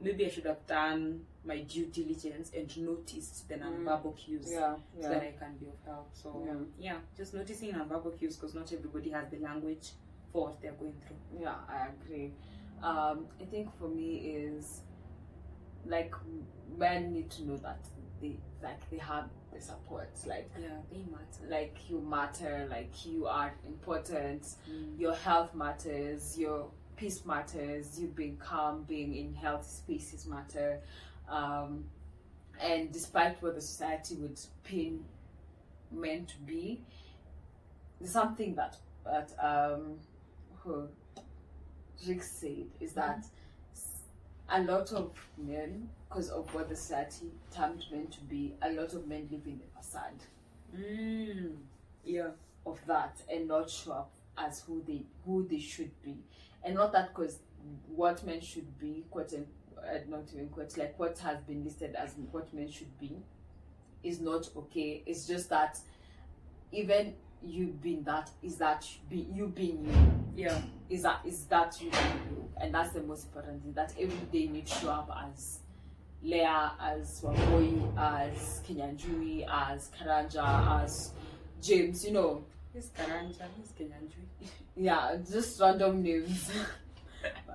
maybe 0.00 0.26
I 0.26 0.28
should 0.28 0.46
have 0.46 0.64
done 0.66 1.24
my 1.48 1.60
due 1.62 1.86
diligence 1.86 2.52
and 2.54 2.68
noticed 2.78 3.48
the 3.48 3.56
non-verbal 3.56 4.12
cues 4.12 4.48
Yeah. 4.52 4.76
so 5.00 5.08
that 5.08 5.22
I 5.22 5.32
can 5.32 5.56
be 5.56 5.66
of 5.66 5.80
help. 5.84 6.10
So 6.12 6.44
Yeah. 6.46 6.60
yeah, 6.92 6.98
just 7.16 7.32
noticing 7.34 7.72
non-verbal 7.72 8.12
cues 8.12 8.36
because 8.36 8.54
not 8.54 8.72
everybody 8.72 9.10
has 9.10 9.30
the 9.30 9.38
language 9.38 9.92
for 10.32 10.48
what 10.48 10.60
they're 10.60 10.72
going 10.72 10.94
through. 11.06 11.40
Yeah, 11.40 11.56
I 11.68 11.88
agree. 11.88 12.34
Um, 12.82 13.26
I 13.40 13.44
think 13.46 13.74
for 13.78 13.88
me 13.88 14.16
is 14.18 14.82
like 15.86 16.14
men 16.76 17.12
need 17.14 17.30
to 17.30 17.44
know 17.46 17.56
that 17.56 17.80
they 18.20 18.36
like 18.62 18.88
they 18.90 18.98
have 18.98 19.30
the 19.52 19.60
support. 19.60 20.10
Like 20.26 20.50
Yeah, 20.60 20.68
they 20.90 20.98
matter. 21.10 21.48
like 21.48 21.76
you 21.88 22.00
matter. 22.00 22.66
Like 22.70 23.06
you 23.06 23.26
are 23.26 23.54
important. 23.66 24.44
Your 24.98 25.14
health 25.14 25.54
matters. 25.54 26.38
Your 26.38 26.70
peace 26.96 27.24
matters. 27.24 27.98
You 27.98 28.08
being 28.08 28.36
calm, 28.36 28.82
being 28.84 29.14
in 29.14 29.34
healthy 29.34 29.68
spaces 29.68 30.26
matter. 30.26 30.80
Um, 31.28 31.84
and 32.60 32.90
despite 32.92 33.40
what 33.42 33.54
the 33.54 33.60
society 33.60 34.16
would 34.16 34.38
pin 34.64 35.04
men 35.92 36.26
to 36.26 36.36
be, 36.46 36.80
there's 38.00 38.12
something 38.12 38.54
that 38.56 38.76
that 39.04 39.32
um, 39.40 39.98
who 40.60 40.88
Rick 42.06 42.22
said 42.22 42.66
is 42.80 42.92
that 42.92 43.24
a 44.50 44.62
lot 44.62 44.92
of 44.92 45.12
men, 45.36 45.88
because 46.08 46.30
of 46.30 46.52
what 46.54 46.68
the 46.68 46.76
society 46.76 47.26
termed 47.54 47.84
men 47.92 48.06
to 48.08 48.20
be, 48.22 48.54
a 48.62 48.70
lot 48.72 48.94
of 48.94 49.06
men 49.06 49.28
live 49.30 49.46
in 49.46 49.58
the 49.58 49.80
facade 49.80 50.22
Mm. 50.76 51.56
Yeah. 52.04 52.28
of 52.66 52.78
that 52.86 53.22
and 53.32 53.48
not 53.48 53.70
show 53.70 53.92
up 53.92 54.10
as 54.36 54.60
who 54.60 54.82
they 54.86 55.02
who 55.24 55.46
they 55.48 55.58
should 55.58 55.90
be, 56.02 56.16
and 56.62 56.74
not 56.74 56.92
that 56.92 57.08
because 57.14 57.38
what 57.94 58.24
men 58.26 58.40
should 58.40 58.78
be, 58.78 59.04
quote 59.10 59.32
and 59.32 59.46
uh, 59.88 59.98
not 60.08 60.24
even 60.34 60.48
quote, 60.48 60.76
like 60.76 60.98
what 60.98 61.18
has 61.18 61.40
been 61.42 61.64
listed 61.64 61.94
as 61.94 62.14
what 62.30 62.52
men 62.52 62.70
should 62.70 62.98
be, 62.98 63.16
is 64.02 64.20
not 64.20 64.48
okay. 64.56 65.02
It's 65.06 65.26
just 65.26 65.48
that 65.50 65.78
even 66.72 67.14
you 67.42 67.68
being 67.80 68.02
that 68.02 68.30
is 68.42 68.56
that 68.56 68.84
be 69.08 69.28
you 69.32 69.46
being 69.48 69.84
you 69.86 70.44
Yeah. 70.44 70.60
is 70.90 71.02
that 71.02 71.20
is 71.24 71.44
that 71.46 71.80
you 71.80 71.90
being 71.90 72.20
you, 72.30 72.50
and 72.60 72.74
that's 72.74 72.92
the 72.92 73.02
most 73.02 73.26
important 73.26 73.62
thing. 73.62 73.72
That 73.72 73.92
every 73.98 74.26
day 74.32 74.38
you 74.46 74.48
need 74.50 74.66
to 74.66 74.74
show 74.74 74.90
up 74.90 75.10
as 75.28 75.60
Leah, 76.22 76.72
as 76.80 77.20
Wambui, 77.22 77.96
as 77.96 78.60
Kinyanjui, 78.66 79.46
as 79.48 79.90
Karanja, 79.98 80.82
as 80.82 81.12
James. 81.62 82.04
You 82.04 82.12
know, 82.12 82.44
Who's 82.72 82.90
Karanja? 82.90 83.42
Who's 83.56 83.72
Kinyanjui? 83.78 84.48
yeah, 84.76 85.16
just 85.30 85.60
random 85.60 86.02
names. 86.02 86.50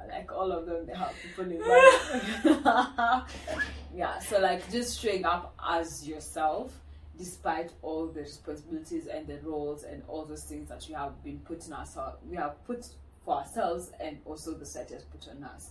like 0.09 0.31
all 0.31 0.51
of 0.51 0.65
them, 0.65 0.85
they 0.85 0.93
have 0.95 1.13
people 1.21 1.51
in 1.51 1.59
mind. 1.59 3.23
yeah, 3.95 4.19
so 4.19 4.39
like 4.39 4.69
just 4.71 4.99
showing 4.99 5.25
up 5.25 5.53
as 5.67 6.07
yourself, 6.07 6.73
despite 7.17 7.71
all 7.81 8.07
the 8.07 8.21
responsibilities 8.21 9.07
and 9.07 9.27
the 9.27 9.39
roles 9.43 9.83
and 9.83 10.03
all 10.07 10.25
those 10.25 10.43
things 10.43 10.69
that 10.69 10.87
you 10.89 10.95
have 10.95 11.23
been 11.23 11.39
putting 11.39 11.73
ourselves, 11.73 12.17
we 12.29 12.35
have 12.37 12.63
put 12.65 12.85
for 13.23 13.37
ourselves, 13.37 13.91
and 13.99 14.17
also 14.25 14.53
the 14.53 14.65
set 14.65 14.89
has 14.89 15.03
put 15.03 15.27
on 15.29 15.43
us. 15.43 15.69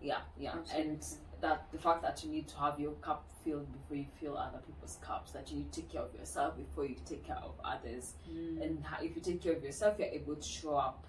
Yeah, 0.00 0.18
yeah, 0.38 0.54
and 0.76 1.02
that 1.40 1.66
the 1.72 1.78
fact 1.78 2.02
that 2.02 2.22
you 2.24 2.30
need 2.30 2.46
to 2.48 2.56
have 2.58 2.78
your 2.78 2.92
cup 2.94 3.24
filled 3.44 3.66
before 3.72 3.96
you 3.96 4.06
fill 4.20 4.38
other 4.38 4.58
people's 4.64 4.98
cups, 5.04 5.32
that 5.32 5.50
you 5.50 5.64
take 5.72 5.90
care 5.90 6.02
of 6.02 6.14
yourself 6.14 6.56
before 6.56 6.84
you 6.86 6.94
take 7.04 7.24
care 7.26 7.36
of 7.42 7.54
others 7.64 8.14
Mm. 8.30 8.62
and 8.62 8.84
if 9.02 9.16
you 9.16 9.22
take 9.22 9.42
care 9.42 9.52
of 9.54 9.64
yourself, 9.64 9.98
you're 9.98 10.06
able 10.08 10.36
to 10.36 10.48
show 10.48 10.76
up 10.76 11.04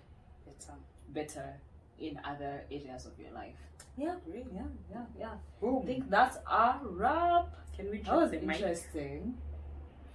Better. 0.46 0.74
better 1.10 1.54
in 2.04 2.20
other 2.26 2.64
areas 2.72 3.06
of 3.06 3.18
your 3.18 3.32
life. 3.32 3.56
Yeah, 3.98 4.16
Great. 4.30 4.46
yeah, 4.54 4.62
yeah, 4.92 5.06
yeah. 5.20 5.68
I 5.70 5.86
think 5.86 6.10
that's 6.10 6.38
our 6.48 6.80
wrap. 6.84 7.48
Can 7.76 7.90
we 7.90 8.00
That 8.00 8.16
was 8.16 8.32
the 8.32 8.40
mic? 8.40 8.58
interesting. 8.60 9.36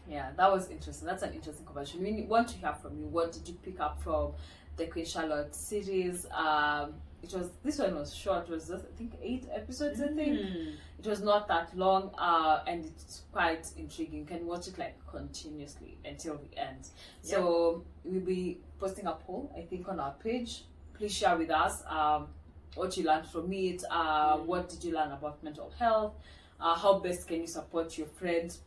Yeah, 0.09 0.31
that 0.37 0.51
was 0.51 0.71
interesting. 0.71 1.07
That's 1.07 1.23
an 1.23 1.33
interesting 1.35 1.67
conversation. 1.67 2.03
We 2.03 2.23
want 2.23 2.49
to 2.49 2.57
hear 2.57 2.75
from 2.81 2.99
you. 2.99 3.07
What 3.07 3.33
did 3.33 3.47
you 3.49 3.55
pick 3.63 3.79
up 3.81 4.03
from 4.03 4.33
the 4.77 4.87
Queen 4.87 5.05
Charlotte 5.05 5.55
series? 5.55 6.27
Um, 6.33 6.95
it 7.23 7.33
was 7.35 7.51
this 7.65 7.79
one 7.79 7.95
was 7.97 8.15
short. 8.15 8.45
It 8.49 8.53
was 8.53 8.69
just 8.69 8.85
I 8.85 8.97
think 8.97 9.13
eight 9.23 9.47
episodes. 9.53 10.01
I 10.01 10.07
think 10.09 10.39
Mm. 10.39 10.75
it 10.99 11.07
was 11.07 11.21
not 11.21 11.47
that 11.49 11.77
long, 11.77 12.11
uh, 12.17 12.63
and 12.67 12.85
it's 12.87 13.23
quite 13.33 13.67
intriguing. 13.77 14.21
You 14.21 14.25
can 14.25 14.47
watch 14.47 14.67
it 14.69 14.79
like 14.79 14.97
continuously 15.07 15.99
until 16.05 16.37
the 16.39 16.59
end. 16.59 16.89
So 17.23 17.85
we'll 18.05 18.21
be 18.21 18.61
posting 18.79 19.07
a 19.07 19.13
poll, 19.13 19.53
I 19.57 19.63
think, 19.63 19.89
on 19.89 19.99
our 20.01 20.15
page. 20.23 20.65
Please 20.99 21.15
share 21.17 21.37
with 21.37 21.51
us 21.51 21.83
um, 21.89 22.27
what 22.75 22.97
you 22.97 23.05
learned 23.05 23.27
from 23.27 23.53
it. 23.53 23.85
Uh, 23.91 24.37
Mm. 24.39 24.47
What 24.47 24.69
did 24.69 24.83
you 24.85 24.93
learn 24.93 25.13
about 25.13 25.43
mental 25.45 25.71
health? 25.79 26.15
Uh, 26.61 26.75
how 26.75 26.99
best 26.99 27.29
can 27.29 27.41
you 27.41 27.47
support 27.47 27.97
your 27.97 28.09
friends, 28.09 28.61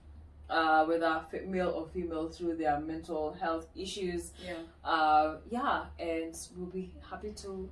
uh, 0.49 0.85
whether 0.85 1.21
male 1.45 1.69
or 1.69 1.87
female, 1.87 2.29
through 2.29 2.55
their 2.55 2.79
mental 2.79 3.33
health 3.33 3.67
issues? 3.75 4.31
Yeah. 4.45 4.53
uh, 4.89 5.37
yeah, 5.49 5.85
and 5.99 6.33
we'll 6.55 6.67
be 6.69 6.89
happy 7.09 7.31
to 7.43 7.69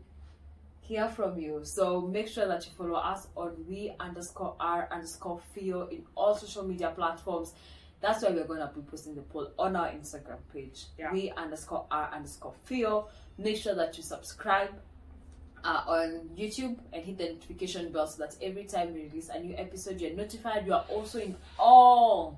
hear 0.82 1.08
from 1.08 1.38
you. 1.40 1.62
So 1.64 2.02
make 2.02 2.28
sure 2.28 2.48
that 2.48 2.66
you 2.66 2.72
follow 2.78 2.96
us 3.00 3.28
on 3.38 3.54
we 3.70 3.94
underscore 4.00 4.56
r 4.60 4.90
underscore 4.92 5.40
Fio 5.54 5.88
in 5.88 6.04
all 6.16 6.36
social 6.36 6.66
media 6.66 6.92
platforms. 6.94 7.54
That's 8.02 8.24
why 8.24 8.32
we're 8.32 8.46
going 8.46 8.60
to 8.62 8.72
be 8.74 8.82
posting 8.82 9.16
the 9.16 9.22
poll 9.22 9.52
on 9.58 9.76
our 9.76 9.88
Instagram 9.90 10.40
page. 10.54 10.86
Yeah. 10.98 11.14
We 11.14 11.32
underscore 11.32 11.86
r 11.92 12.10
underscore 12.14 12.54
Fio. 12.66 13.08
Make 13.40 13.56
sure 13.58 13.74
that 13.76 13.96
you 13.98 14.04
subscribe 14.04 14.72
uh, 15.64 15.84
on 15.88 16.30
YouTube 16.38 16.78
and 16.92 17.04
hit 17.04 17.18
the 17.18 17.30
notification 17.30 17.92
bell 17.92 18.06
so 18.06 18.24
that 18.24 18.36
every 18.42 18.66
time 18.66 18.94
we 18.94 19.04
release 19.04 19.30
a 19.30 19.40
new 19.40 19.56
episode, 19.56 20.02
you're 20.02 20.14
notified. 20.14 20.66
You 20.66 20.74
are 20.74 20.86
also 20.90 21.20
in 21.20 21.36
all, 21.58 22.38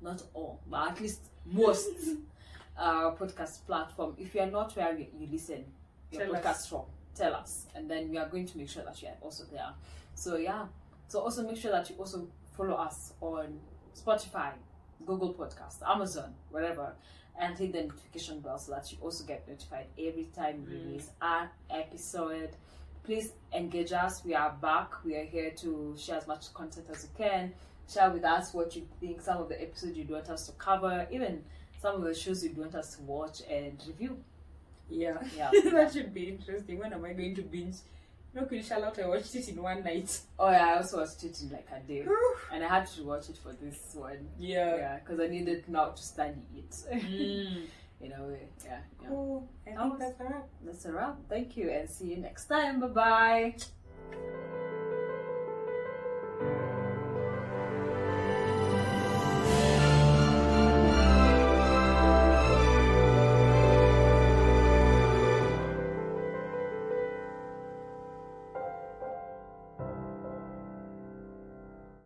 not 0.00 0.22
all, 0.34 0.60
but 0.70 0.92
at 0.92 1.00
least 1.00 1.20
most 1.44 1.88
uh, 2.78 3.10
podcast 3.12 3.66
platform. 3.66 4.14
If 4.18 4.34
you 4.34 4.40
are 4.42 4.50
not 4.50 4.74
where 4.76 4.96
you, 4.96 5.06
you 5.18 5.28
listen 5.30 5.64
your 6.12 6.22
Tell 6.26 6.34
podcast 6.34 6.46
us. 6.50 6.66
from, 6.68 6.82
tell 7.14 7.34
us, 7.34 7.66
and 7.74 7.90
then 7.90 8.08
we 8.10 8.18
are 8.18 8.28
going 8.28 8.46
to 8.46 8.58
make 8.58 8.68
sure 8.68 8.84
that 8.84 9.00
you 9.02 9.08
are 9.08 9.16
also 9.20 9.44
there. 9.52 9.70
So 10.14 10.36
yeah, 10.36 10.66
so 11.08 11.20
also 11.20 11.46
make 11.46 11.56
sure 11.56 11.72
that 11.72 11.88
you 11.90 11.96
also 11.96 12.28
follow 12.56 12.74
us 12.74 13.14
on 13.20 13.58
Spotify, 13.96 14.52
Google 15.06 15.34
Podcast, 15.34 15.88
Amazon, 15.88 16.34
wherever, 16.50 16.92
and 17.38 17.56
hit 17.58 17.72
the 17.72 17.82
notification 17.82 18.40
bell 18.40 18.58
so 18.58 18.72
that 18.72 18.90
you 18.92 18.98
also 19.00 19.24
get 19.24 19.46
notified 19.48 19.86
every 19.98 20.28
time 20.34 20.64
we 20.68 20.74
Mm. 20.76 20.84
release 20.86 21.10
an 21.20 21.48
episode. 21.70 22.50
Please 23.02 23.32
engage 23.52 23.92
us. 23.92 24.24
We 24.24 24.34
are 24.34 24.52
back. 24.60 25.02
We 25.04 25.16
are 25.16 25.24
here 25.24 25.50
to 25.52 25.94
share 25.98 26.16
as 26.18 26.26
much 26.26 26.52
content 26.54 26.86
as 26.90 27.04
you 27.04 27.10
can. 27.16 27.52
Share 27.88 28.10
with 28.10 28.24
us 28.24 28.52
what 28.54 28.76
you 28.76 28.86
think, 29.00 29.20
some 29.20 29.38
of 29.38 29.48
the 29.48 29.60
episodes 29.60 29.96
you'd 29.96 30.10
want 30.10 30.28
us 30.30 30.46
to 30.46 30.52
cover, 30.52 31.08
even 31.10 31.42
some 31.80 31.96
of 31.96 32.02
the 32.02 32.14
shows 32.14 32.44
you'd 32.44 32.56
want 32.58 32.74
us 32.74 32.94
to 32.96 33.02
watch 33.02 33.40
and 33.50 33.82
review. 33.86 34.22
Yeah. 34.88 35.18
Yeah. 35.36 35.50
that 35.72 35.92
should 35.92 36.12
be 36.12 36.28
interesting. 36.28 36.78
When 36.78 36.92
am 36.92 37.04
I 37.04 37.14
going 37.14 37.34
to 37.36 37.42
binge? 37.42 37.76
No, 38.34 38.44
Queen 38.44 38.62
Charlotte, 38.62 38.98
I 39.02 39.08
watched 39.08 39.34
it 39.34 39.48
in 39.48 39.60
one 39.62 39.82
night. 39.82 40.20
Oh 40.38 40.50
yeah, 40.50 40.66
I 40.74 40.76
also 40.76 40.98
watched 40.98 41.22
it 41.24 41.40
in 41.42 41.50
like 41.50 41.66
a 41.74 41.80
day, 41.80 42.06
and 42.52 42.62
I 42.64 42.68
had 42.68 42.86
to 42.86 43.02
watch 43.02 43.28
it 43.28 43.36
for 43.38 43.52
this 43.52 43.94
one. 43.94 44.28
Yeah. 44.38 44.76
Yeah, 44.76 44.98
because 45.00 45.18
I 45.20 45.26
needed 45.26 45.68
now 45.68 45.86
to 45.90 46.02
study 46.02 46.34
it. 46.56 46.70
Mm. 46.92 47.64
in 48.00 48.12
a 48.12 48.22
way, 48.22 48.48
yeah. 48.64 48.78
yeah. 49.02 49.08
Cool. 49.08 49.48
I 49.66 49.70
That 49.70 49.78
think 49.80 49.90
was- 49.92 49.98
that's 50.00 50.20
a 50.20 50.24
wrap. 50.24 50.48
That's 50.64 50.84
a 50.86 50.92
wrap. 50.92 51.16
Thank 51.28 51.56
you, 51.56 51.70
and 51.70 51.90
see 51.90 52.06
you 52.12 52.16
next 52.18 52.46
time. 52.46 52.80
Bye 52.80 52.86
bye. 52.86 53.54